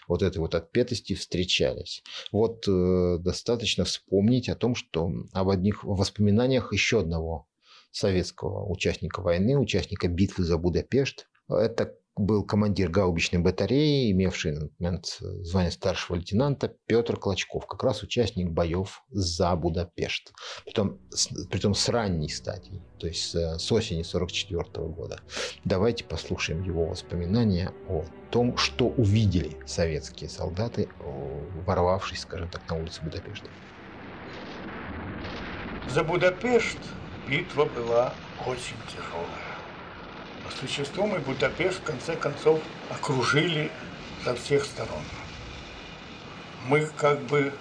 вот 0.07 0.23
этой 0.23 0.39
вот 0.39 0.55
отпетости 0.55 1.15
встречались. 1.15 2.05
Вот 2.31 2.67
э, 2.69 3.19
достаточно 3.19 3.85
вспомнить 3.85 4.49
о 4.49 4.55
том, 4.55 4.77
что 4.77 5.11
об 5.33 5.51
одних 5.51 5.83
воспоминаниях 5.83 6.73
еще 6.73 7.01
одного 7.01 7.49
советского 7.91 8.65
участника 8.71 9.21
войны, 9.21 9.59
участника 9.59 10.07
битвы 10.07 10.45
за 10.45 10.59
Будапешт. 10.59 11.29
Это 11.49 11.97
был 12.17 12.45
командир 12.45 12.89
гаубичной 12.89 13.41
батареи, 13.41 14.11
имевший 14.11 14.53
на 14.53 14.71
момент 14.79 15.19
звание 15.21 15.71
старшего 15.71 16.17
лейтенанта 16.17 16.75
Петр 16.87 17.17
Клочков, 17.17 17.67
как 17.67 17.83
раз 17.83 18.03
участник 18.03 18.51
боев 18.51 19.03
за 19.11 19.55
Будапешт. 19.55 20.33
Притом, 20.65 20.99
с, 21.11 21.29
притом 21.49 21.75
с 21.75 21.89
ранней 21.89 22.31
стадии, 22.31 22.83
то 22.99 23.07
есть 23.07 23.31
с, 23.31 23.59
с 23.59 23.73
осени 23.73 24.01
1944 24.01 24.89
года. 24.89 25.21
Давайте 25.65 26.05
послушаем 26.05 26.63
его 26.63 26.87
воспоминания 26.87 27.73
о 27.89 28.05
том, 28.31 28.57
что 28.57 28.89
увидели 28.89 29.57
советские 29.67 30.31
солдаты, 30.31 30.89
ворвавшись, 31.67 32.21
скажем 32.21 32.49
так, 32.49 32.69
на 32.71 32.77
улице 32.77 33.03
Будапешта. 33.03 33.49
За 35.91 36.03
Будапешт 36.03 36.79
битва 37.29 37.67
была 37.67 38.15
очень 38.47 38.77
тяжелая. 38.89 39.46
По 40.47 40.57
существу 40.57 41.07
мы 41.07 41.19
Будапешт 41.19 41.81
в 41.81 41.83
конце 41.83 42.15
концов 42.15 42.61
окружили 42.89 43.71
со 44.25 44.35
всех 44.37 44.65
сторон. 44.65 45.03
Мы 46.69 46.87
как 46.97 47.21
бы 47.23 47.53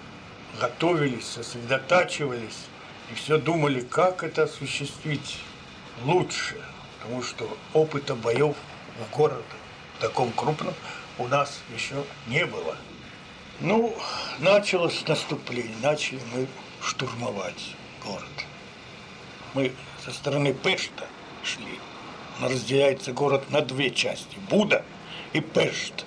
готовились, 0.60 1.26
сосредотачивались 1.26 2.66
и 3.10 3.14
все 3.14 3.38
думали, 3.38 3.80
как 3.80 4.22
это 4.22 4.44
осуществить 4.44 5.38
лучше, 6.04 6.56
потому 6.98 7.22
что 7.22 7.48
опыта 7.72 8.14
боев 8.14 8.56
в 8.98 9.16
городе 9.16 9.42
таком 10.00 10.30
крупном 10.32 10.74
у 11.18 11.26
нас 11.26 11.60
еще 11.74 12.04
не 12.28 12.46
было. 12.46 12.76
Ну, 13.60 13.96
началось 14.38 15.04
наступление, 15.08 15.76
начали 15.82 16.20
мы 16.32 16.46
штурмовать 16.80 17.74
город 18.04 18.46
мы 19.56 19.72
со 20.04 20.12
стороны 20.12 20.52
Пешта 20.52 21.08
шли. 21.42 21.80
Разделяется 22.40 23.12
город 23.12 23.50
на 23.50 23.62
две 23.62 23.90
части. 23.90 24.36
Буда 24.50 24.84
и 25.32 25.40
Пешт. 25.40 26.04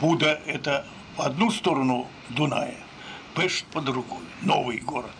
Буда– 0.00 0.40
это 0.46 0.84
по 1.16 1.26
одну 1.26 1.50
сторону 1.50 2.08
Дуная, 2.30 2.76
Пешт 3.34 3.64
по 3.66 3.80
другую. 3.80 4.24
Новый 4.42 4.78
город 4.78 5.14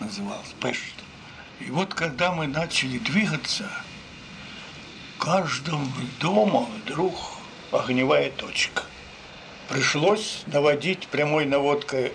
назывался 0.00 0.54
Пешт. 0.60 0.94
И 1.60 1.70
вот 1.70 1.94
когда 1.94 2.32
мы 2.32 2.46
начали 2.46 2.98
двигаться, 2.98 3.70
в 5.14 5.18
каждом 5.18 5.90
дома 6.20 6.66
вдруг 6.84 7.14
огневая 7.70 8.30
точка. 8.30 8.82
Пришлось 9.68 10.42
наводить 10.46 11.06
прямой 11.08 11.46
наводкой 11.46 12.12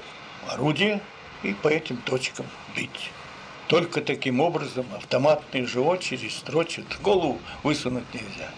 орудие 0.48 1.02
и 1.42 1.54
по 1.54 1.68
этим 1.70 1.98
точкам 1.98 2.46
бить. 2.76 3.12
Только 3.68 4.02
таким 4.02 4.40
образом 4.40 4.86
автоматные 4.96 5.66
же 5.66 5.82
очереди 5.82 6.30
строчат, 6.30 6.86
голову 7.02 7.40
высунуть 7.64 8.14
нельзя. 8.14 8.50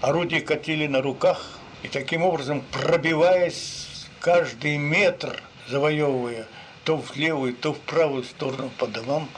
Орудие 0.00 0.40
катили 0.40 0.86
на 0.86 1.02
руках, 1.02 1.58
и 1.82 1.88
таким 1.88 2.22
образом, 2.22 2.62
пробиваясь 2.70 4.06
каждый 4.20 4.76
метр, 4.76 5.42
завоевывая 5.68 6.46
то 6.84 6.96
в 6.96 7.16
левую, 7.16 7.54
то 7.54 7.72
в 7.72 7.80
правую 7.80 8.22
сторону 8.22 8.70
по 8.78 8.86
домам, 8.86 9.28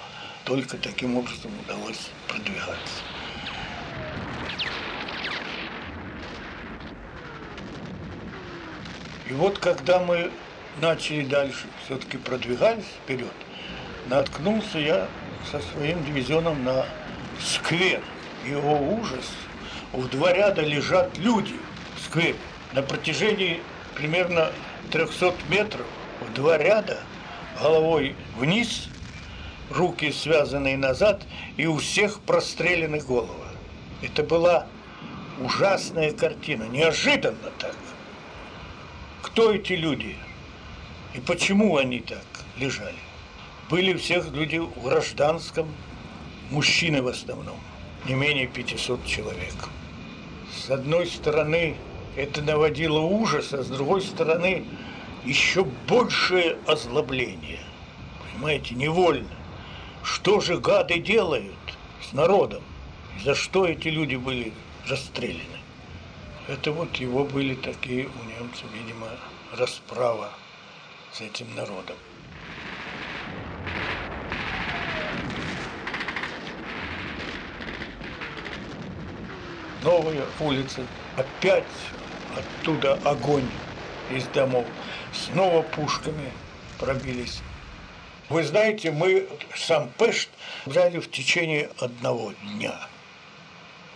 только 0.45 0.77
таким 0.77 1.17
образом 1.17 1.51
удалось 1.65 2.11
продвигаться. 2.27 3.03
И 9.31 9.33
вот 9.33 9.59
когда 9.59 10.01
мы 10.01 10.31
начали 10.83 11.25
дальше, 11.25 11.67
все-таки 11.85 12.19
продвигались 12.19 12.85
вперед, 13.03 13.33
наткнулся 14.09 14.79
я 14.79 15.09
со 15.51 15.61
своим 15.61 16.05
дивизионом 16.05 16.65
на 16.65 16.85
сквер. 17.41 18.03
Его 18.47 18.79
ужас. 18.95 19.31
В 19.93 20.09
два 20.09 20.33
ряда 20.33 20.63
лежат 20.63 21.17
люди 21.19 21.55
в 21.97 22.05
сквере. 22.05 22.37
На 22.73 22.83
протяжении 22.83 23.61
примерно 23.95 24.51
300 24.91 25.35
метров 25.49 25.87
в 26.21 26.33
два 26.35 26.59
ряда 26.59 26.99
головой 27.61 28.15
вниз, 28.37 28.89
руки 29.71 30.13
связанные 30.13 30.77
назад, 30.77 31.23
и 31.57 31.67
у 31.67 31.79
всех 31.79 32.21
прострелены 32.21 33.01
головы. 33.01 33.47
Это 34.03 34.23
была 34.23 34.67
ужасная 35.41 36.13
картина, 36.13 36.65
неожиданно 36.65 37.51
так. 37.59 37.75
Кто 39.23 39.53
эти 39.53 39.73
люди? 39.73 40.17
И 41.15 41.21
почему 41.21 41.77
они 41.77 42.01
так 42.01 42.25
лежали? 42.57 43.08
Были 43.71 43.93
всех 43.95 44.33
люди 44.33 44.57
в 44.57 44.83
гражданском, 44.83 45.69
мужчины 46.51 47.03
в 47.03 47.09
основном, 47.09 47.59
не 48.07 48.15
менее 48.15 48.47
500 48.47 49.05
человек. 49.05 49.55
С 50.51 50.71
одной 50.71 51.07
стороны, 51.07 51.77
это 52.17 52.41
наводило 52.41 53.01
ужас, 53.01 53.53
а 53.53 53.63
с 53.63 53.69
другой 53.69 54.01
стороны, 54.01 54.65
еще 55.25 55.65
большее 55.87 56.57
озлобление. 56.67 57.61
Понимаете, 58.33 58.75
невольно. 58.75 59.29
Что 60.03 60.41
же 60.41 60.59
гады 60.59 60.99
делают 60.99 61.55
с 62.01 62.15
народом? 62.15 62.63
За 63.23 63.35
что 63.35 63.67
эти 63.67 63.89
люди 63.89 64.17
были 64.17 64.55
расстреляны? 64.89 65.43
Это 66.47 66.73
вот 66.73 66.97
его 66.97 67.25
были 67.25 67.55
такие 67.55 68.07
у 68.07 68.41
немцев, 68.41 68.65
видимо, 68.73 69.09
расправа 69.53 70.31
с 71.13 71.21
этим 71.21 71.55
народом. 71.55 71.97
Новая 79.89 80.27
улица. 80.39 80.83
Опять 81.17 81.65
оттуда 82.37 82.99
огонь 83.05 83.49
из 84.11 84.25
домов. 84.27 84.67
Снова 85.15 85.63
пушками 85.63 86.31
пробились. 86.79 87.41
Вы 88.29 88.45
знаете, 88.45 88.91
мы 88.91 89.27
сам 89.57 89.89
Пешт 89.97 90.29
взяли 90.67 90.99
в 90.99 91.11
течение 91.11 91.71
одного 91.81 92.35
дня 92.43 92.75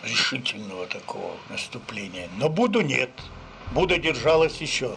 решительного 0.02 0.86
такого 0.86 1.32
наступления. 1.50 2.30
Но 2.38 2.48
Буду 2.48 2.80
нет. 2.80 3.10
Буда 3.74 3.98
держалась 3.98 4.62
еще 4.62 4.96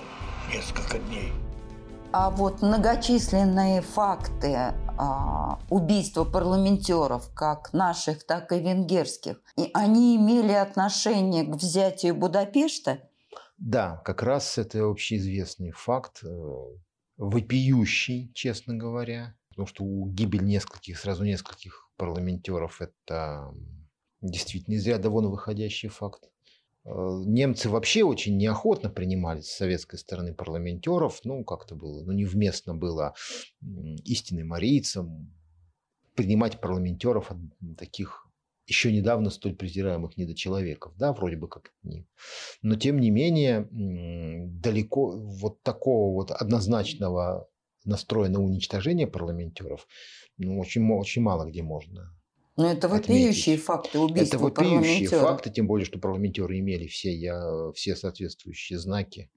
несколько 0.50 0.98
дней. 0.98 1.34
А 2.14 2.30
вот 2.30 2.62
многочисленные 2.62 3.82
факты 3.82 4.74
убийства 5.70 6.24
парламентеров, 6.24 7.34
как 7.34 7.74
наших, 7.74 8.26
так 8.26 8.52
и 8.52 8.60
венгерских, 8.60 9.42
и 9.58 9.70
они 9.74 10.16
имели 10.16 10.54
отношение 10.54 11.44
к 11.44 11.56
взятию 11.56 12.16
Будапешта? 12.16 13.00
Да, 13.58 14.02
как 14.04 14.22
раз 14.22 14.58
это 14.58 14.84
общеизвестный 14.84 15.72
факт, 15.72 16.24
э, 16.24 16.28
вопиющий, 17.18 18.32
честно 18.34 18.76
говоря, 18.76 19.36
потому 19.50 19.68
что 19.68 19.84
у 19.84 20.10
гибель 20.10 20.44
нескольких, 20.44 21.00
сразу 21.00 21.24
нескольких 21.24 21.90
парламентеров– 21.96 22.82
это 22.82 23.54
действительно 24.22 24.76
из 24.76 24.86
ряда 24.86 25.10
вон 25.10 25.30
выходящий 25.30 25.88
факт. 25.88 26.30
Э, 26.86 27.22
немцы 27.26 27.70
вообще 27.70 28.04
очень 28.04 28.38
неохотно 28.38 28.90
принимали 28.90 29.42
с 29.42 29.52
советской 29.52 29.98
стороны 29.98 30.34
парламентеров. 30.34 31.22
Ну, 31.24 31.44
как-то 31.44 31.76
было, 31.76 32.04
ну, 32.04 32.12
невместно 32.12 32.76
было 32.76 33.16
истинным 34.04 34.54
арийцам 34.54 35.34
принимать 36.16 36.62
парламентеров 36.62 37.32
от 37.32 37.38
таких 37.78 38.28
еще 38.68 38.92
недавно 38.92 39.30
столь 39.30 39.56
презираемых 39.56 40.18
недочеловеков, 40.18 40.96
да, 40.98 41.14
вроде 41.14 41.36
бы 41.36 41.48
как 41.48 41.72
не. 41.84 42.08
Но 42.64 42.76
тем 42.76 43.00
не 43.00 43.12
менее, 43.12 43.68
далеко 43.72 45.12
вот 45.12 45.62
такого 45.62 46.14
вот 46.14 46.32
однозначного 46.32 47.48
настроя 47.84 48.30
на 48.30 48.42
уничтожение 48.42 49.06
парламентеров, 49.06 49.88
ну, 50.38 50.60
очень, 50.60 50.90
очень 50.92 51.22
мало 51.22 51.46
где 51.46 51.62
можно 51.62 52.15
но 52.58 52.72
это 52.72 52.88
вопиющие 52.88 53.56
отметить. 53.56 53.64
факты 53.66 54.00
убийства 54.00 54.36
Это 54.36 54.44
вопиющие 54.44 55.10
факты, 55.10 55.50
тем 55.50 55.68
более, 55.68 55.86
что 55.86 56.00
парламентеры 56.00 56.60
имели 56.60 56.88
все, 56.88 57.14
я, 57.14 57.72
все 57.74 57.96
соответствующие 57.96 58.80
знаки 58.80 59.30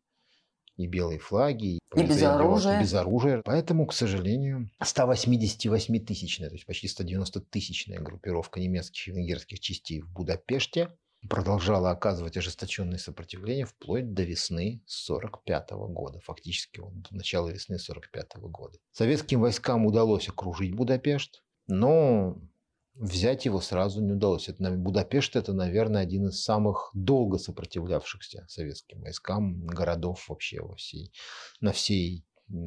и 0.77 0.87
белые 0.87 1.19
флаги, 1.19 1.81
и, 1.97 2.03
без 2.03 2.23
оружия. 2.23 2.81
без 2.81 2.95
оружия. 2.95 3.43
Поэтому, 3.45 3.87
к 3.87 3.93
сожалению, 3.93 4.71
188-тысячная, 4.81 6.49
то 6.49 6.55
есть 6.55 6.66
почти 6.66 6.87
190-тысячная 6.87 7.99
группировка 7.99 8.61
немецких 8.61 9.09
и 9.09 9.11
венгерских 9.11 9.59
частей 9.59 10.01
в 10.01 10.12
Будапеште 10.12 10.91
продолжала 11.29 11.91
оказывать 11.91 12.37
ожесточенное 12.37 12.99
сопротивление 12.99 13.64
вплоть 13.64 14.14
до 14.14 14.23
весны 14.23 14.83
1945 14.87 15.71
года, 15.93 16.21
фактически 16.21 16.81
до 16.81 17.16
начала 17.16 17.49
весны 17.49 17.75
1945 17.75 18.37
года. 18.51 18.79
Советским 18.93 19.41
войскам 19.41 19.85
удалось 19.85 20.29
окружить 20.29 20.75
Будапешт, 20.75 21.43
но 21.66 22.39
взять 22.99 23.45
его 23.45 23.61
сразу 23.61 24.03
не 24.03 24.13
удалось. 24.13 24.49
Это, 24.49 24.71
Будапешт– 24.71 25.37
это, 25.37 25.53
наверное, 25.53 26.03
один 26.03 26.29
из 26.29 26.43
самых 26.43 26.91
долго 26.95 27.39
сопротивлявшихся 27.39 28.45
советским 28.49 29.01
войскам 29.01 29.67
городов 29.67 30.29
вообще 30.29 30.61
во 30.61 30.75
всей, 30.75 31.13
на 31.61 31.73
всей 31.73 32.25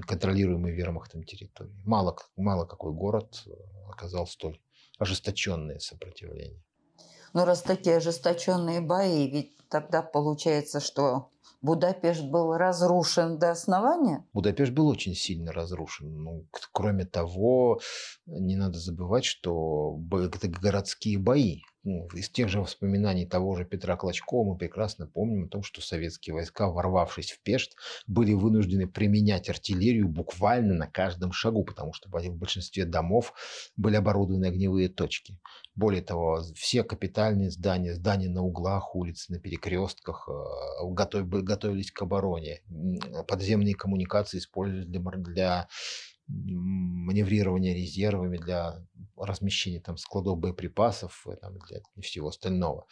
контролируемой 0.07 0.71
вермахтом 0.71 1.23
территории. 1.23 1.75
Мало, 1.85 2.15
мало 2.35 2.65
какой 2.65 2.93
город 2.93 3.43
э, 3.45 3.51
оказал 3.89 4.27
столь 4.27 4.61
ожесточенное 4.99 5.79
сопротивление. 5.79 6.63
Ну, 7.33 7.45
раз 7.45 7.61
такие 7.61 7.97
ожесточенные 7.97 8.81
бои, 8.81 9.29
ведь 9.29 9.57
тогда 9.69 10.01
получается, 10.01 10.79
что 10.79 11.30
Будапешт 11.61 12.23
был 12.23 12.57
разрушен 12.57 13.37
до 13.37 13.51
основания? 13.51 14.25
Будапешт 14.33 14.71
был 14.71 14.87
очень 14.87 15.13
сильно 15.13 15.51
разрушен. 15.51 16.23
Ну, 16.23 16.47
кроме 16.71 17.05
того, 17.05 17.79
не 18.25 18.55
надо 18.55 18.79
забывать, 18.79 19.25
что 19.25 19.99
это 20.11 20.47
городские 20.47 21.19
бои. 21.19 21.61
Ну, 21.83 22.07
из 22.13 22.29
тех 22.29 22.47
же 22.47 22.61
воспоминаний 22.61 23.25
того 23.25 23.55
же 23.55 23.65
Петра 23.65 23.97
Клочкова 23.97 24.51
мы 24.51 24.57
прекрасно 24.57 25.07
помним 25.07 25.45
о 25.45 25.47
том, 25.47 25.63
что 25.63 25.81
советские 25.81 26.35
войска, 26.35 26.69
ворвавшись 26.69 27.31
в 27.31 27.41
Пешт, 27.41 27.75
были 28.05 28.33
вынуждены 28.33 28.87
применять 28.87 29.49
артиллерию 29.49 30.07
буквально 30.07 30.75
на 30.75 30.85
каждом 30.85 31.31
шагу, 31.31 31.63
потому 31.63 31.93
что 31.93 32.07
в 32.07 32.37
большинстве 32.37 32.85
домов 32.85 33.33
были 33.75 33.95
оборудованы 33.95 34.45
огневые 34.45 34.89
точки. 34.89 35.39
Более 35.73 36.03
того, 36.03 36.43
все 36.55 36.83
капитальные 36.83 37.49
здания, 37.49 37.95
здания 37.95 38.29
на 38.29 38.43
углах 38.43 38.95
улиц, 38.95 39.29
на 39.29 39.39
перекрестках 39.39 40.29
э, 40.29 40.83
готовились 41.31 41.91
к 41.91 42.01
обороне. 42.01 42.61
Подземные 43.27 43.75
коммуникации 43.75 44.37
использовались 44.39 44.87
для, 44.87 44.99
для 44.99 45.67
маневрирования 46.27 47.73
резервами, 47.73 48.37
для 48.37 48.85
размещения 49.17 49.79
там 49.79 49.97
складов 49.97 50.39
боеприпасов, 50.39 51.27
и, 51.31 51.35
там, 51.35 51.57
для 51.59 51.81
всего 52.01 52.29
остального. 52.29 52.85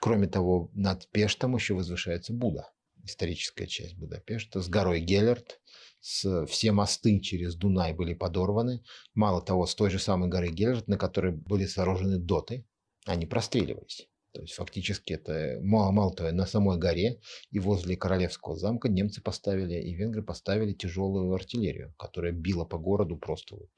Кроме 0.00 0.26
того, 0.26 0.70
над 0.74 1.08
Пештом 1.10 1.54
еще 1.54 1.74
возвышается 1.74 2.32
Буда, 2.32 2.70
историческая 3.04 3.66
часть 3.66 3.96
Будапешта, 3.96 4.60
с 4.60 4.68
горой 4.68 5.00
Геллерт, 5.00 5.60
с, 6.00 6.46
все 6.46 6.72
мосты 6.72 7.20
через 7.20 7.54
Дунай 7.54 7.94
были 7.94 8.14
подорваны. 8.14 8.82
Мало 9.14 9.40
того, 9.40 9.66
с 9.66 9.74
той 9.74 9.90
же 9.90 9.98
самой 9.98 10.28
горы 10.28 10.50
Геллерт, 10.50 10.88
на 10.88 10.98
которой 10.98 11.32
были 11.32 11.66
сооружены 11.66 12.18
доты, 12.18 12.66
они 13.06 13.26
простреливались. 13.26 14.08
То 14.34 14.40
есть 14.40 14.54
фактически 14.54 15.12
это 15.12 15.60
мало, 15.62 15.92
мало 15.92 16.12
того, 16.12 16.32
на 16.32 16.44
самой 16.44 16.76
горе 16.76 17.20
и 17.52 17.60
возле 17.60 17.96
Королевского 17.96 18.56
замка 18.56 18.88
немцы 18.88 19.22
поставили 19.22 19.74
и 19.74 19.94
венгры 19.94 20.24
поставили 20.24 20.72
тяжелую 20.72 21.32
артиллерию, 21.32 21.94
которая 21.96 22.32
била 22.32 22.64
по 22.64 22.76
городу 22.76 23.16
просто 23.16 23.54
вот 23.54 23.70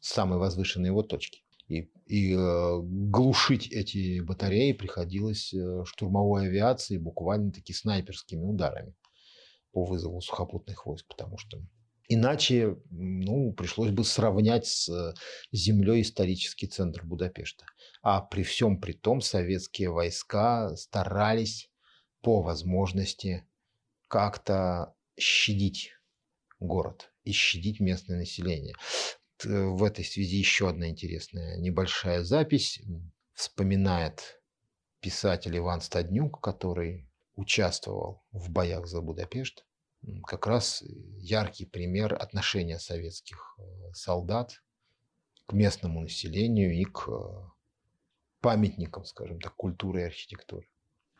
с 0.00 0.12
самой 0.12 0.38
возвышенной 0.38 0.90
его 0.90 1.02
точки. 1.02 1.40
И, 1.68 1.90
и 2.04 2.34
э, 2.34 2.80
глушить 2.82 3.68
эти 3.68 4.20
батареи 4.20 4.72
приходилось 4.72 5.54
э, 5.54 5.84
штурмовой 5.86 6.48
авиацией 6.48 7.00
буквально-таки 7.00 7.72
снайперскими 7.72 8.44
ударами 8.44 8.94
по 9.72 9.86
вызову 9.86 10.20
сухопутных 10.20 10.84
войск, 10.84 11.06
потому 11.08 11.38
что 11.38 11.62
иначе 12.08 12.76
ну, 12.90 13.54
пришлось 13.54 13.90
бы 13.90 14.04
сравнять 14.04 14.66
с 14.66 15.14
землей 15.50 16.02
исторический 16.02 16.66
центр 16.66 17.04
Будапешта. 17.06 17.64
А 18.02 18.20
при 18.20 18.42
всем 18.42 18.80
при 18.80 18.92
том 18.92 19.20
советские 19.20 19.90
войска 19.90 20.74
старались 20.76 21.70
по 22.22 22.42
возможности 22.42 23.46
как-то 24.08 24.94
щадить 25.18 25.92
город 26.60 27.12
и 27.24 27.32
щадить 27.32 27.80
местное 27.80 28.18
население. 28.18 28.74
В 29.44 29.84
этой 29.84 30.04
связи 30.04 30.36
еще 30.36 30.68
одна 30.68 30.88
интересная 30.88 31.56
небольшая 31.58 32.24
запись. 32.24 32.80
Вспоминает 33.34 34.42
писатель 35.00 35.56
Иван 35.56 35.80
Стаднюк, 35.80 36.40
который 36.40 37.08
участвовал 37.36 38.24
в 38.32 38.50
боях 38.50 38.86
за 38.86 39.00
Будапешт. 39.00 39.64
Как 40.26 40.46
раз 40.46 40.82
яркий 41.18 41.66
пример 41.66 42.14
отношения 42.14 42.78
советских 42.78 43.56
э, 43.58 43.92
солдат 43.92 44.62
к 45.46 45.52
местному 45.52 46.00
населению 46.00 46.74
и 46.74 46.84
к 46.84 47.08
памятникам, 48.40 49.04
скажем 49.04 49.40
так, 49.40 49.54
культуры 49.54 50.02
и 50.02 50.04
архитектуры. 50.04 50.66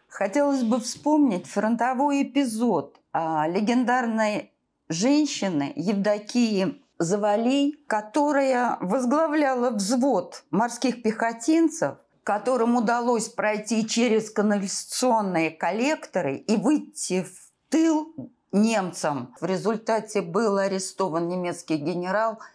Хотелось 0.09 0.63
бы 0.63 0.81
вспомнить 0.81 1.47
фронтовой 1.47 2.23
эпизод 2.23 2.99
легендарной 3.13 4.53
женщины 4.89 5.73
Евдокии 5.77 6.83
Завалей, 6.99 7.77
которая 7.87 8.79
возглавляла 8.81 9.71
взвод 9.71 10.45
морских 10.51 11.03
пехотинцев, 11.03 11.99
которым 12.25 12.77
удалось 12.77 13.29
пройти 13.29 13.87
через 13.87 14.31
канализационные 14.31 15.51
коллекторы 15.51 16.37
и 16.37 16.57
выйти 16.57 17.23
в 17.23 17.71
тыл 17.71 18.15
немцам. 18.51 19.35
В 19.41 19.45
результате 19.45 20.23
был 20.23 20.57
арестован 20.57 21.29
немецкий 21.29 21.77
генерал– 21.77 22.39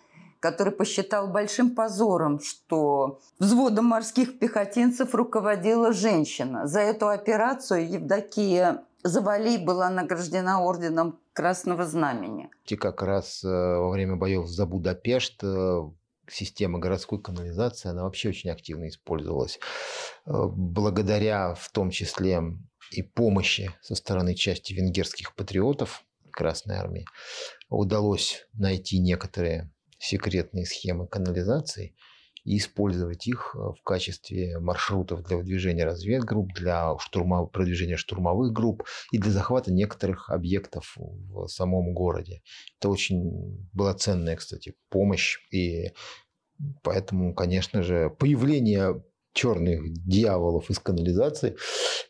который 0.44 0.74
посчитал 0.74 1.30
большим 1.30 1.74
позором, 1.74 2.42
что 2.42 3.22
взводом 3.40 3.86
морских 3.86 4.40
пехотинцев 4.40 5.16
руководила 5.16 5.94
женщина. 5.94 6.68
За 6.68 6.82
эту 6.82 7.08
операцию 7.08 7.90
Евдокия 7.90 8.84
Завалей 9.04 9.58
была 9.58 9.90
награждена 9.90 10.62
орденом 10.62 11.18
Красного 11.32 11.86
Знамени. 11.86 12.50
И 12.66 12.76
как 12.76 13.02
раз 13.02 13.42
э, 13.46 13.48
во 13.48 13.90
время 13.90 14.18
боев 14.18 14.48
за 14.48 14.66
Будапешт 14.66 15.42
э, 15.46 15.82
система 16.28 16.78
городской 16.78 17.22
канализации, 17.22 17.92
она 17.92 18.04
вообще 18.04 18.28
очень 18.28 18.50
активно 18.50 18.90
использовалась. 18.90 19.60
Э, 20.26 20.32
благодаря 20.54 21.54
в 21.54 21.70
том 21.70 21.90
числе 21.90 22.42
и 22.92 23.02
помощи 23.02 23.72
со 23.82 23.96
стороны 23.96 24.36
части 24.36 24.74
венгерских 24.74 25.36
патриотов 25.36 26.04
Красной 26.32 26.76
Армии 26.76 27.06
удалось 27.70 28.46
найти 28.54 29.00
некоторые 29.00 29.70
секретные 30.04 30.66
схемы 30.66 31.08
канализации 31.08 31.96
и 32.44 32.58
использовать 32.58 33.26
их 33.26 33.56
э, 33.56 33.58
в 33.58 33.82
качестве 33.84 34.60
маршрутов 34.60 35.24
для 35.24 35.38
выдвижения 35.38 35.86
разведгрупп, 35.86 36.54
для 36.54 36.98
штурма, 37.00 37.46
продвижения 37.46 37.96
штурмовых 37.96 38.52
групп 38.52 38.84
и 39.12 39.18
для 39.18 39.32
захвата 39.32 39.72
некоторых 39.72 40.30
объектов 40.30 40.94
в 40.98 41.48
самом 41.48 41.94
городе. 41.94 42.42
Это 42.80 42.90
очень 42.90 43.70
была 43.72 43.94
ценная, 43.94 44.36
кстати, 44.36 44.74
помощь. 44.90 45.38
И 45.52 45.94
поэтому, 46.84 47.34
конечно 47.34 47.82
же, 47.82 48.10
появление 48.10 49.02
черных 49.34 49.82
дьяволов 50.06 50.70
из 50.70 50.80
канализации, 50.80 51.58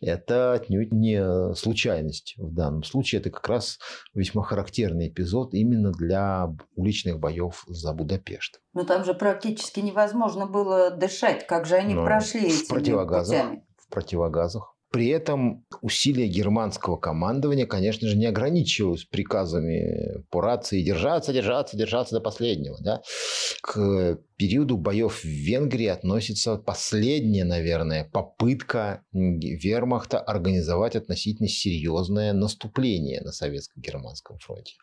это 0.01 0.53
отнюдь 0.53 0.91
не 0.91 1.53
случайность 1.55 2.35
в 2.37 2.53
данном 2.53 2.83
случае. 2.83 3.21
Это 3.21 3.29
как 3.29 3.47
раз 3.47 3.79
весьма 4.13 4.43
характерный 4.43 5.07
эпизод 5.07 5.53
именно 5.53 5.91
для 5.91 6.49
уличных 6.75 7.19
боев 7.19 7.63
за 7.67 7.93
Будапешт. 7.93 8.59
Но 8.73 8.83
там 8.83 9.05
же 9.05 9.13
практически 9.13 9.79
невозможно 9.79 10.45
было 10.45 10.91
дышать. 10.91 11.47
Как 11.47 11.65
же 11.65 11.75
они 11.75 11.93
Но 11.93 12.03
прошли 12.05 12.49
в 12.49 12.67
противогазах, 12.67 13.41
путями? 13.41 13.65
В 13.77 13.87
противогазах. 13.89 14.72
При 14.93 15.07
этом 15.07 15.65
усилия 15.81 16.27
германского 16.27 16.97
командования, 16.97 17.65
конечно 17.65 18.07
же, 18.07 18.15
не 18.15 18.27
ограничивались 18.27 19.05
приказами 19.05 20.23
по 20.29 20.39
рации 20.39 20.83
держаться, 20.83 21.33
держаться, 21.33 21.75
держаться 21.75 22.13
до 22.13 22.21
последнего. 22.21 22.77
Да? 22.79 23.01
К 23.63 24.19
периоду 24.37 24.77
боев 24.77 25.23
в 25.23 25.25
Венгрии 25.25 25.87
относится 25.87 26.57
последняя, 26.57 27.43
наверное, 27.43 28.07
попытка 28.07 29.01
вермахта 29.11 30.19
организовать 30.19 30.95
относительно 30.95 31.49
серьезное 31.49 32.31
наступление 32.31 33.21
на 33.21 33.31
советско-германском 33.31 34.37
фронте. 34.37 34.75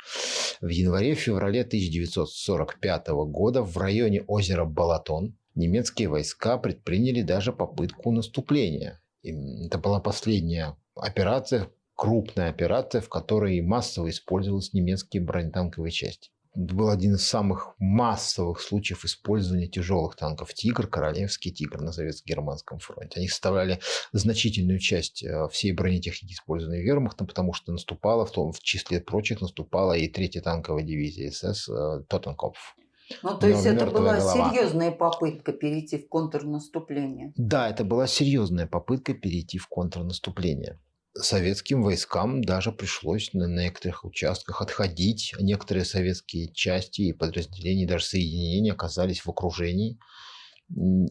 В 0.61 0.67
январе-феврале 0.67 1.61
1945 1.61 3.09
года 3.29 3.63
в 3.63 3.77
районе 3.79 4.25
озера 4.27 4.65
Балатон 4.65 5.39
немецкие 5.55 6.09
войска 6.09 6.59
предприняли 6.59 7.23
даже 7.23 7.53
попытку 7.53 8.11
наступления 8.11 9.00
это 9.23 9.79
была 9.79 10.01
последняя 10.01 10.77
операция, 10.95 11.71
крупная 11.95 12.51
операция, 12.51 13.01
в 13.01 13.09
которой 13.09 13.61
массово 13.61 14.11
использовались 14.11 14.73
немецкие 14.73 15.23
бронетанковые 15.23 15.93
части. 15.93 16.31
Это 16.53 16.75
был 16.75 16.89
один 16.89 17.15
из 17.15 17.25
самых 17.27 17.75
массовых 17.79 18.61
случаев 18.61 19.05
использования 19.05 19.69
тяжелых 19.69 20.17
танков 20.17 20.53
«Тигр», 20.53 20.89
«Королевский 20.89 21.53
тигр» 21.53 21.81
на 21.81 21.93
Советско-Германском 21.93 22.81
фронте. 22.81 23.21
Они 23.21 23.29
составляли 23.29 23.79
значительную 24.13 24.81
часть 24.81 25.23
э, 25.23 25.49
всей 25.53 25.73
бронетехники, 25.73 26.33
использованной 26.33 26.83
вермахтом, 26.83 27.29
потому 27.29 27.53
что 27.53 27.71
наступала, 27.71 28.27
в 28.27 28.33
том 28.33 28.51
в 28.51 28.61
числе 28.61 29.01
прочих, 29.01 29.41
наступала 29.41 29.93
и 29.93 30.09
третья 30.09 30.41
танковая 30.41 30.83
дивизия 30.83 31.31
СС 31.31 31.69
э, 31.69 32.03
«Тоттенкопф». 32.09 32.75
Ну, 33.23 33.39
то 33.39 33.49
есть 33.49 33.67
это 33.67 33.87
была 33.87 34.17
голова. 34.17 34.51
серьезная 34.53 34.91
попытка 34.91 35.53
перейти 35.53 35.99
в 35.99 36.09
контрнаступление. 36.09 37.33
Да, 37.37 37.69
это 37.69 37.85
была 37.85 38.07
серьезная 38.07 38.67
попытка 38.67 39.15
перейти 39.15 39.59
в 39.59 39.69
контрнаступление. 39.69 40.79
Советским 41.13 41.83
войскам 41.83 42.43
даже 42.43 42.71
пришлось 42.71 43.33
на 43.33 43.47
некоторых 43.47 44.05
участках 44.05 44.63
отходить. 44.63 45.35
Некоторые 45.41 45.85
советские 45.85 46.53
части 46.53 47.03
и 47.03 47.13
подразделения, 47.13 47.87
даже 47.87 48.05
соединения 48.05 48.73
оказались 48.73 49.21
в 49.21 49.29
окружении. 49.29 49.99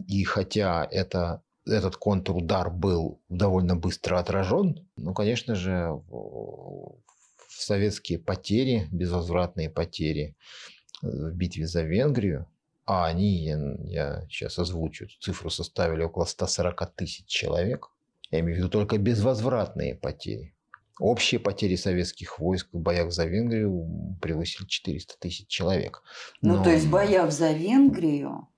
И 0.07 0.23
хотя 0.23 0.87
это, 0.89 1.43
этот 1.65 1.97
контрудар 1.97 2.71
был 2.71 3.21
довольно 3.27 3.75
быстро 3.75 4.19
отражен, 4.19 4.87
ну, 4.95 5.13
конечно 5.13 5.53
же, 5.53 5.89
советские 7.49 8.19
потери, 8.19 8.87
безвозвратные 8.91 9.69
потери 9.69 10.37
в 11.01 11.31
битве 11.31 11.67
за 11.67 11.83
Венгрию, 11.83 12.47
а 12.85 13.05
они, 13.05 13.43
я, 13.43 13.57
я 13.83 14.25
сейчас 14.29 14.57
озвучу, 14.57 15.07
цифру 15.19 15.49
составили 15.49 16.03
около 16.03 16.25
140 16.25 16.95
тысяч 16.95 17.25
человек. 17.27 17.89
Я 18.31 18.39
имею 18.39 18.55
в 18.55 18.57
виду 18.59 18.69
только 18.69 18.97
безвозвратные 18.97 19.95
потери. 19.95 20.55
Общие 20.99 21.39
потери 21.39 21.75
советских 21.75 22.39
войск 22.39 22.67
в 22.73 22.79
боях 22.79 23.11
за 23.11 23.25
Венгрию 23.25 24.17
превысили 24.21 24.67
400 24.67 25.15
тысяч 25.19 25.47
человек. 25.47 26.01
Ну, 26.41 26.53
Но... 26.53 26.57
Ну, 26.57 26.63
то 26.63 26.71
есть 26.71 26.85
в 26.85 26.91
боях 26.91 27.31
за 27.31 27.51
Венгрию 27.51 28.49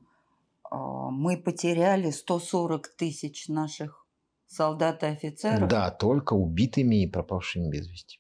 а, 0.64 1.10
мы 1.12 1.38
потеряли 1.38 2.10
140 2.10 2.88
тысяч 2.96 3.48
наших 3.48 4.08
солдат 4.48 5.04
и 5.04 5.08
офицеров? 5.08 5.68
Да, 5.68 5.92
только 5.92 6.34
убитыми 6.34 7.04
и 7.04 7.08
пропавшими 7.08 7.70
без 7.70 7.88
вести. 7.88 8.20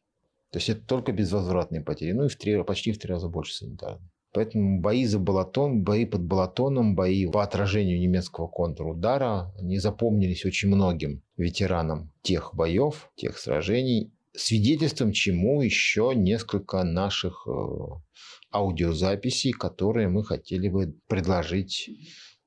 То 0.52 0.60
есть 0.60 0.70
это 0.70 0.86
только 0.86 1.14
безвозвратные 1.14 1.82
потери. 1.82 2.12
Ну 2.12 2.26
и 2.26 2.30
в 2.30 2.36
три, 2.36 2.62
почти 2.64 2.92
в 2.92 3.00
три 3.00 3.14
раза 3.14 3.30
больше 3.30 3.54
санитарных. 3.54 4.11
Поэтому 4.34 4.80
бои 4.80 5.06
за 5.06 5.20
Балатон, 5.20 5.84
бои 5.84 6.06
под 6.06 6.24
Балатоном, 6.24 6.96
бои 6.96 7.26
по 7.28 7.44
отражению 7.44 8.00
немецкого 8.00 8.48
контрудара, 8.48 9.54
они 9.60 9.78
запомнились 9.78 10.46
очень 10.46 10.70
многим 10.70 11.22
ветеранам 11.36 12.12
тех 12.22 12.54
боев, 12.54 13.12
тех 13.16 13.38
сражений, 13.38 14.14
свидетельством 14.34 15.12
чему 15.12 15.62
еще 15.62 16.14
несколько 16.16 16.84
наших 16.84 17.46
э, 17.46 17.52
аудиозаписей, 18.54 19.52
которые 19.52 20.08
мы 20.08 20.24
хотели 20.24 20.70
бы 20.70 20.96
предложить 21.08 21.90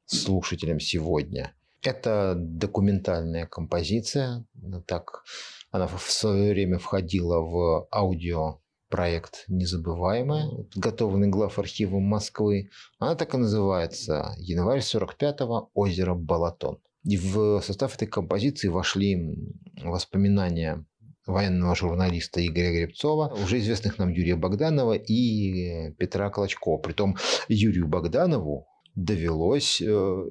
слушателям 0.07 0.81
сегодня. 0.81 1.55
Это 1.83 2.35
документальная 2.35 3.47
композиция, 3.47 4.47
так 4.87 5.25
она 5.71 5.87
в 5.87 6.11
свое 6.11 6.53
время 6.53 6.79
входила 6.79 7.41
в 7.41 7.89
аудио 7.93 8.61
проект 8.89 9.45
«Незабываемое», 9.49 10.65
подготовленный 10.73 11.29
глав 11.29 11.59
архивом 11.59 12.03
Москвы. 12.03 12.71
Она 12.99 13.15
так 13.15 13.35
и 13.35 13.39
называется 13.39 14.35
«Январь 14.39 14.81
45-го. 14.81 15.71
Озеро 15.75 16.15
Балатон». 16.15 16.79
И 17.05 17.17
в 17.17 17.61
состав 17.61 17.95
этой 17.97 18.09
композиции 18.09 18.69
вошли 18.69 19.37
воспоминания 19.83 20.85
военного 21.27 21.75
журналиста 21.75 22.45
Игоря 22.47 22.73
Гребцова, 22.73 23.35
уже 23.43 23.59
известных 23.59 23.99
нам 23.99 24.11
Юрия 24.11 24.37
Богданова 24.37 24.95
и 24.95 25.93
Петра 25.93 26.31
Клочкова. 26.31 26.79
Притом 26.79 27.17
Юрию 27.49 27.89
Богданову 27.89 28.67
довелось 28.95 29.81
э, 29.81 29.87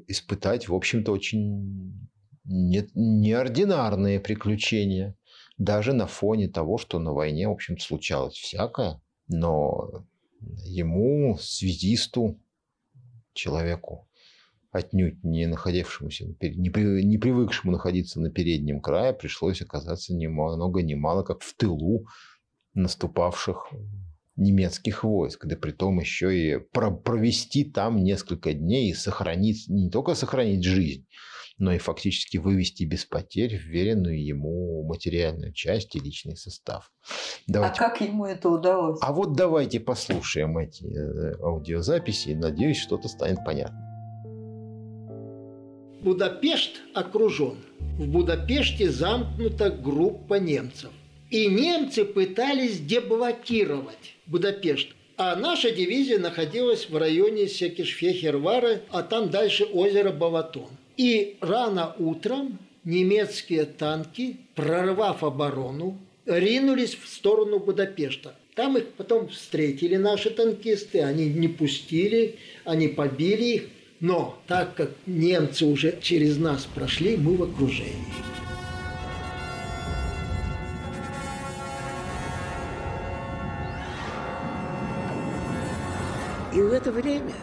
испытать, 0.08 0.70
в 0.70 0.76
общем-то, 0.76 1.12
очень 1.12 2.10
не, 2.46 2.88
неординарные 2.94 4.20
приключения. 4.20 5.16
Даже 5.64 5.94
на 5.94 6.08
фоне 6.08 6.50
того, 6.50 6.78
что 6.78 7.00
на 7.00 7.14
войне, 7.14 7.48
в 7.48 7.52
общем 7.52 7.78
случалось 7.78 8.34
всякое. 8.34 9.02
Но 9.30 10.06
ему, 10.66 11.38
связисту, 11.40 12.38
человеку, 13.34 14.10
отнюдь 14.72 15.24
не 15.24 15.48
находившемуся, 15.48 16.26
не, 16.26 16.70
при, 16.70 17.04
не 17.04 17.18
привыкшему 17.18 17.72
находиться 17.72 18.20
на 18.20 18.30
переднем 18.30 18.82
крае, 18.82 19.14
пришлось 19.14 19.62
оказаться 19.62 20.14
ни 20.14 20.28
много 20.28 20.82
ни 20.82 20.96
мало 20.96 21.24
как 21.24 21.42
в 21.42 21.56
тылу 21.56 22.08
наступавших 22.74 23.72
немецких 24.36 25.06
войск, 25.06 25.46
да 25.46 25.56
при 25.56 25.72
том 25.72 25.98
еще 26.02 26.38
и 26.38 26.60
провести 26.60 27.64
там 27.64 28.04
несколько 28.04 28.54
дней 28.54 28.90
и 28.90 28.94
сохранить, 28.94 29.70
не 29.70 29.90
только 29.90 30.14
сохранить 30.14 30.66
жизнь, 30.66 31.08
но 31.58 31.74
и 31.74 31.78
фактически 31.78 32.38
вывести 32.38 32.84
без 32.84 33.06
потерь 33.06 33.56
вверенную 33.56 34.24
ему 34.24 34.84
материальную 34.84 35.54
часть 35.54 35.96
и 35.96 36.00
личный 36.00 36.36
состав. 36.36 36.92
Давайте... 37.48 37.76
А 37.76 37.90
как 37.90 38.02
ему 38.02 38.26
это 38.26 38.50
удалось? 38.50 39.00
А 39.02 39.14
вот 39.14 39.34
давайте 39.34 39.80
послушаем 39.80 40.58
эти 40.58 40.86
э, 40.86 41.36
аудиозаписи 41.42 42.30
надеюсь, 42.30 42.78
что-то 42.78 43.08
станет 43.08 43.40
понятно. 43.46 43.80
Будапешт 46.04 46.82
окружен. 46.94 47.58
В 47.80 48.08
Будапеште 48.08 48.90
замкнута 48.90 49.70
группа 49.70 50.36
немцев. 50.36 50.90
И 51.30 51.48
немцы 51.48 52.04
пытались 52.04 52.80
деблокировать 52.80 54.16
Будапешт. 54.26 54.90
А 55.16 55.36
наша 55.36 55.72
дивизия 55.72 56.20
находилась 56.20 56.90
в 56.90 56.98
районе 56.98 57.48
Секишфехервара, 57.48 58.82
а 58.90 59.04
там 59.04 59.30
дальше 59.30 59.64
озеро 59.64 60.12
Балатон. 60.12 60.70
И 60.98 61.38
рано 61.42 61.96
утром 61.98 62.60
немецкие 62.84 63.66
танки, 63.66 64.38
прорвав 64.56 65.24
оборону, 65.24 65.98
ринулись 66.26 66.96
в 66.96 67.08
сторону 67.08 67.60
Будапешта. 67.60 68.36
Там 68.56 68.78
их 68.78 68.90
потом 68.94 69.30
встретили 69.30 69.96
наши 69.96 70.30
танкисты, 70.30 71.02
они 71.02 71.26
не 71.26 71.48
пустили, 71.48 72.38
они 72.66 72.88
побили 72.88 73.44
их. 73.44 73.64
Но 74.00 74.38
так 74.48 74.76
как 74.76 74.92
немцы 75.08 75.66
уже 75.66 75.98
через 76.02 76.38
нас 76.38 76.66
прошли, 76.66 77.18
мы 77.18 77.36
в 77.38 77.44
окружении. 77.44 77.94
И 86.54 86.62
в 86.62 86.72
это 86.72 86.92
время 86.92 87.34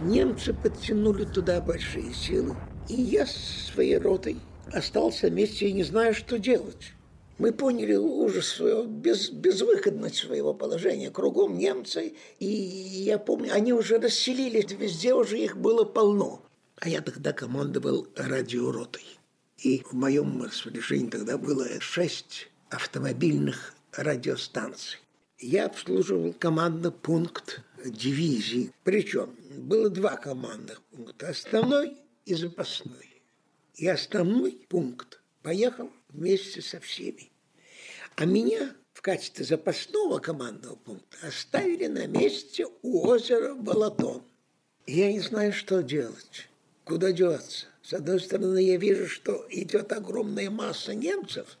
немцы 0.00 0.54
подтянули 0.54 1.24
туда 1.24 1.60
большие 1.60 2.14
силы. 2.14 2.56
И 2.88 2.94
я 2.94 3.26
с 3.26 3.72
своей 3.72 3.96
ротой 3.96 4.36
остался 4.72 5.28
вместе 5.28 5.68
и 5.68 5.72
не 5.72 5.84
знаю, 5.84 6.14
что 6.14 6.38
делать. 6.38 6.92
Мы 7.38 7.52
поняли 7.52 7.94
ужас 7.96 8.46
своего, 8.46 8.84
без, 8.84 9.30
безвыходность 9.30 10.16
своего 10.16 10.54
положения. 10.54 11.10
Кругом 11.10 11.58
немцы, 11.58 12.14
и 12.38 12.46
я 12.46 13.18
помню, 13.18 13.52
они 13.52 13.72
уже 13.72 13.98
расселились, 13.98 14.70
везде 14.70 15.14
уже 15.14 15.38
их 15.38 15.56
было 15.56 15.84
полно. 15.84 16.42
А 16.76 16.88
я 16.88 17.00
тогда 17.00 17.32
командовал 17.32 18.06
радиоротой. 18.16 19.04
И 19.58 19.82
в 19.82 19.94
моем 19.94 20.42
распоряжении 20.42 21.08
тогда 21.08 21.38
было 21.38 21.66
шесть 21.80 22.48
автомобильных 22.70 23.74
радиостанций. 23.92 24.98
Я 25.38 25.66
обслуживал 25.66 26.32
командный 26.38 26.92
пункт 26.92 27.62
дивизии. 27.84 28.72
Причем 28.84 29.34
было 29.56 29.90
два 29.90 30.16
командных 30.16 30.80
пункта. 30.82 31.30
Основной 31.30 31.96
и 32.24 32.34
запасной. 32.34 33.22
И 33.74 33.86
основной 33.88 34.52
пункт 34.68 35.20
поехал 35.42 35.90
вместе 36.08 36.62
со 36.62 36.80
всеми. 36.80 37.30
А 38.16 38.24
меня 38.24 38.74
в 38.92 39.02
качестве 39.02 39.44
запасного 39.44 40.18
командного 40.18 40.76
пункта 40.76 41.26
оставили 41.26 41.86
на 41.86 42.06
месте 42.06 42.66
у 42.82 43.06
озера 43.06 43.54
Балатон. 43.54 44.22
Я 44.86 45.12
не 45.12 45.20
знаю, 45.20 45.52
что 45.52 45.82
делать, 45.82 46.48
куда 46.84 47.12
деваться. 47.12 47.66
С 47.82 47.92
одной 47.92 48.20
стороны, 48.20 48.58
я 48.58 48.76
вижу, 48.76 49.08
что 49.08 49.46
идет 49.50 49.92
огромная 49.92 50.50
масса 50.50 50.94
немцев. 50.94 51.58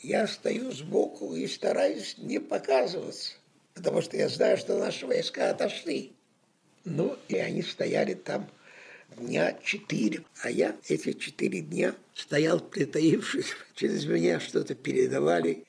Я 0.00 0.26
стою 0.26 0.70
сбоку 0.70 1.34
и 1.34 1.46
стараюсь 1.46 2.16
не 2.18 2.38
показываться 2.38 3.38
потому 3.78 4.02
что 4.02 4.16
я 4.16 4.28
знаю, 4.28 4.58
что 4.58 4.76
наши 4.76 5.06
войска 5.06 5.50
отошли. 5.50 6.12
Ну, 6.84 7.16
и 7.28 7.36
они 7.36 7.62
стояли 7.62 8.14
там 8.14 8.50
дня 9.16 9.54
четыре. 9.64 10.22
А 10.42 10.50
я 10.50 10.76
эти 10.88 11.12
четыре 11.12 11.60
дня 11.60 11.94
стоял 12.14 12.60
притаившись, 12.60 13.54
через 13.74 14.06
меня 14.06 14.40
что-то 14.40 14.74
передавали. 14.74 15.64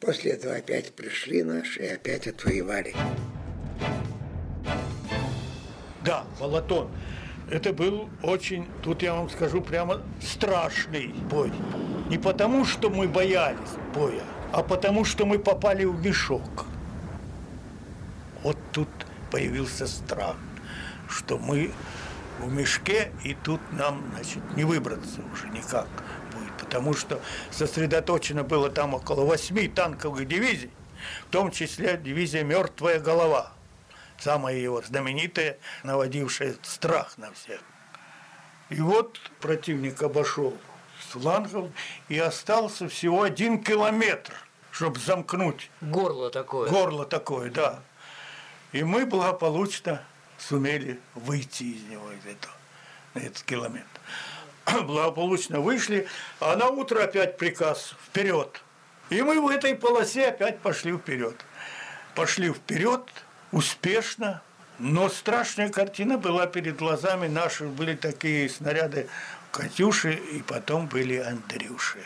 После 0.00 0.32
этого 0.32 0.56
опять 0.56 0.92
пришли 0.92 1.42
наши 1.42 1.82
и 1.82 1.86
опять 1.86 2.26
отвоевали. 2.26 2.94
Да, 6.04 6.26
Балатон. 6.38 6.90
Это 7.50 7.72
был 7.72 8.08
очень, 8.22 8.66
тут 8.82 9.02
я 9.02 9.14
вам 9.14 9.28
скажу 9.30 9.60
прямо, 9.60 10.02
страшный 10.20 11.08
бой. 11.30 11.52
Не 12.08 12.18
потому, 12.18 12.64
что 12.64 12.90
мы 12.90 13.06
боялись 13.06 13.58
боя, 13.94 14.24
а 14.52 14.62
потому, 14.62 15.04
что 15.04 15.26
мы 15.26 15.38
попали 15.38 15.84
в 15.84 16.04
мешок. 16.04 16.66
Вот 18.42 18.56
тут 18.72 18.88
появился 19.30 19.86
страх, 19.86 20.36
что 21.08 21.38
мы 21.38 21.70
в 22.38 22.52
мешке, 22.52 23.12
и 23.22 23.34
тут 23.34 23.60
нам, 23.72 24.04
значит, 24.14 24.42
не 24.56 24.64
выбраться 24.64 25.20
уже 25.32 25.48
никак 25.48 25.86
будет, 26.32 26.52
потому 26.58 26.94
что 26.94 27.20
сосредоточено 27.50 28.42
было 28.42 28.70
там 28.70 28.94
около 28.94 29.24
восьми 29.24 29.68
танковых 29.68 30.26
дивизий, 30.26 30.70
в 31.28 31.30
том 31.30 31.50
числе 31.50 31.96
дивизия 31.96 32.42
«Мертвая 32.44 32.98
голова», 32.98 33.52
самая 34.18 34.56
его 34.56 34.82
знаменитая, 34.82 35.58
наводившая 35.82 36.56
страх 36.62 37.16
на 37.18 37.32
всех. 37.32 37.60
И 38.70 38.80
вот 38.80 39.20
противник 39.40 40.02
обошел 40.02 40.56
с 41.00 41.12
флангов 41.12 41.68
и 42.08 42.18
остался 42.18 42.88
всего 42.88 43.22
один 43.22 43.62
километр, 43.62 44.32
чтобы 44.70 44.98
замкнуть. 44.98 45.70
Горло 45.80 46.30
такое. 46.30 46.70
Горло 46.70 47.04
такое, 47.04 47.50
да. 47.50 47.80
И 48.72 48.82
мы 48.82 49.06
благополучно 49.06 50.02
сумели 50.38 51.00
выйти 51.14 51.64
из 51.64 51.82
него, 51.84 52.10
из 52.12 52.26
этого, 52.26 52.54
на 53.14 53.20
этот 53.20 53.42
километр. 53.42 53.86
Благополучно 54.82 55.60
вышли, 55.60 56.06
а 56.40 56.56
на 56.56 56.68
утро 56.68 57.02
опять 57.02 57.36
приказ 57.36 57.94
вперед. 58.06 58.60
И 59.10 59.20
мы 59.22 59.40
в 59.40 59.48
этой 59.48 59.74
полосе 59.74 60.28
опять 60.28 60.60
пошли 60.60 60.96
вперед. 60.96 61.36
Пошли 62.14 62.52
вперед, 62.52 63.02
успешно, 63.52 64.42
но 64.78 65.08
страшная 65.08 65.68
картина 65.68 66.18
была 66.18 66.46
перед 66.46 66.76
глазами. 66.76 67.28
Наши 67.28 67.64
были 67.64 67.94
такие 67.94 68.48
снаряды 68.48 69.08
Катюши, 69.50 70.14
и 70.14 70.42
потом 70.42 70.86
были 70.86 71.16
Андрюши. 71.16 72.04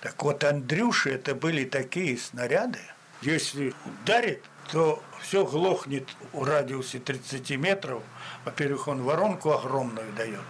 Так 0.00 0.22
вот, 0.22 0.44
Андрюши 0.44 1.10
это 1.10 1.34
были 1.34 1.64
такие 1.64 2.16
снаряды, 2.16 2.78
если 3.20 3.74
ударит, 3.84 4.42
то 4.70 5.02
все 5.20 5.44
глохнет 5.44 6.08
в 6.32 6.42
радиусе 6.42 6.98
30 6.98 7.50
метров. 7.58 8.02
Во-первых, 8.44 8.88
он 8.88 9.02
воронку 9.02 9.52
огромную 9.52 10.12
дает. 10.12 10.40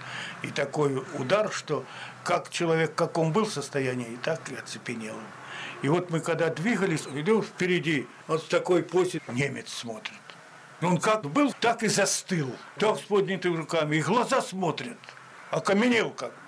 И 0.42 0.48
такой 0.48 1.04
удар, 1.18 1.50
что 1.52 1.84
как 2.24 2.50
человек 2.50 2.92
в 2.92 2.94
каком 2.94 3.32
был 3.32 3.46
состоянии, 3.46 4.18
так 4.22 4.50
и 4.50 4.56
оцепенел. 4.56 5.16
И 5.82 5.88
вот 5.88 6.10
мы 6.10 6.20
когда 6.20 6.50
двигались, 6.50 7.06
идем 7.14 7.42
впереди, 7.42 8.06
вот 8.26 8.42
в 8.42 8.48
такой 8.48 8.82
позе 8.82 9.20
немец 9.28 9.72
смотрит. 9.72 10.12
Он 10.82 10.98
как 10.98 11.24
был, 11.24 11.52
так 11.60 11.82
и 11.82 11.88
застыл. 11.88 12.54
Так 12.76 12.98
с 12.98 13.02
поднятыми 13.02 13.56
руками. 13.56 13.96
И 13.96 14.02
глаза 14.02 14.40
смотрят. 14.40 14.98
Окаменел 15.50 16.10
как 16.10 16.30
бы. 16.30 16.47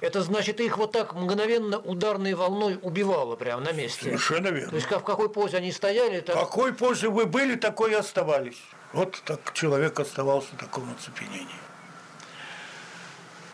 Это 0.00 0.22
значит, 0.22 0.60
их 0.60 0.76
вот 0.76 0.92
так 0.92 1.14
мгновенно 1.14 1.78
ударной 1.78 2.34
волной 2.34 2.78
убивало 2.82 3.36
прямо 3.36 3.62
на 3.62 3.72
месте. 3.72 4.04
Совершенно 4.04 4.48
верно. 4.48 4.70
То 4.70 4.76
есть 4.76 4.88
как, 4.88 5.00
в 5.00 5.04
какой 5.04 5.28
позе 5.28 5.58
они 5.58 5.72
стояли, 5.72 6.20
так... 6.20 6.36
В 6.36 6.40
какой 6.40 6.74
позе 6.74 7.08
вы 7.08 7.26
были, 7.26 7.54
такой 7.54 7.92
и 7.92 7.94
оставались. 7.94 8.60
Вот 8.92 9.22
так 9.24 9.52
человек 9.54 9.98
оставался 9.98 10.48
в 10.54 10.58
таком 10.58 10.92
оцепенении. 10.92 11.48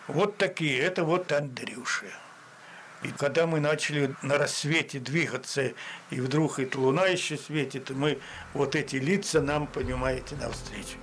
Вот 0.08 0.38
такие, 0.38 0.78
это 0.80 1.04
вот 1.04 1.30
Андрюши. 1.30 2.10
И 3.02 3.08
когда 3.08 3.46
мы 3.46 3.60
начали 3.60 4.14
на 4.22 4.36
рассвете 4.36 4.98
двигаться, 4.98 5.72
и 6.10 6.20
вдруг 6.20 6.58
эта 6.58 6.78
луна 6.78 7.06
еще 7.06 7.38
светит, 7.38 7.90
и 7.90 7.94
мы 7.94 8.18
вот 8.52 8.74
эти 8.74 8.96
лица 8.96 9.40
нам, 9.40 9.66
понимаете, 9.66 10.36
навстречу. 10.36 10.98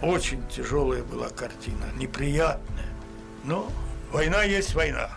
Очень 0.00 0.46
тяжелая 0.48 1.02
была 1.02 1.28
картина, 1.28 1.84
неприятная. 1.96 2.86
Но 3.44 3.70
Война 4.12 4.44
есть 4.44 4.74
война. 4.74 5.10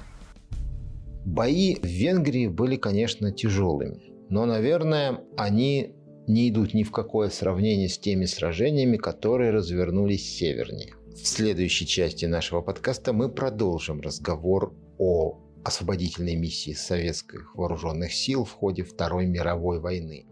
Бои 1.26 1.76
в 1.76 1.86
Венгрии 1.86 2.48
были, 2.48 2.76
конечно, 2.76 3.32
тяжелыми. 3.32 4.14
Но, 4.30 4.46
наверное, 4.46 5.22
они 5.38 5.96
не 6.28 6.50
идут 6.50 6.74
ни 6.74 6.84
в 6.84 6.92
какое 6.92 7.30
сравнение 7.30 7.90
с 7.90 7.98
теми 7.98 8.26
сражениями, 8.26 8.98
которые 8.98 9.52
развернулись 9.52 10.38
севернее. 10.38 10.94
В 11.16 11.28
следующей 11.28 11.88
части 11.88 12.26
нашего 12.26 12.62
подкаста 12.62 13.14
мы 13.14 13.30
продолжим 13.30 14.02
разговор 14.02 14.74
о 14.98 15.40
освободительной 15.64 16.36
миссии 16.36 16.74
советских 16.74 17.56
вооруженных 17.56 18.14
сил 18.14 18.46
в 18.46 18.52
ходе 18.52 18.84
Второй 18.84 19.26
мировой 19.26 19.80
войны. 19.80 20.26